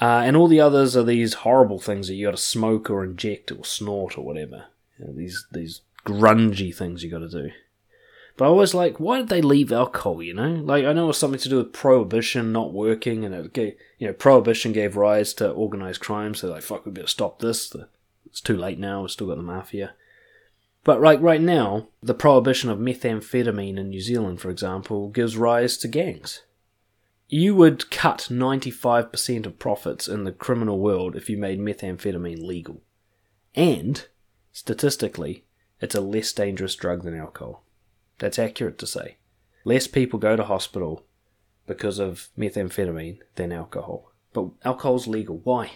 Uh, 0.00 0.22
and 0.24 0.36
all 0.36 0.46
the 0.46 0.60
others 0.60 0.96
are 0.96 1.02
these 1.02 1.34
horrible 1.34 1.80
things 1.80 2.06
that 2.06 2.14
you 2.14 2.26
got 2.26 2.30
to 2.30 2.36
smoke 2.36 2.88
or 2.88 3.02
inject 3.02 3.50
or 3.50 3.64
snort 3.64 4.16
or 4.16 4.24
whatever. 4.24 4.66
You 4.98 5.06
know, 5.06 5.12
these 5.12 5.44
these 5.52 5.82
grungy 6.06 6.74
things 6.74 7.02
you 7.02 7.10
got 7.10 7.18
to 7.18 7.28
do. 7.28 7.50
But 8.36 8.46
I 8.46 8.50
was 8.50 8.74
like, 8.74 9.00
why 9.00 9.18
did 9.18 9.28
they 9.28 9.40
leave 9.40 9.72
alcohol? 9.72 10.22
You 10.22 10.34
know, 10.34 10.50
like 10.52 10.84
I 10.84 10.92
know 10.92 11.04
it 11.04 11.08
was 11.08 11.18
something 11.18 11.40
to 11.40 11.48
do 11.48 11.56
with 11.56 11.72
prohibition 11.72 12.52
not 12.52 12.72
working, 12.72 13.24
and 13.24 13.34
it 13.34 13.52
gave, 13.52 13.74
you 13.98 14.06
know 14.06 14.12
prohibition 14.12 14.72
gave 14.72 14.96
rise 14.96 15.34
to 15.34 15.50
organized 15.50 16.00
crime. 16.00 16.34
So 16.34 16.48
like, 16.48 16.62
fuck, 16.62 16.86
we 16.86 16.92
better 16.92 17.08
stop 17.08 17.40
this. 17.40 17.74
It's 18.26 18.40
too 18.40 18.56
late 18.56 18.78
now. 18.78 19.00
We've 19.00 19.10
still 19.10 19.26
got 19.26 19.36
the 19.36 19.42
mafia. 19.42 19.94
But 20.86 21.02
like 21.02 21.20
right 21.20 21.40
now, 21.40 21.88
the 22.00 22.14
prohibition 22.14 22.70
of 22.70 22.78
methamphetamine 22.78 23.76
in 23.76 23.88
New 23.88 24.00
Zealand, 24.00 24.40
for 24.40 24.50
example, 24.50 25.08
gives 25.08 25.36
rise 25.36 25.76
to 25.78 25.88
gangs. 25.88 26.42
You 27.26 27.56
would 27.56 27.90
cut 27.90 28.28
95% 28.30 29.46
of 29.46 29.58
profits 29.58 30.06
in 30.06 30.22
the 30.22 30.30
criminal 30.30 30.78
world 30.78 31.16
if 31.16 31.28
you 31.28 31.38
made 31.38 31.58
methamphetamine 31.58 32.40
legal. 32.40 32.82
And, 33.56 34.06
statistically, 34.52 35.44
it's 35.80 35.96
a 35.96 36.00
less 36.00 36.32
dangerous 36.32 36.76
drug 36.76 37.02
than 37.02 37.18
alcohol. 37.18 37.64
That's 38.18 38.38
accurate 38.38 38.78
to 38.78 38.86
say. 38.86 39.16
Less 39.64 39.88
people 39.88 40.20
go 40.20 40.36
to 40.36 40.44
hospital 40.44 41.04
because 41.66 41.98
of 41.98 42.28
methamphetamine 42.38 43.18
than 43.34 43.50
alcohol. 43.50 44.12
But 44.32 44.50
alcohol's 44.64 45.08
legal. 45.08 45.38
Why? 45.38 45.72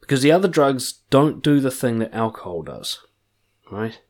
Because 0.00 0.22
the 0.22 0.30
other 0.30 0.46
drugs 0.46 1.00
don't 1.10 1.42
do 1.42 1.58
the 1.58 1.72
thing 1.72 1.98
that 1.98 2.14
alcohol 2.14 2.62
does 2.62 3.00
right? 3.70 4.00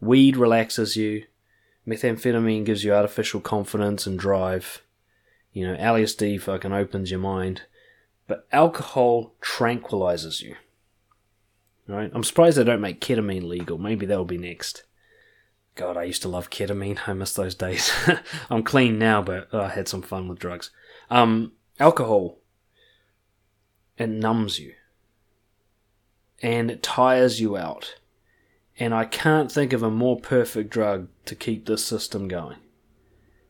Weed 0.00 0.36
relaxes 0.36 0.96
you. 0.96 1.24
Methamphetamine 1.86 2.64
gives 2.64 2.84
you 2.84 2.94
artificial 2.94 3.40
confidence 3.40 4.06
and 4.06 4.18
drive. 4.18 4.82
You 5.52 5.66
know, 5.66 5.76
LSD 5.76 6.40
fucking 6.40 6.72
opens 6.72 7.10
your 7.10 7.20
mind. 7.20 7.62
But 8.26 8.46
alcohol 8.52 9.34
tranquilizes 9.40 10.42
you. 10.42 10.56
Right? 11.86 12.10
I'm 12.14 12.24
surprised 12.24 12.56
they 12.56 12.64
don't 12.64 12.80
make 12.80 13.00
ketamine 13.00 13.46
legal. 13.46 13.76
Maybe 13.76 14.06
that'll 14.06 14.24
be 14.24 14.38
next. 14.38 14.84
God, 15.74 15.96
I 15.96 16.04
used 16.04 16.22
to 16.22 16.28
love 16.28 16.50
ketamine. 16.50 17.06
I 17.06 17.12
miss 17.12 17.34
those 17.34 17.54
days. 17.54 17.92
I'm 18.50 18.62
clean 18.62 18.98
now, 18.98 19.22
but 19.22 19.48
oh, 19.52 19.62
I 19.62 19.68
had 19.68 19.88
some 19.88 20.02
fun 20.02 20.28
with 20.28 20.38
drugs. 20.38 20.70
Um, 21.10 21.52
alcohol, 21.78 22.38
it 23.98 24.08
numbs 24.08 24.58
you. 24.58 24.74
And 26.42 26.70
it 26.70 26.82
tires 26.82 27.40
you 27.40 27.56
out 27.56 27.96
and 28.78 28.94
I 28.94 29.04
can't 29.04 29.50
think 29.50 29.72
of 29.72 29.82
a 29.82 29.90
more 29.90 30.18
perfect 30.18 30.70
drug 30.70 31.08
to 31.26 31.34
keep 31.34 31.66
this 31.66 31.84
system 31.84 32.28
going. 32.28 32.58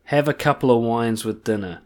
Have 0.05 0.29
a 0.29 0.35
couple 0.35 0.71
of 0.71 0.83
wines 0.83 1.25
with 1.25 1.45
dinner. 1.45 1.83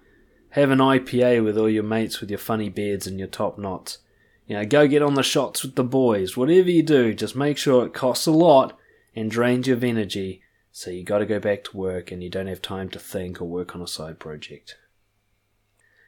Have 0.50 0.70
an 0.70 0.80
IPA 0.80 1.44
with 1.44 1.56
all 1.56 1.68
your 1.68 1.84
mates 1.84 2.20
with 2.20 2.30
your 2.30 2.38
funny 2.38 2.68
beards 2.68 3.06
and 3.06 3.18
your 3.18 3.28
top 3.28 3.58
knots. 3.58 3.98
You 4.46 4.56
know, 4.56 4.64
go 4.64 4.88
get 4.88 5.02
on 5.02 5.14
the 5.14 5.22
shots 5.22 5.62
with 5.62 5.76
the 5.76 5.84
boys. 5.84 6.36
Whatever 6.36 6.70
you 6.70 6.82
do, 6.82 7.14
just 7.14 7.36
make 7.36 7.58
sure 7.58 7.86
it 7.86 7.92
costs 7.94 8.26
a 8.26 8.32
lot 8.32 8.76
and 9.14 9.30
drains 9.30 9.66
you 9.68 9.74
of 9.74 9.84
energy, 9.84 10.42
so 10.72 10.90
you 10.90 11.04
gotta 11.04 11.26
go 11.26 11.38
back 11.38 11.64
to 11.64 11.76
work 11.76 12.10
and 12.10 12.22
you 12.22 12.30
don't 12.30 12.46
have 12.46 12.62
time 12.62 12.88
to 12.90 12.98
think 12.98 13.40
or 13.40 13.44
work 13.44 13.74
on 13.74 13.82
a 13.82 13.86
side 13.86 14.18
project. 14.18 14.76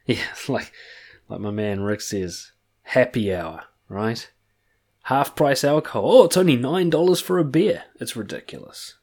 Yeah, 0.07 0.33
like 0.47 0.73
like 1.29 1.39
my 1.39 1.51
man 1.51 1.81
Rick 1.81 2.01
says, 2.01 2.53
happy 2.81 3.33
hour, 3.33 3.65
right? 3.87 4.31
Half 5.03 5.35
price 5.35 5.63
alcohol. 5.63 6.03
Oh, 6.05 6.23
it's 6.25 6.37
only 6.37 6.55
nine 6.55 6.89
dollars 6.89 7.19
for 7.19 7.39
a 7.39 7.43
beer. 7.43 7.85
It's 7.99 8.15
ridiculous. 8.15 8.95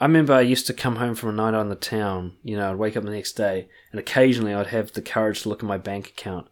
I 0.00 0.06
remember 0.06 0.32
I 0.32 0.40
used 0.40 0.66
to 0.66 0.74
come 0.74 0.96
home 0.96 1.14
from 1.14 1.28
a 1.28 1.32
night 1.32 1.54
on 1.54 1.68
the 1.68 1.76
town. 1.76 2.32
You 2.42 2.56
know, 2.56 2.70
I'd 2.70 2.78
wake 2.78 2.96
up 2.96 3.04
the 3.04 3.10
next 3.10 3.32
day, 3.32 3.68
and 3.92 4.00
occasionally 4.00 4.54
I'd 4.54 4.68
have 4.68 4.92
the 4.92 5.02
courage 5.02 5.42
to 5.42 5.48
look 5.48 5.62
at 5.62 5.68
my 5.68 5.78
bank 5.78 6.08
account. 6.08 6.48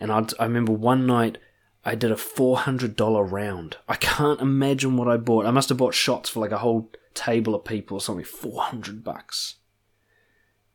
And 0.00 0.12
I'd, 0.12 0.32
I 0.38 0.44
remember 0.44 0.72
one 0.72 1.06
night 1.06 1.38
I 1.84 1.94
did 1.94 2.10
a 2.10 2.16
four 2.16 2.58
hundred 2.58 2.96
dollar 2.96 3.22
round. 3.22 3.76
I 3.88 3.94
can't 3.94 4.40
imagine 4.40 4.96
what 4.96 5.08
I 5.08 5.16
bought. 5.16 5.46
I 5.46 5.50
must 5.50 5.68
have 5.68 5.78
bought 5.78 5.94
shots 5.94 6.28
for 6.28 6.40
like 6.40 6.52
a 6.52 6.58
whole 6.58 6.90
table 7.14 7.54
of 7.54 7.64
people 7.64 7.96
or 7.96 8.00
something. 8.00 8.24
Four 8.24 8.62
hundred 8.62 9.04
bucks, 9.04 9.54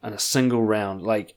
and 0.01 0.15
a 0.15 0.19
single 0.19 0.63
round. 0.63 1.01
Like 1.01 1.35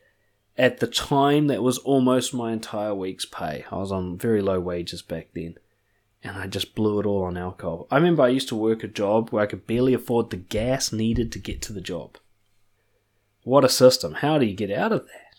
at 0.56 0.78
the 0.78 0.86
time, 0.86 1.48
that 1.48 1.62
was 1.62 1.78
almost 1.78 2.32
my 2.32 2.52
entire 2.52 2.94
week's 2.94 3.26
pay. 3.26 3.64
I 3.70 3.76
was 3.76 3.90
on 3.90 4.16
very 4.16 4.40
low 4.40 4.60
wages 4.60 5.02
back 5.02 5.30
then 5.34 5.56
and 6.24 6.36
I 6.36 6.46
just 6.46 6.74
blew 6.74 7.00
it 7.00 7.06
all 7.06 7.24
on 7.24 7.36
alcohol. 7.36 7.86
I 7.90 7.96
remember 7.96 8.22
I 8.22 8.28
used 8.28 8.48
to 8.48 8.56
work 8.56 8.84
a 8.84 8.88
job 8.88 9.30
where 9.30 9.42
I 9.42 9.46
could 9.46 9.66
barely 9.66 9.94
afford 9.94 10.30
the 10.30 10.36
gas 10.36 10.92
needed 10.92 11.32
to 11.32 11.38
get 11.38 11.60
to 11.62 11.72
the 11.72 11.80
job. 11.80 12.16
What 13.42 13.64
a 13.64 13.68
system. 13.68 14.14
How 14.14 14.38
do 14.38 14.46
you 14.46 14.54
get 14.54 14.70
out 14.70 14.92
of 14.92 15.04
that? 15.06 15.36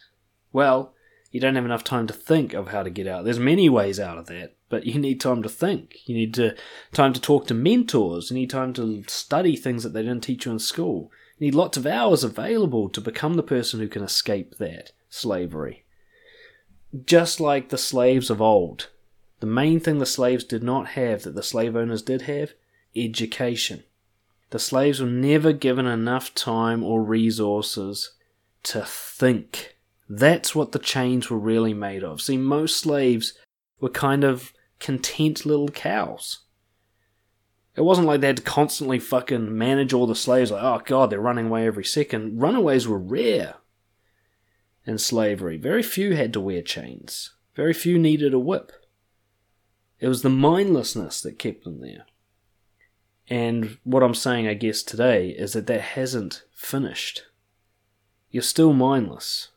Well, 0.52 0.94
you 1.32 1.40
don't 1.40 1.56
have 1.56 1.66
enough 1.66 1.84
time 1.84 2.06
to 2.08 2.14
think 2.14 2.54
of 2.54 2.68
how 2.68 2.84
to 2.84 2.90
get 2.90 3.08
out. 3.08 3.24
There's 3.24 3.40
many 3.40 3.70
ways 3.70 4.00
out 4.00 4.18
of 4.18 4.28
that, 4.28 4.56
but 4.70 4.86
you 4.86 5.00
need 5.00 5.22
time 5.22 5.42
to 5.44 5.50
think. 5.50 5.98
You 6.06 6.16
need 6.16 6.34
to, 6.36 6.56
time 6.92 7.14
to 7.14 7.22
talk 7.22 7.48
to 7.48 7.54
mentors. 7.54 8.30
You 8.30 8.36
need 8.36 8.50
time 8.50 8.74
to 8.74 9.04
study 9.08 9.56
things 9.56 9.84
that 9.84 9.94
they 9.94 10.04
didn't 10.04 10.22
teach 10.22 10.46
you 10.46 10.52
in 10.52 10.60
school. 10.60 11.12
You 11.40 11.48
need 11.48 11.56
lots 11.56 11.78
of 11.78 11.88
hours 11.88 12.24
available 12.24 12.90
to 12.90 13.02
become 13.02 13.34
the 13.34 13.42
person 13.42 13.80
who 13.80 13.88
can 13.88 14.04
escape 14.04 14.58
that 14.58 14.92
slavery. 15.10 15.86
Just 17.06 17.40
like 17.40 17.70
the 17.70 17.78
slaves 17.78 18.30
of 18.30 18.42
old, 18.42 18.90
the 19.44 19.48
main 19.48 19.78
thing 19.82 20.00
the 20.00 20.06
slaves 20.06 20.46
did 20.46 20.64
not 20.64 20.92
have 20.92 21.24
that 21.24 21.36
the 21.36 21.44
slave 21.44 21.76
owners 21.76 22.02
did 22.02 22.22
have 22.22 22.54
education. 22.96 23.84
The 24.52 24.58
slaves 24.58 25.02
were 25.02 25.06
never 25.06 25.52
given 25.52 25.86
enough 25.86 26.34
time 26.34 26.82
or 26.82 27.04
resources 27.04 28.14
to 28.64 28.86
think. 28.86 29.76
That's 30.08 30.56
what 30.56 30.72
the 30.72 30.80
chains 30.80 31.30
were 31.30 31.38
really 31.38 31.74
made 31.74 32.06
of. 32.06 32.22
See, 32.22 32.38
most 32.38 32.78
slaves 32.78 33.34
were 33.82 33.90
kind 33.90 34.24
of 34.24 34.54
content 34.80 35.46
little 35.46 35.68
cows. 35.68 36.44
It 37.76 37.82
wasn't 37.82 38.08
like 38.08 38.22
they 38.22 38.28
had 38.28 38.38
to 38.38 38.44
constantly 38.44 38.98
fucking 38.98 39.58
manage 39.58 39.92
all 39.92 40.08
the 40.08 40.16
slaves, 40.16 40.52
like, 40.52 40.64
oh 40.64 40.82
god, 40.86 41.10
they're 41.10 41.20
running 41.20 41.48
away 41.48 41.68
every 41.68 41.84
second. 41.84 42.42
Runaways 42.42 42.88
were 42.88 42.98
rare 42.98 43.56
in 44.86 44.98
slavery. 44.98 45.58
Very 45.58 45.84
few 45.84 46.16
had 46.16 46.32
to 46.32 46.40
wear 46.40 46.62
chains, 46.62 47.32
very 47.58 47.74
few 47.74 48.00
needed 48.00 48.34
a 48.34 48.40
whip. 48.40 48.72
It 50.04 50.10
was 50.10 50.22
the 50.22 50.30
mindlessness 50.30 51.22
that 51.22 51.40
kept 51.40 51.64
them 51.64 51.80
there. 51.80 52.06
And 53.30 53.78
what 53.86 54.04
I'm 54.04 54.14
saying, 54.14 54.50
I 54.50 54.54
guess, 54.54 54.84
today 54.84 55.30
is 55.30 55.54
that 55.54 55.66
that 55.68 55.80
hasn't 55.80 56.44
finished. 56.52 57.24
You're 58.30 58.44
still 58.44 58.74
mindless. 58.74 59.52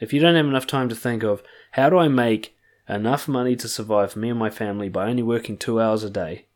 If 0.00 0.14
you 0.14 0.20
don't 0.20 0.34
have 0.34 0.46
enough 0.46 0.66
time 0.66 0.88
to 0.88 0.94
think 0.94 1.22
of 1.22 1.42
how 1.72 1.90
do 1.90 1.98
I 1.98 2.08
make 2.08 2.56
enough 2.88 3.28
money 3.28 3.54
to 3.54 3.68
survive 3.68 4.16
me 4.16 4.30
and 4.30 4.38
my 4.38 4.48
family 4.48 4.88
by 4.88 5.10
only 5.10 5.22
working 5.22 5.58
two 5.58 5.78
hours 5.78 6.02
a 6.02 6.08
day, 6.08 6.46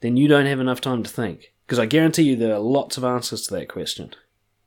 then 0.00 0.16
you 0.16 0.26
don't 0.26 0.46
have 0.46 0.58
enough 0.58 0.80
time 0.80 1.02
to 1.02 1.10
think. 1.10 1.52
Because 1.66 1.78
I 1.78 1.84
guarantee 1.84 2.22
you 2.22 2.36
there 2.36 2.54
are 2.54 2.60
lots 2.60 2.96
of 2.96 3.04
answers 3.04 3.46
to 3.48 3.54
that 3.56 3.68
question. 3.68 4.14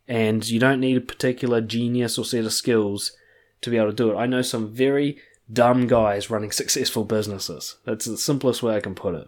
And 0.08 0.48
you 0.48 0.60
don't 0.60 0.82
need 0.82 0.98
a 0.98 1.02
particular 1.02 1.62
genius 1.62 2.20
or 2.20 2.26
set 2.26 2.46
of 2.46 2.54
skills 2.54 3.14
to 3.62 3.72
be 3.72 3.78
able 3.78 3.90
to 3.90 3.96
do 3.96 4.12
it. 4.12 4.18
I 4.18 4.28
know 4.28 4.44
some 4.44 4.72
very 4.72 5.18
dumb 5.52 5.88
guys 5.88 6.30
running 6.30 6.52
successful 6.52 7.04
businesses. 7.04 7.78
That's 7.86 8.06
the 8.06 8.18
simplest 8.18 8.64
way 8.64 8.76
I 8.76 8.82
can 8.82 8.95
put 8.95 9.16
it. 9.16 9.28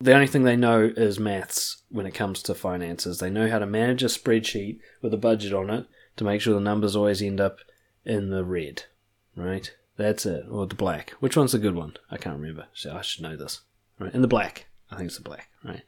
The 0.00 0.14
only 0.14 0.28
thing 0.28 0.44
they 0.44 0.56
know 0.56 0.92
is 0.96 1.18
maths 1.18 1.82
when 1.88 2.06
it 2.06 2.14
comes 2.14 2.42
to 2.44 2.54
finances. 2.54 3.18
They 3.18 3.30
know 3.30 3.50
how 3.50 3.58
to 3.58 3.66
manage 3.66 4.02
a 4.02 4.06
spreadsheet 4.06 4.78
with 5.02 5.12
a 5.12 5.18
budget 5.18 5.52
on 5.52 5.70
it 5.70 5.86
to 6.16 6.24
make 6.24 6.40
sure 6.40 6.54
the 6.54 6.60
numbers 6.60 6.94
always 6.94 7.20
end 7.20 7.40
up 7.40 7.58
in 8.04 8.30
the 8.30 8.44
red, 8.44 8.84
right? 9.34 9.74
That's 9.96 10.24
it, 10.24 10.46
or 10.48 10.66
the 10.66 10.76
black. 10.76 11.10
Which 11.18 11.36
one's 11.36 11.52
the 11.52 11.58
good 11.58 11.74
one? 11.74 11.96
I 12.10 12.16
can't 12.16 12.38
remember. 12.38 12.66
So 12.72 12.94
I 12.94 13.00
should 13.02 13.22
know 13.22 13.36
this. 13.36 13.62
Right, 13.98 14.14
in 14.14 14.22
the 14.22 14.28
black. 14.28 14.66
I 14.90 14.96
think 14.96 15.08
it's 15.08 15.16
the 15.16 15.24
black, 15.24 15.48
right? 15.64 15.82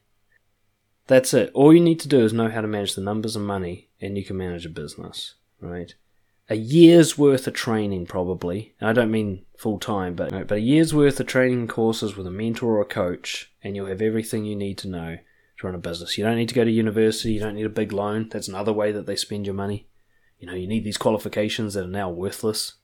That's 1.07 1.33
it. 1.33 1.51
All 1.55 1.73
you 1.73 1.81
need 1.81 2.01
to 2.01 2.09
do 2.09 2.25
is 2.25 2.33
know 2.33 2.49
how 2.49 2.61
to 2.61 2.67
manage 2.67 2.95
the 2.95 3.01
numbers 3.01 3.37
and 3.37 3.47
money, 3.47 3.89
and 4.01 4.19
you 4.19 4.25
can 4.25 4.37
manage 4.37 4.67
a 4.67 4.71
business, 4.71 5.35
right? 5.61 5.95
A 6.51 6.57
year's 6.57 7.17
worth 7.17 7.47
of 7.47 7.55
training 7.55 8.07
probably. 8.07 8.75
I 8.81 8.93
don't 8.93 9.13
mean 9.13 9.47
full 9.57 9.79
time, 9.79 10.15
but 10.15 10.31
but 10.49 10.59
a 10.59 10.61
year's 10.61 10.93
worth 10.93 11.21
of 11.21 11.27
training 11.29 11.69
courses 11.69 12.17
with 12.17 12.27
a 12.27 12.31
mentor 12.31 12.77
or 12.77 12.83
a 12.83 12.87
coach, 12.87 13.53
and 13.63 13.77
you'll 13.77 13.87
have 13.87 14.03
everything 14.03 14.45
you 14.45 14.57
need 14.57 14.77
to 14.79 14.89
know 14.89 15.19
to 15.59 15.67
run 15.67 15.77
a 15.77 15.79
business. 15.79 16.19
You 16.19 16.25
don't 16.25 16.37
need 16.37 16.49
to 16.49 16.55
go 16.55 16.65
to 16.65 16.71
university. 16.71 17.33
You 17.33 17.41
don't 17.41 17.55
need 17.55 17.67
a 17.67 17.71
big 17.71 17.93
loan. 17.93 18.29
That's 18.29 18.49
another 18.49 18.73
way 18.73 18.91
that 18.93 19.07
they 19.07 19.17
spend 19.17 19.47
your 19.47 19.55
money. 19.55 19.87
You 20.41 20.49
know, 20.49 20.55
you 20.55 20.67
need 20.67 20.85
these 20.85 20.99
qualifications 20.99 21.75
that 21.75 21.85
are 21.85 21.89
now 21.89 22.11
worthless. 22.11 22.75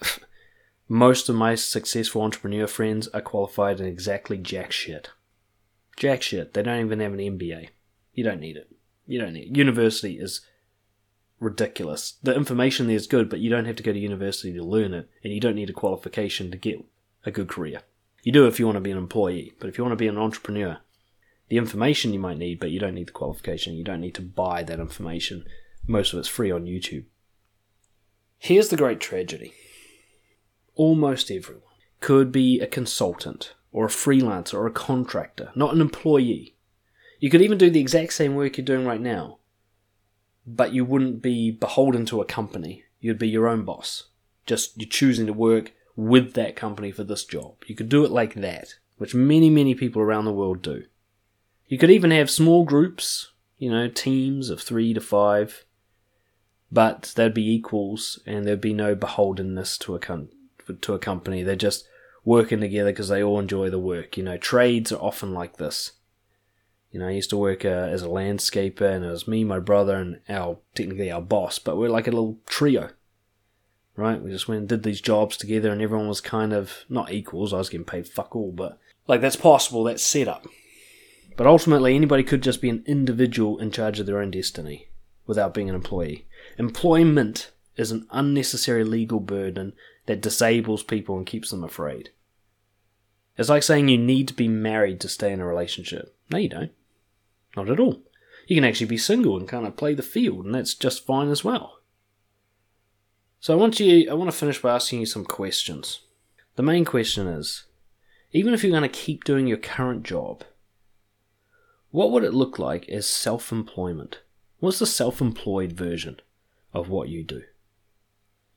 Most 0.88 1.28
of 1.28 1.34
my 1.34 1.56
successful 1.56 2.22
entrepreneur 2.22 2.68
friends 2.68 3.08
are 3.08 3.20
qualified 3.20 3.80
in 3.80 3.86
exactly 3.86 4.38
jack 4.38 4.70
shit. 4.70 5.10
Jack 5.96 6.22
shit. 6.22 6.54
They 6.54 6.62
don't 6.62 6.84
even 6.84 7.00
have 7.00 7.14
an 7.14 7.18
MBA. 7.18 7.70
You 8.12 8.22
don't 8.22 8.40
need 8.40 8.56
it. 8.56 8.70
You 9.06 9.18
don't 9.18 9.32
need 9.32 9.50
it. 9.50 9.56
University 9.56 10.18
is 10.20 10.42
ridiculous. 11.40 12.14
The 12.22 12.34
information 12.34 12.86
there 12.86 12.96
is 12.96 13.06
good, 13.06 13.28
but 13.28 13.40
you 13.40 13.50
don't 13.50 13.66
have 13.66 13.76
to 13.76 13.82
go 13.82 13.92
to 13.92 13.98
university 13.98 14.52
to 14.52 14.62
learn 14.62 14.94
it, 14.94 15.08
and 15.22 15.32
you 15.32 15.40
don't 15.40 15.56
need 15.56 15.70
a 15.70 15.74
qualification 15.74 16.50
to 16.50 16.56
get 16.56 16.84
a 17.24 17.30
good 17.30 17.48
career. 17.48 17.82
You 18.22 18.32
do 18.32 18.46
if 18.46 18.58
you 18.58 18.66
want 18.66 18.76
to 18.76 18.80
be 18.80 18.90
an 18.90 18.98
employee, 18.98 19.52
but 19.60 19.68
if 19.68 19.78
you 19.78 19.84
want 19.84 19.92
to 19.92 19.96
be 19.96 20.08
an 20.08 20.18
entrepreneur, 20.18 20.78
the 21.48 21.58
information 21.58 22.12
you 22.12 22.18
might 22.18 22.38
need, 22.38 22.58
but 22.58 22.70
you 22.70 22.80
don't 22.80 22.94
need 22.94 23.08
the 23.08 23.12
qualification. 23.12 23.74
You 23.74 23.84
don't 23.84 24.00
need 24.00 24.14
to 24.16 24.22
buy 24.22 24.62
that 24.64 24.80
information. 24.80 25.44
Most 25.86 26.12
of 26.12 26.18
it's 26.18 26.28
free 26.28 26.50
on 26.50 26.64
YouTube. 26.64 27.04
Here's 28.38 28.68
the 28.68 28.76
great 28.76 29.00
tragedy 29.00 29.54
almost 30.74 31.30
everyone 31.30 31.62
could 32.00 32.30
be 32.30 32.60
a 32.60 32.66
consultant, 32.66 33.54
or 33.72 33.86
a 33.86 33.88
freelancer, 33.88 34.54
or 34.54 34.66
a 34.66 34.72
contractor, 34.72 35.50
not 35.54 35.74
an 35.74 35.80
employee. 35.80 36.54
You 37.18 37.30
could 37.30 37.40
even 37.40 37.56
do 37.58 37.70
the 37.70 37.80
exact 37.80 38.12
same 38.12 38.34
work 38.34 38.56
you're 38.58 38.64
doing 38.64 38.86
right 38.86 39.00
now, 39.00 39.38
but 40.46 40.72
you 40.72 40.84
wouldn't 40.84 41.22
be 41.22 41.50
beholden 41.50 42.06
to 42.06 42.20
a 42.20 42.26
company. 42.26 42.84
You'd 43.00 43.18
be 43.18 43.28
your 43.28 43.48
own 43.48 43.64
boss. 43.64 44.04
Just 44.46 44.78
you're 44.78 44.88
choosing 44.88 45.26
to 45.26 45.32
work 45.32 45.72
with 45.96 46.34
that 46.34 46.56
company 46.56 46.92
for 46.92 47.04
this 47.04 47.24
job. 47.24 47.54
You 47.66 47.74
could 47.74 47.88
do 47.88 48.04
it 48.04 48.10
like 48.10 48.34
that, 48.34 48.74
which 48.98 49.14
many, 49.14 49.50
many 49.50 49.74
people 49.74 50.02
around 50.02 50.24
the 50.24 50.32
world 50.32 50.62
do. 50.62 50.84
You 51.66 51.78
could 51.78 51.90
even 51.90 52.12
have 52.12 52.30
small 52.30 52.64
groups, 52.64 53.32
you 53.58 53.70
know, 53.70 53.88
teams 53.88 54.50
of 54.50 54.60
three 54.60 54.94
to 54.94 55.00
five, 55.00 55.64
but 56.70 57.12
they'd 57.16 57.34
be 57.34 57.50
equals 57.50 58.20
and 58.26 58.46
there'd 58.46 58.60
be 58.60 58.74
no 58.74 58.94
beholdenness 58.94 59.78
to 59.80 59.96
a, 59.96 59.98
com- 59.98 60.28
to 60.80 60.94
a 60.94 60.98
company. 60.98 61.42
They're 61.42 61.56
just 61.56 61.88
working 62.24 62.60
together 62.60 62.90
because 62.90 63.08
they 63.08 63.22
all 63.22 63.40
enjoy 63.40 63.70
the 63.70 63.78
work. 63.78 64.16
You 64.16 64.22
know, 64.22 64.36
trades 64.36 64.92
are 64.92 65.00
often 65.00 65.32
like 65.32 65.56
this. 65.56 65.92
You 66.96 67.00
know, 67.00 67.08
I 67.08 67.12
used 67.12 67.28
to 67.28 67.36
work 67.36 67.62
uh, 67.62 67.68
as 67.68 68.00
a 68.00 68.06
landscaper, 68.06 68.90
and 68.90 69.04
it 69.04 69.10
was 69.10 69.28
me, 69.28 69.44
my 69.44 69.58
brother, 69.58 69.96
and 69.96 70.18
our 70.30 70.56
technically 70.74 71.10
our 71.10 71.20
boss, 71.20 71.58
but 71.58 71.76
we're 71.76 71.90
like 71.90 72.06
a 72.06 72.10
little 72.10 72.38
trio, 72.46 72.88
right? 73.96 74.18
We 74.18 74.30
just 74.30 74.48
went 74.48 74.60
and 74.60 74.68
did 74.70 74.82
these 74.82 75.02
jobs 75.02 75.36
together, 75.36 75.70
and 75.70 75.82
everyone 75.82 76.08
was 76.08 76.22
kind 76.22 76.54
of 76.54 76.86
not 76.88 77.12
equals. 77.12 77.52
I 77.52 77.58
was 77.58 77.68
getting 77.68 77.84
paid 77.84 78.08
fuck 78.08 78.34
all, 78.34 78.50
but 78.50 78.78
like 79.06 79.20
that's 79.20 79.36
possible. 79.36 79.84
That's 79.84 80.02
set 80.02 80.26
up. 80.26 80.46
But 81.36 81.46
ultimately, 81.46 81.94
anybody 81.94 82.22
could 82.22 82.42
just 82.42 82.62
be 82.62 82.70
an 82.70 82.82
individual 82.86 83.58
in 83.58 83.70
charge 83.70 84.00
of 84.00 84.06
their 84.06 84.22
own 84.22 84.30
destiny 84.30 84.88
without 85.26 85.52
being 85.52 85.68
an 85.68 85.74
employee. 85.74 86.24
Employment 86.56 87.50
is 87.76 87.90
an 87.90 88.06
unnecessary 88.10 88.84
legal 88.84 89.20
burden 89.20 89.74
that 90.06 90.22
disables 90.22 90.82
people 90.82 91.18
and 91.18 91.26
keeps 91.26 91.50
them 91.50 91.62
afraid. 91.62 92.08
It's 93.36 93.50
like 93.50 93.64
saying 93.64 93.90
you 93.90 93.98
need 93.98 94.28
to 94.28 94.34
be 94.34 94.48
married 94.48 94.98
to 95.00 95.10
stay 95.10 95.30
in 95.30 95.40
a 95.40 95.46
relationship. 95.46 96.16
No, 96.30 96.38
you 96.38 96.48
don't. 96.48 96.72
Not 97.56 97.70
at 97.70 97.80
all. 97.80 98.02
You 98.46 98.56
can 98.56 98.64
actually 98.64 98.86
be 98.86 98.98
single 98.98 99.36
and 99.36 99.48
kind 99.48 99.66
of 99.66 99.76
play 99.76 99.94
the 99.94 100.02
field, 100.02 100.44
and 100.44 100.54
that's 100.54 100.74
just 100.74 101.06
fine 101.06 101.30
as 101.30 101.42
well. 101.42 101.80
So 103.40 103.54
I 103.54 103.56
want 103.56 103.80
you 103.80 104.10
I 104.10 104.14
want 104.14 104.30
to 104.30 104.36
finish 104.36 104.60
by 104.60 104.74
asking 104.74 105.00
you 105.00 105.06
some 105.06 105.24
questions. 105.24 106.00
The 106.56 106.62
main 106.62 106.84
question 106.84 107.26
is, 107.26 107.64
even 108.32 108.54
if 108.54 108.62
you're 108.62 108.70
going 108.70 108.82
to 108.82 108.88
keep 108.88 109.24
doing 109.24 109.46
your 109.46 109.58
current 109.58 110.02
job, 110.04 110.44
what 111.90 112.10
would 112.10 112.24
it 112.24 112.34
look 112.34 112.58
like 112.58 112.88
as 112.88 113.06
self-employment? 113.06 114.20
What's 114.58 114.78
the 114.78 114.86
self-employed 114.86 115.72
version 115.72 116.20
of 116.72 116.88
what 116.88 117.08
you 117.08 117.22
do? 117.22 117.42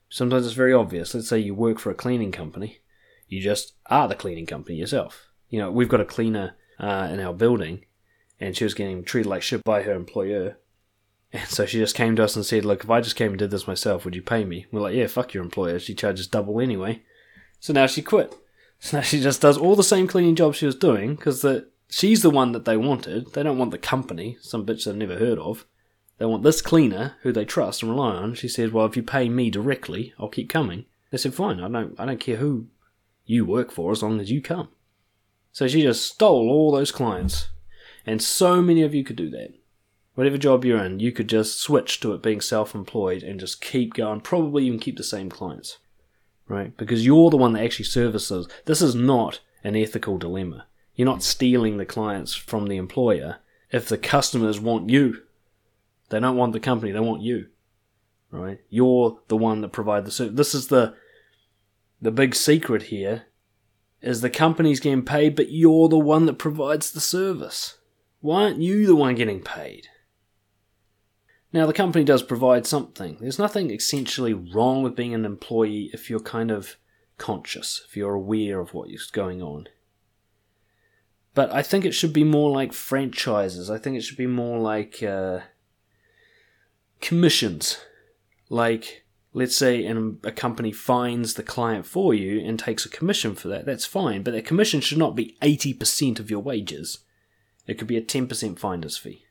Sometimes 0.08 0.46
it's 0.46 0.54
very 0.54 0.72
obvious. 0.72 1.14
Let's 1.14 1.28
say 1.28 1.38
you 1.38 1.54
work 1.54 1.78
for 1.78 1.90
a 1.90 1.94
cleaning 1.94 2.32
company. 2.32 2.80
You 3.28 3.40
just 3.40 3.74
are 3.86 4.08
the 4.08 4.14
cleaning 4.14 4.46
company 4.46 4.76
yourself. 4.76 5.28
You 5.48 5.60
know, 5.60 5.70
we've 5.70 5.88
got 5.88 6.00
a 6.00 6.06
cleaner 6.06 6.56
uh, 6.78 7.08
in 7.12 7.20
our 7.20 7.32
building, 7.32 7.84
and 8.40 8.56
she 8.56 8.64
was 8.64 8.74
getting 8.74 9.04
treated 9.04 9.28
like 9.28 9.42
shit 9.42 9.62
by 9.64 9.82
her 9.82 9.92
employer. 9.92 10.56
And 11.32 11.48
so 11.48 11.66
she 11.66 11.78
just 11.78 11.94
came 11.94 12.16
to 12.16 12.24
us 12.24 12.34
and 12.34 12.44
said, 12.44 12.64
Look, 12.64 12.82
if 12.82 12.90
I 12.90 13.00
just 13.00 13.16
came 13.16 13.32
and 13.32 13.38
did 13.38 13.50
this 13.50 13.66
myself, 13.66 14.04
would 14.04 14.16
you 14.16 14.22
pay 14.22 14.44
me? 14.44 14.66
We're 14.72 14.80
like, 14.80 14.94
Yeah, 14.94 15.06
fuck 15.06 15.34
your 15.34 15.44
employer. 15.44 15.78
She 15.78 15.94
charges 15.94 16.26
double 16.26 16.60
anyway. 16.60 17.02
So 17.60 17.72
now 17.72 17.86
she 17.86 18.02
quit. 18.02 18.34
So 18.82 18.96
now 18.96 19.02
she 19.02 19.20
just 19.20 19.42
does 19.42 19.58
all 19.58 19.76
the 19.76 19.84
same 19.84 20.06
cleaning 20.06 20.34
jobs 20.34 20.56
she 20.56 20.64
was 20.64 20.74
doing 20.74 21.14
because 21.14 21.44
she's 21.90 22.22
the 22.22 22.30
one 22.30 22.52
that 22.52 22.64
they 22.64 22.78
wanted. 22.78 23.34
They 23.34 23.42
don't 23.42 23.58
want 23.58 23.72
the 23.72 23.76
company, 23.78 24.38
some 24.40 24.64
bitch 24.64 24.86
they've 24.86 24.96
never 24.96 25.18
heard 25.18 25.38
of. 25.38 25.66
They 26.16 26.24
want 26.24 26.44
this 26.44 26.62
cleaner 26.62 27.16
who 27.20 27.30
they 27.30 27.44
trust 27.44 27.82
and 27.82 27.90
rely 27.90 28.14
on. 28.14 28.32
She 28.32 28.48
said, 28.48 28.72
Well, 28.72 28.86
if 28.86 28.96
you 28.96 29.02
pay 29.02 29.28
me 29.28 29.50
directly, 29.50 30.14
I'll 30.18 30.30
keep 30.30 30.48
coming. 30.48 30.86
They 31.10 31.18
said, 31.18 31.34
Fine, 31.34 31.60
I 31.60 31.68
don't, 31.68 32.00
I 32.00 32.06
don't 32.06 32.20
care 32.20 32.36
who 32.36 32.68
you 33.26 33.44
work 33.44 33.70
for 33.70 33.92
as 33.92 34.02
long 34.02 34.18
as 34.18 34.30
you 34.30 34.40
come. 34.40 34.68
So 35.52 35.68
she 35.68 35.82
just 35.82 36.06
stole 36.06 36.48
all 36.48 36.72
those 36.72 36.92
clients. 36.92 37.48
And 38.10 38.22
so 38.22 38.60
many 38.60 38.82
of 38.82 38.94
you 38.94 39.04
could 39.04 39.16
do 39.16 39.30
that. 39.30 39.54
Whatever 40.14 40.38
job 40.38 40.64
you're 40.64 40.84
in, 40.84 41.00
you 41.00 41.12
could 41.12 41.28
just 41.28 41.60
switch 41.60 42.00
to 42.00 42.12
it 42.12 42.22
being 42.22 42.40
self 42.40 42.74
employed 42.74 43.22
and 43.22 43.38
just 43.38 43.60
keep 43.60 43.94
going, 43.94 44.20
probably 44.20 44.66
even 44.66 44.78
keep 44.78 44.96
the 44.96 45.04
same 45.04 45.30
clients 45.30 45.78
right? 46.50 46.76
Because 46.76 47.06
you're 47.06 47.30
the 47.30 47.36
one 47.36 47.54
that 47.54 47.62
actually 47.62 47.86
services. 47.86 48.48
This 48.66 48.82
is 48.82 48.94
not 48.94 49.40
an 49.64 49.76
ethical 49.76 50.18
dilemma. 50.18 50.66
You're 50.94 51.06
not 51.06 51.22
stealing 51.22 51.76
the 51.76 51.86
clients 51.86 52.34
from 52.34 52.66
the 52.66 52.76
employer 52.76 53.38
if 53.70 53.88
the 53.88 53.96
customers 53.96 54.60
want 54.60 54.90
you. 54.90 55.22
They 56.10 56.18
don't 56.18 56.36
want 56.36 56.52
the 56.52 56.60
company, 56.60 56.90
they 56.90 57.00
want 57.00 57.22
you. 57.22 57.46
Right? 58.32 58.60
You're 58.68 59.20
the 59.28 59.36
one 59.36 59.60
that 59.60 59.72
provides 59.72 60.06
the 60.06 60.10
service. 60.10 60.36
This 60.36 60.54
is 60.54 60.66
the 60.66 60.94
the 62.02 62.10
big 62.10 62.34
secret 62.34 62.84
here 62.84 63.26
is 64.00 64.20
the 64.20 64.30
company's 64.30 64.80
getting 64.80 65.04
paid, 65.04 65.36
but 65.36 65.50
you're 65.50 65.88
the 65.88 65.98
one 65.98 66.26
that 66.26 66.38
provides 66.38 66.90
the 66.90 67.00
service. 67.00 67.76
Why 68.20 68.44
aren't 68.44 68.60
you 68.60 68.86
the 68.86 68.96
one 68.96 69.14
getting 69.14 69.40
paid? 69.40 69.88
Now, 71.52 71.66
the 71.66 71.72
company 71.72 72.04
does 72.04 72.22
provide 72.22 72.66
something. 72.66 73.18
There's 73.20 73.38
nothing 73.38 73.70
essentially 73.70 74.34
wrong 74.34 74.82
with 74.82 74.94
being 74.94 75.14
an 75.14 75.24
employee 75.24 75.90
if 75.92 76.08
you're 76.08 76.20
kind 76.20 76.50
of 76.50 76.76
conscious, 77.18 77.82
if 77.88 77.96
you're 77.96 78.14
aware 78.14 78.60
of 78.60 78.72
what 78.72 78.90
is 78.90 79.06
going 79.06 79.42
on. 79.42 79.66
But 81.34 81.52
I 81.52 81.62
think 81.62 81.84
it 81.84 81.92
should 81.92 82.12
be 82.12 82.24
more 82.24 82.50
like 82.50 82.72
franchises. 82.72 83.70
I 83.70 83.78
think 83.78 83.96
it 83.96 84.02
should 84.02 84.16
be 84.16 84.26
more 84.26 84.58
like 84.58 85.02
uh, 85.02 85.40
commissions. 87.00 87.78
Like, 88.48 89.04
let's 89.32 89.56
say 89.56 89.84
an, 89.86 90.18
a 90.22 90.32
company 90.32 90.72
finds 90.72 91.34
the 91.34 91.42
client 91.42 91.86
for 91.86 92.14
you 92.14 92.40
and 92.40 92.58
takes 92.58 92.84
a 92.84 92.90
commission 92.90 93.34
for 93.34 93.48
that. 93.48 93.66
That's 93.66 93.86
fine, 93.86 94.22
but 94.22 94.32
that 94.32 94.44
commission 94.44 94.80
should 94.80 94.98
not 94.98 95.16
be 95.16 95.36
80% 95.42 96.20
of 96.20 96.30
your 96.30 96.40
wages. 96.40 96.98
It 97.70 97.78
could 97.78 97.86
be 97.86 97.96
a 97.96 98.02
10% 98.02 98.58
finder's 98.58 98.96
fee. 98.96 99.26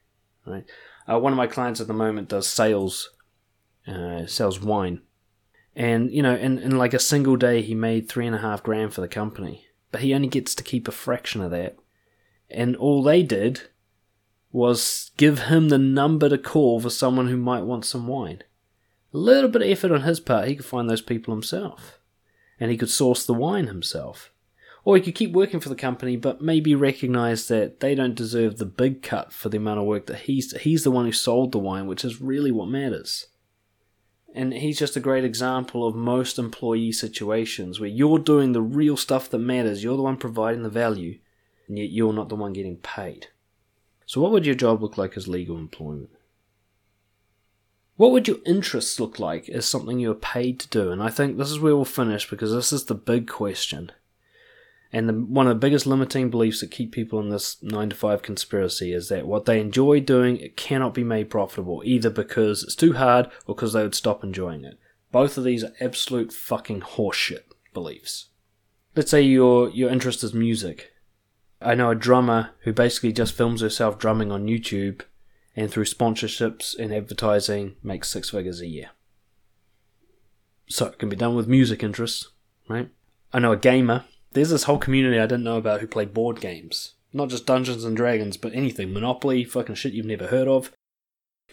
Right? 0.46 0.64
Uh, 1.12 1.20
one 1.20 1.34
of 1.34 1.38
my 1.38 1.46
clients 1.46 1.82
at 1.82 1.88
the 1.88 1.94
moment 1.94 2.30
does 2.30 2.48
sales, 2.48 3.10
uh, 3.86 4.28
sells 4.28 4.62
wine, 4.62 5.02
and 5.76 6.10
you 6.10 6.24
know, 6.24 6.36
in, 6.36 6.58
in 6.58 6.78
like 6.78 6.94
a 6.94 7.00
single 7.00 7.36
day, 7.36 7.62
he 7.62 7.76
made 7.76 8.08
three 8.08 8.26
and 8.26 8.36
a 8.36 8.40
half 8.40 8.64
grand 8.64 8.94
for 8.94 9.02
the 9.02 9.10
company, 9.10 9.66
but 9.92 10.00
he 10.00 10.14
only 10.14 10.30
gets 10.30 10.56
to 10.56 10.64
keep 10.64 10.88
a 10.88 10.92
fraction 10.94 11.42
of 11.42 11.52
that. 11.52 11.76
And 12.50 12.78
all 12.78 13.04
they 13.04 13.24
did 13.24 13.64
was 14.54 15.12
give 15.18 15.44
him 15.44 15.68
the 15.68 15.78
number 15.78 16.30
to 16.30 16.38
call 16.38 16.80
for 16.80 16.90
someone 16.90 17.28
who 17.28 17.38
might 17.38 17.64
want 17.64 17.84
some 17.84 18.08
wine. 18.08 18.44
A 19.14 19.18
little 19.18 19.50
bit 19.50 19.64
of 19.64 19.68
effort 19.68 19.92
on 19.92 20.04
his 20.04 20.22
part, 20.22 20.48
he 20.48 20.56
could 20.56 20.66
find 20.66 20.90
those 20.90 21.02
people 21.02 21.34
himself, 21.34 22.00
and 22.58 22.72
he 22.72 22.78
could 22.78 22.90
source 22.90 23.26
the 23.26 23.34
wine 23.34 23.68
himself. 23.68 24.32
Or 24.86 24.96
he 24.96 25.02
could 25.02 25.16
keep 25.16 25.32
working 25.32 25.60
for 25.60 25.70
the 25.70 25.76
company, 25.76 26.16
but 26.16 26.42
maybe 26.42 26.74
recognize 26.74 27.48
that 27.48 27.80
they 27.80 27.96
don't 27.96 28.16
deserve 28.16 28.58
the 28.58 28.66
big 28.66 29.02
cut 29.02 29.34
for 29.34 29.50
the 29.50 29.58
amount 29.58 29.80
of 29.80 29.86
work 29.86 30.06
that 30.08 30.22
he's 30.22 30.56
he's 30.62 30.84
the 30.84 30.92
one 30.92 31.06
who 31.06 31.12
sold 31.12 31.52
the 31.52 31.60
wine, 31.60 31.88
which 31.88 32.06
is 32.06 32.22
really 32.22 32.52
what 32.52 32.70
matters. 32.70 33.28
And 34.34 34.54
he's 34.54 34.80
just 34.80 34.96
a 34.96 35.02
great 35.02 35.24
example 35.24 35.88
of 35.88 35.96
most 35.96 36.38
employee 36.38 36.92
situations 36.92 37.80
where 37.80 37.90
you're 37.90 38.20
doing 38.20 38.52
the 38.52 38.62
real 38.62 38.96
stuff 38.96 39.30
that 39.30 39.40
matters, 39.40 39.84
you're 39.84 39.98
the 39.98 40.04
one 40.04 40.18
providing 40.18 40.64
the 40.64 40.70
value, 40.70 41.20
and 41.68 41.78
yet 41.78 41.90
you're 41.90 42.14
not 42.14 42.30
the 42.30 42.36
one 42.36 42.54
getting 42.54 42.78
paid. 42.78 43.28
So, 44.06 44.22
what 44.22 44.32
would 44.32 44.46
your 44.46 44.56
job 44.56 44.82
look 44.82 44.98
like 44.98 45.18
as 45.18 45.28
legal 45.28 45.58
employment? 45.58 46.10
What 47.96 48.12
would 48.12 48.28
your 48.28 48.38
interests 48.46 49.00
look 49.00 49.20
like 49.20 49.50
as 49.50 49.68
something 49.68 50.00
you're 50.00 50.16
paid 50.16 50.60
to 50.62 50.70
do? 50.70 50.92
And 50.92 51.04
I 51.04 51.10
think 51.10 51.38
this 51.38 51.52
is 51.52 51.60
where 51.60 51.76
we'll 51.76 51.86
finish 51.86 52.30
because 52.30 52.54
this 52.54 52.72
is 52.72 52.86
the 52.86 52.96
big 52.96 53.28
question. 53.28 53.92
And 54.92 55.08
the, 55.08 55.14
one 55.14 55.46
of 55.46 55.56
the 55.56 55.60
biggest 55.60 55.86
limiting 55.86 56.30
beliefs 56.30 56.62
that 56.62 56.72
keep 56.72 56.92
people 56.92 57.20
in 57.20 57.30
this 57.30 57.62
9 57.62 57.92
to 57.92 57.96
5 57.96 58.22
conspiracy 58.24 58.92
is 58.92 59.10
that 59.10 59.28
what 59.28 59.46
they 59.46 59.62
enjoy 59.62 60.00
doing 60.00 60.38
it 60.38 60.58
cannot 60.58 60.96
be 60.96 61.04
made 61.04 61.30
profitable, 61.30 61.84
either 61.86 62.10
because 62.10 62.64
it's 62.64 62.76
too 62.76 62.94
hard 62.94 63.28
or 63.46 63.54
because 63.54 63.74
they 63.74 63.84
would 63.84 63.94
stop 63.94 64.24
enjoying 64.24 64.66
it. 64.66 64.80
Both 65.12 65.38
of 65.38 65.44
these 65.44 65.64
are 65.64 65.74
absolute 65.80 66.34
fucking 66.34 66.82
horseshit 66.82 67.44
beliefs. 67.74 68.30
Let's 68.96 69.12
say 69.12 69.22
your 69.22 69.70
your 69.70 69.90
interest 69.90 70.24
is 70.24 70.34
music. 70.34 70.92
I 71.62 71.76
know 71.76 71.92
a 71.92 71.96
drummer 71.96 72.52
who 72.64 72.74
basically 72.74 73.12
just 73.12 73.36
films 73.36 73.62
herself 73.62 74.00
drumming 74.00 74.32
on 74.32 74.48
YouTube 74.48 75.02
and 75.56 75.70
through 75.70 75.86
sponsorships 75.86 76.78
and 76.78 76.94
advertising 76.94 77.76
makes 77.84 78.10
six 78.10 78.30
figures 78.30 78.62
a 78.62 78.68
year. 78.68 78.90
So 80.68 80.88
it 80.88 81.00
can 81.00 81.10
be 81.10 81.16
done 81.16 81.36
with 81.36 81.48
music 81.48 81.84
interests, 81.84 82.30
right? 82.68 82.90
I 83.34 83.40
know 83.40 83.52
a 83.52 83.58
gamer 83.58 84.06
there's 84.34 84.50
this 84.50 84.64
whole 84.64 84.78
community 84.78 85.20
I 85.20 85.26
didn't 85.26 85.44
know 85.44 85.58
about 85.58 85.82
who 85.82 85.88
play 85.88 86.06
board 86.06 86.40
games. 86.40 86.94
Not 87.12 87.30
just 87.30 87.46
Dungeons 87.46 87.84
and 87.84 87.98
Dragons, 87.98 88.38
but 88.38 88.54
anything. 88.54 88.94
Monopoly, 88.94 89.44
fucking 89.44 89.76
shit 89.76 89.94
you've 89.94 90.06
never 90.06 90.28
heard 90.28 90.48
of. 90.48 90.72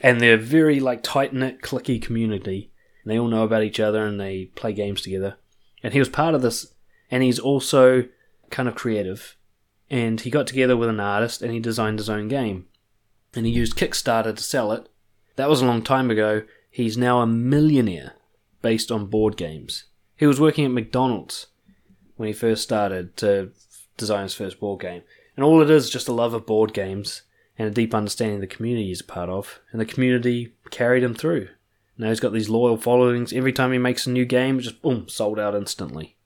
And 0.02 0.20
they're 0.20 0.36
very 0.36 0.80
like 0.80 1.02
tight 1.02 1.32
knit, 1.32 1.62
clicky 1.62 2.00
community. 2.00 2.70
And 3.02 3.10
they 3.10 3.18
all 3.18 3.28
know 3.28 3.44
about 3.44 3.62
each 3.62 3.80
other 3.80 4.04
and 4.04 4.20
they 4.20 4.46
play 4.54 4.72
games 4.72 5.00
together. 5.00 5.36
And 5.82 5.92
he 5.92 5.98
was 5.98 6.08
part 6.08 6.34
of 6.34 6.42
this 6.42 6.74
and 7.10 7.22
he's 7.22 7.38
also 7.38 8.04
kind 8.50 8.68
of 8.68 8.74
creative. 8.74 9.36
And 9.88 10.20
he 10.20 10.30
got 10.30 10.46
together 10.46 10.76
with 10.76 10.88
an 10.88 11.00
artist 11.00 11.40
and 11.40 11.52
he 11.52 11.60
designed 11.60 11.98
his 11.98 12.10
own 12.10 12.28
game. 12.28 12.66
And 13.34 13.46
he 13.46 13.52
used 13.52 13.76
Kickstarter 13.76 14.36
to 14.36 14.42
sell 14.42 14.72
it. 14.72 14.88
That 15.36 15.48
was 15.48 15.62
a 15.62 15.66
long 15.66 15.82
time 15.82 16.10
ago. 16.10 16.42
He's 16.70 16.98
now 16.98 17.20
a 17.20 17.26
millionaire 17.26 18.14
based 18.60 18.90
on 18.90 19.06
board 19.06 19.36
games. 19.36 19.84
He 20.16 20.26
was 20.26 20.40
working 20.40 20.64
at 20.64 20.70
McDonald's 20.70 21.46
when 22.16 22.26
he 22.26 22.32
first 22.32 22.62
started 22.62 23.16
to 23.18 23.50
design 23.96 24.24
his 24.24 24.34
first 24.34 24.60
board 24.60 24.80
game. 24.80 25.02
And 25.36 25.44
all 25.44 25.62
it 25.62 25.70
is 25.70 25.90
just 25.90 26.08
a 26.08 26.12
love 26.12 26.34
of 26.34 26.46
board 26.46 26.72
games 26.72 27.22
and 27.58 27.68
a 27.68 27.72
deep 27.72 27.94
understanding 27.94 28.36
of 28.36 28.40
the 28.40 28.46
community 28.46 28.88
he's 28.88 29.00
a 29.00 29.04
part 29.04 29.28
of. 29.28 29.60
And 29.70 29.80
the 29.80 29.86
community 29.86 30.54
carried 30.70 31.02
him 31.02 31.14
through. 31.14 31.48
Now 31.98 32.08
he's 32.08 32.20
got 32.20 32.32
these 32.32 32.48
loyal 32.48 32.76
followings. 32.76 33.32
Every 33.32 33.52
time 33.52 33.72
he 33.72 33.78
makes 33.78 34.06
a 34.06 34.10
new 34.10 34.24
game, 34.24 34.60
just 34.60 34.82
boom, 34.82 35.08
sold 35.08 35.38
out 35.38 35.54
instantly. 35.54 36.16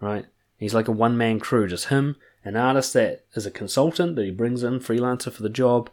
Right? 0.00 0.26
He's 0.56 0.74
like 0.74 0.88
a 0.88 0.92
one 0.92 1.16
man 1.16 1.40
crew, 1.40 1.66
just 1.68 1.86
him, 1.86 2.16
an 2.44 2.56
artist 2.56 2.92
that 2.94 3.24
is 3.34 3.46
a 3.46 3.50
consultant 3.50 4.16
that 4.16 4.24
he 4.24 4.30
brings 4.30 4.62
in, 4.62 4.80
freelancer 4.80 5.32
for 5.32 5.42
the 5.42 5.48
job, 5.48 5.90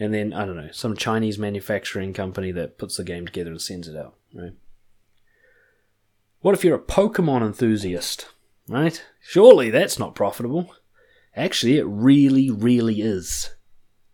and 0.00 0.14
then, 0.14 0.32
I 0.32 0.44
don't 0.44 0.56
know, 0.56 0.70
some 0.72 0.96
Chinese 0.96 1.38
manufacturing 1.38 2.12
company 2.12 2.52
that 2.52 2.78
puts 2.78 2.96
the 2.96 3.04
game 3.04 3.26
together 3.26 3.50
and 3.50 3.60
sends 3.60 3.88
it 3.88 3.96
out. 3.96 4.14
Right? 4.32 4.52
What 6.40 6.54
if 6.54 6.64
you're 6.64 6.76
a 6.76 6.80
Pokemon 6.80 7.42
enthusiast? 7.42 8.26
Right? 8.68 9.04
Surely 9.20 9.70
that's 9.70 9.98
not 9.98 10.14
profitable. 10.14 10.74
Actually, 11.34 11.78
it 11.78 11.86
really, 11.86 12.50
really 12.50 13.00
is. 13.00 13.50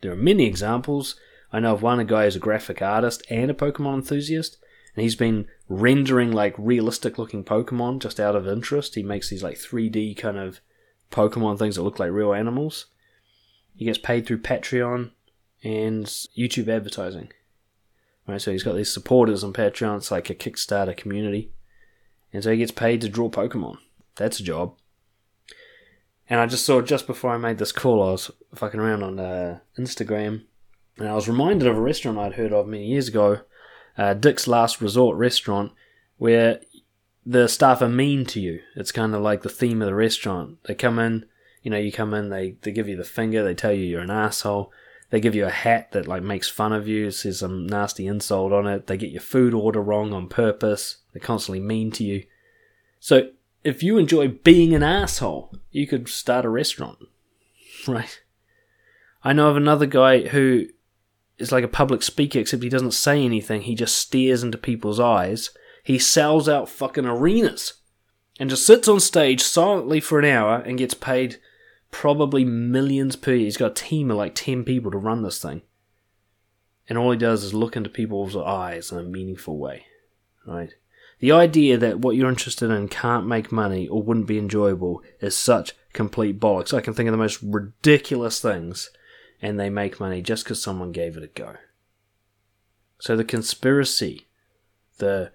There 0.00 0.12
are 0.12 0.16
many 0.16 0.46
examples. 0.46 1.16
I 1.52 1.60
know 1.60 1.74
of 1.74 1.82
one 1.82 2.00
a 2.00 2.04
guy 2.04 2.24
who's 2.24 2.36
a 2.36 2.40
graphic 2.40 2.80
artist 2.80 3.22
and 3.30 3.50
a 3.50 3.54
Pokemon 3.54 3.96
enthusiast, 3.96 4.58
and 4.94 5.02
he's 5.02 5.16
been 5.16 5.46
rendering 5.68 6.32
like 6.32 6.54
realistic 6.58 7.18
looking 7.18 7.44
Pokemon 7.44 8.00
just 8.00 8.18
out 8.18 8.36
of 8.36 8.48
interest. 8.48 8.94
He 8.94 9.02
makes 9.02 9.28
these 9.28 9.42
like 9.42 9.56
3D 9.56 10.16
kind 10.16 10.38
of 10.38 10.60
Pokemon 11.10 11.58
things 11.58 11.76
that 11.76 11.82
look 11.82 11.98
like 11.98 12.10
real 12.10 12.32
animals. 12.32 12.86
He 13.76 13.84
gets 13.84 13.98
paid 13.98 14.26
through 14.26 14.42
Patreon 14.42 15.10
and 15.62 16.06
YouTube 16.06 16.68
advertising. 16.68 17.32
Right, 18.26 18.40
so 18.40 18.50
he's 18.52 18.62
got 18.62 18.76
these 18.76 18.92
supporters 18.92 19.44
on 19.44 19.52
Patreon. 19.52 19.98
It's 19.98 20.10
like 20.10 20.30
a 20.30 20.34
Kickstarter 20.34 20.96
community. 20.96 21.50
And 22.34 22.42
so 22.42 22.50
he 22.50 22.58
gets 22.58 22.72
paid 22.72 23.00
to 23.00 23.08
draw 23.08 23.30
Pokemon. 23.30 23.78
That's 24.16 24.40
a 24.40 24.42
job. 24.42 24.76
And 26.28 26.40
I 26.40 26.46
just 26.46 26.66
saw 26.66 26.82
just 26.82 27.06
before 27.06 27.30
I 27.30 27.38
made 27.38 27.58
this 27.58 27.70
call, 27.70 28.02
I 28.02 28.10
was 28.10 28.30
fucking 28.54 28.80
around 28.80 29.02
on 29.04 29.20
uh, 29.20 29.60
Instagram, 29.78 30.42
and 30.98 31.08
I 31.08 31.14
was 31.14 31.28
reminded 31.28 31.68
of 31.68 31.76
a 31.76 31.80
restaurant 31.80 32.18
I'd 32.18 32.34
heard 32.34 32.52
of 32.52 32.66
many 32.66 32.86
years 32.86 33.08
ago, 33.08 33.40
uh, 33.96 34.14
Dick's 34.14 34.48
Last 34.48 34.80
Resort 34.80 35.16
restaurant, 35.16 35.72
where 36.16 36.60
the 37.24 37.46
staff 37.46 37.80
are 37.82 37.88
mean 37.88 38.24
to 38.26 38.40
you. 38.40 38.60
It's 38.74 38.90
kind 38.90 39.14
of 39.14 39.22
like 39.22 39.42
the 39.42 39.48
theme 39.48 39.80
of 39.80 39.86
the 39.86 39.94
restaurant. 39.94 40.58
They 40.64 40.74
come 40.74 40.98
in, 40.98 41.26
you 41.62 41.70
know, 41.70 41.78
you 41.78 41.92
come 41.92 42.14
in, 42.14 42.30
they, 42.30 42.56
they 42.62 42.72
give 42.72 42.88
you 42.88 42.96
the 42.96 43.04
finger, 43.04 43.44
they 43.44 43.54
tell 43.54 43.72
you 43.72 43.84
you're 43.84 44.00
an 44.00 44.10
asshole. 44.10 44.72
They 45.14 45.20
give 45.20 45.36
you 45.36 45.46
a 45.46 45.50
hat 45.50 45.92
that 45.92 46.08
like 46.08 46.24
makes 46.24 46.48
fun 46.48 46.72
of 46.72 46.88
you, 46.88 47.12
says 47.12 47.38
some 47.38 47.68
nasty 47.68 48.08
insult 48.08 48.52
on 48.52 48.66
it. 48.66 48.88
They 48.88 48.96
get 48.96 49.12
your 49.12 49.20
food 49.20 49.54
order 49.54 49.80
wrong 49.80 50.12
on 50.12 50.26
purpose. 50.26 50.96
They're 51.12 51.20
constantly 51.20 51.60
mean 51.60 51.92
to 51.92 52.02
you. 52.02 52.24
So 52.98 53.28
if 53.62 53.80
you 53.80 53.96
enjoy 53.96 54.26
being 54.26 54.74
an 54.74 54.82
asshole, 54.82 55.54
you 55.70 55.86
could 55.86 56.08
start 56.08 56.44
a 56.44 56.48
restaurant, 56.48 56.98
right? 57.86 58.20
I 59.22 59.32
know 59.32 59.50
of 59.50 59.56
another 59.56 59.86
guy 59.86 60.26
who 60.26 60.66
is 61.38 61.52
like 61.52 61.62
a 61.62 61.68
public 61.68 62.02
speaker, 62.02 62.40
except 62.40 62.64
he 62.64 62.68
doesn't 62.68 62.90
say 62.90 63.24
anything. 63.24 63.62
He 63.62 63.76
just 63.76 63.94
stares 63.94 64.42
into 64.42 64.58
people's 64.58 64.98
eyes. 64.98 65.50
He 65.84 65.96
sells 65.96 66.48
out 66.48 66.68
fucking 66.68 67.06
arenas 67.06 67.74
and 68.40 68.50
just 68.50 68.66
sits 68.66 68.88
on 68.88 68.98
stage 68.98 69.42
silently 69.42 70.00
for 70.00 70.18
an 70.18 70.24
hour 70.24 70.56
and 70.56 70.76
gets 70.76 70.94
paid 70.94 71.38
probably 71.94 72.44
millions 72.44 73.14
per 73.14 73.32
year. 73.32 73.44
He's 73.44 73.56
got 73.56 73.70
a 73.70 73.84
team 73.84 74.10
of 74.10 74.16
like 74.16 74.34
10 74.34 74.64
people 74.64 74.90
to 74.90 74.98
run 74.98 75.22
this 75.22 75.40
thing. 75.40 75.62
And 76.88 76.98
all 76.98 77.12
he 77.12 77.16
does 77.16 77.44
is 77.44 77.54
look 77.54 77.76
into 77.76 77.88
people's 77.88 78.36
eyes 78.36 78.90
in 78.90 78.98
a 78.98 79.04
meaningful 79.04 79.58
way, 79.58 79.86
right? 80.44 80.74
The 81.20 81.30
idea 81.30 81.78
that 81.78 82.00
what 82.00 82.16
you're 82.16 82.28
interested 82.28 82.68
in 82.68 82.88
can't 82.88 83.28
make 83.28 83.52
money 83.52 83.86
or 83.86 84.02
wouldn't 84.02 84.26
be 84.26 84.38
enjoyable 84.38 85.04
is 85.20 85.38
such 85.38 85.72
complete 85.92 86.40
bollocks. 86.40 86.74
I 86.74 86.80
can 86.80 86.94
think 86.94 87.06
of 87.06 87.12
the 87.12 87.16
most 87.16 87.38
ridiculous 87.40 88.40
things, 88.40 88.90
and 89.40 89.58
they 89.58 89.70
make 89.70 90.00
money 90.00 90.20
just 90.20 90.42
because 90.42 90.60
someone 90.60 90.90
gave 90.90 91.16
it 91.16 91.22
a 91.22 91.28
go. 91.28 91.54
So 92.98 93.16
the 93.16 93.24
conspiracy, 93.24 94.26
the 94.98 95.30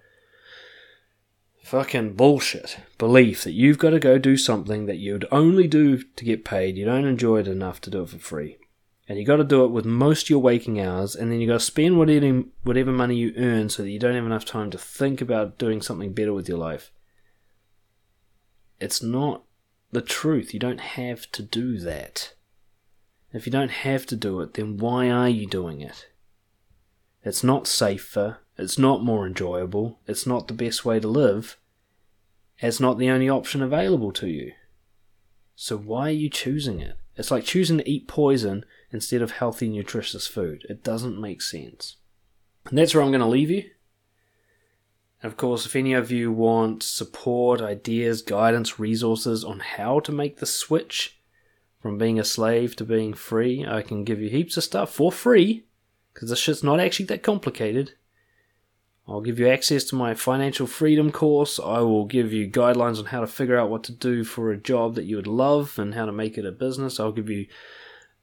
fucking 1.70 2.12
bullshit 2.14 2.78
belief 2.98 3.44
that 3.44 3.52
you've 3.52 3.78
got 3.78 3.90
to 3.90 4.00
go 4.00 4.18
do 4.18 4.36
something 4.36 4.86
that 4.86 4.98
you'd 4.98 5.24
only 5.30 5.68
do 5.68 6.02
to 6.16 6.24
get 6.24 6.44
paid, 6.44 6.76
you 6.76 6.84
don't 6.84 7.04
enjoy 7.04 7.38
it 7.38 7.46
enough 7.46 7.80
to 7.80 7.88
do 7.88 8.02
it 8.02 8.08
for 8.08 8.18
free. 8.18 8.58
And 9.08 9.20
you 9.20 9.24
got 9.24 9.36
to 9.36 9.44
do 9.44 9.64
it 9.64 9.70
with 9.70 9.84
most 9.84 10.24
of 10.24 10.30
your 10.30 10.40
waking 10.40 10.80
hours, 10.80 11.14
and 11.14 11.30
then 11.30 11.40
you 11.40 11.46
got 11.46 11.60
to 11.60 11.60
spend 11.60 11.96
whatever, 11.96 12.42
whatever 12.64 12.90
money 12.90 13.14
you 13.14 13.32
earn 13.36 13.68
so 13.68 13.84
that 13.84 13.90
you 13.90 14.00
don't 14.00 14.16
have 14.16 14.26
enough 14.26 14.44
time 14.44 14.72
to 14.72 14.78
think 14.78 15.20
about 15.20 15.58
doing 15.58 15.80
something 15.80 16.12
better 16.12 16.32
with 16.32 16.48
your 16.48 16.58
life. 16.58 16.90
It's 18.80 19.00
not 19.00 19.44
the 19.92 20.02
truth. 20.02 20.52
You 20.52 20.58
don't 20.58 20.80
have 20.80 21.30
to 21.30 21.42
do 21.42 21.78
that. 21.78 22.34
If 23.32 23.46
you 23.46 23.52
don't 23.52 23.70
have 23.70 24.06
to 24.06 24.16
do 24.16 24.40
it, 24.40 24.54
then 24.54 24.76
why 24.76 25.08
are 25.08 25.28
you 25.28 25.46
doing 25.46 25.82
it? 25.82 26.08
It's 27.22 27.44
not 27.44 27.68
safer, 27.68 28.38
it's 28.58 28.78
not 28.78 29.04
more 29.04 29.24
enjoyable, 29.24 30.00
it's 30.08 30.26
not 30.26 30.48
the 30.48 30.54
best 30.54 30.84
way 30.84 30.98
to 30.98 31.06
live, 31.06 31.56
it's 32.60 32.80
not 32.80 32.98
the 32.98 33.10
only 33.10 33.28
option 33.28 33.62
available 33.62 34.12
to 34.12 34.28
you. 34.28 34.52
So 35.54 35.76
why 35.76 36.08
are 36.08 36.12
you 36.12 36.28
choosing 36.28 36.80
it? 36.80 36.96
It's 37.16 37.30
like 37.30 37.44
choosing 37.44 37.78
to 37.78 37.90
eat 37.90 38.08
poison 38.08 38.64
instead 38.90 39.22
of 39.22 39.32
healthy, 39.32 39.68
nutritious 39.68 40.26
food. 40.26 40.64
It 40.68 40.82
doesn't 40.82 41.20
make 41.20 41.42
sense. 41.42 41.96
And 42.66 42.78
that's 42.78 42.94
where 42.94 43.02
I'm 43.02 43.10
going 43.10 43.20
to 43.20 43.26
leave 43.26 43.50
you. 43.50 43.64
And 45.22 45.30
of 45.30 45.36
course, 45.36 45.66
if 45.66 45.76
any 45.76 45.92
of 45.92 46.10
you 46.10 46.32
want 46.32 46.82
support, 46.82 47.60
ideas, 47.60 48.22
guidance, 48.22 48.78
resources 48.78 49.44
on 49.44 49.60
how 49.60 50.00
to 50.00 50.12
make 50.12 50.38
the 50.38 50.46
switch 50.46 51.20
from 51.80 51.98
being 51.98 52.18
a 52.18 52.24
slave 52.24 52.74
to 52.76 52.84
being 52.84 53.12
free, 53.12 53.66
I 53.66 53.82
can 53.82 54.04
give 54.04 54.20
you 54.20 54.30
heaps 54.30 54.56
of 54.56 54.64
stuff 54.64 54.92
for 54.92 55.12
free 55.12 55.66
because 56.14 56.30
this 56.30 56.38
shit's 56.38 56.62
not 56.62 56.80
actually 56.80 57.06
that 57.06 57.22
complicated. 57.22 57.92
I'll 59.10 59.20
give 59.20 59.40
you 59.40 59.48
access 59.48 59.82
to 59.84 59.96
my 59.96 60.14
financial 60.14 60.68
freedom 60.68 61.10
course. 61.10 61.58
I 61.58 61.80
will 61.80 62.04
give 62.04 62.32
you 62.32 62.48
guidelines 62.48 63.00
on 63.00 63.06
how 63.06 63.20
to 63.20 63.26
figure 63.26 63.58
out 63.58 63.68
what 63.68 63.82
to 63.84 63.92
do 63.92 64.22
for 64.22 64.52
a 64.52 64.56
job 64.56 64.94
that 64.94 65.04
you 65.04 65.16
would 65.16 65.26
love 65.26 65.80
and 65.80 65.94
how 65.94 66.06
to 66.06 66.12
make 66.12 66.38
it 66.38 66.46
a 66.46 66.52
business. 66.52 67.00
I'll 67.00 67.10
give 67.10 67.28
you 67.28 67.46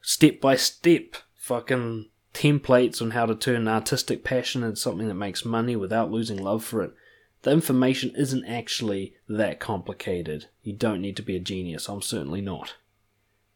step 0.02 0.40
by 0.40 0.56
step 0.56 1.18
fucking 1.36 2.10
templates 2.34 3.02
on 3.02 3.12
how 3.12 3.26
to 3.26 3.36
turn 3.36 3.64
an 3.64 3.68
artistic 3.68 4.24
passion 4.24 4.64
into 4.64 4.78
something 4.78 5.10
that 5.10 5.16
makes 5.16 5.44
money 5.44 5.76
without 5.76 6.10
losing 6.10 6.38
love 6.38 6.64
for 6.64 6.82
it. 6.84 6.94
The 7.42 7.52
information 7.52 8.14
isn't 8.16 8.46
actually 8.46 9.16
that 9.28 9.60
complicated. 9.60 10.46
You 10.64 10.72
don't 10.72 11.02
need 11.02 11.18
to 11.18 11.22
be 11.22 11.36
a 11.36 11.42
genius. 11.42 11.90
I'm 11.90 12.02
certainly 12.02 12.42
not. 12.42 12.76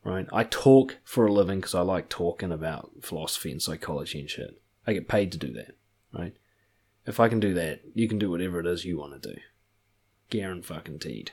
Right? 0.03 0.27
I 0.33 0.43
talk 0.43 0.97
for 1.05 1.25
a 1.25 1.31
living 1.31 1.59
because 1.59 1.75
I 1.75 1.81
like 1.81 2.09
talking 2.09 2.51
about 2.51 2.91
philosophy 3.01 3.51
and 3.51 3.61
psychology 3.61 4.19
and 4.19 4.29
shit. 4.29 4.61
I 4.85 4.93
get 4.93 5.07
paid 5.07 5.31
to 5.31 5.37
do 5.37 5.53
that. 5.53 5.75
Right? 6.11 6.33
If 7.05 7.19
I 7.19 7.29
can 7.29 7.39
do 7.39 7.53
that, 7.55 7.81
you 7.93 8.07
can 8.07 8.19
do 8.19 8.29
whatever 8.29 8.59
it 8.59 8.67
is 8.67 8.85
you 8.85 8.97
want 8.97 9.21
to 9.21 9.33
do. 9.33 9.39
Guaranteed. 10.29 11.31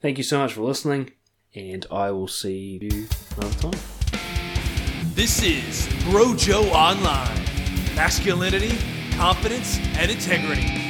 Thank 0.00 0.18
you 0.18 0.24
so 0.24 0.38
much 0.38 0.52
for 0.52 0.62
listening, 0.62 1.12
and 1.54 1.86
I 1.90 2.10
will 2.10 2.28
see 2.28 2.78
you 2.82 3.06
another 3.36 3.70
time. 3.70 3.80
This 5.14 5.42
is 5.42 5.88
Bro 6.04 6.34
Joe 6.36 6.64
Online 6.72 7.44
masculinity, 7.94 8.76
confidence, 9.16 9.78
and 9.96 10.10
integrity. 10.10 10.83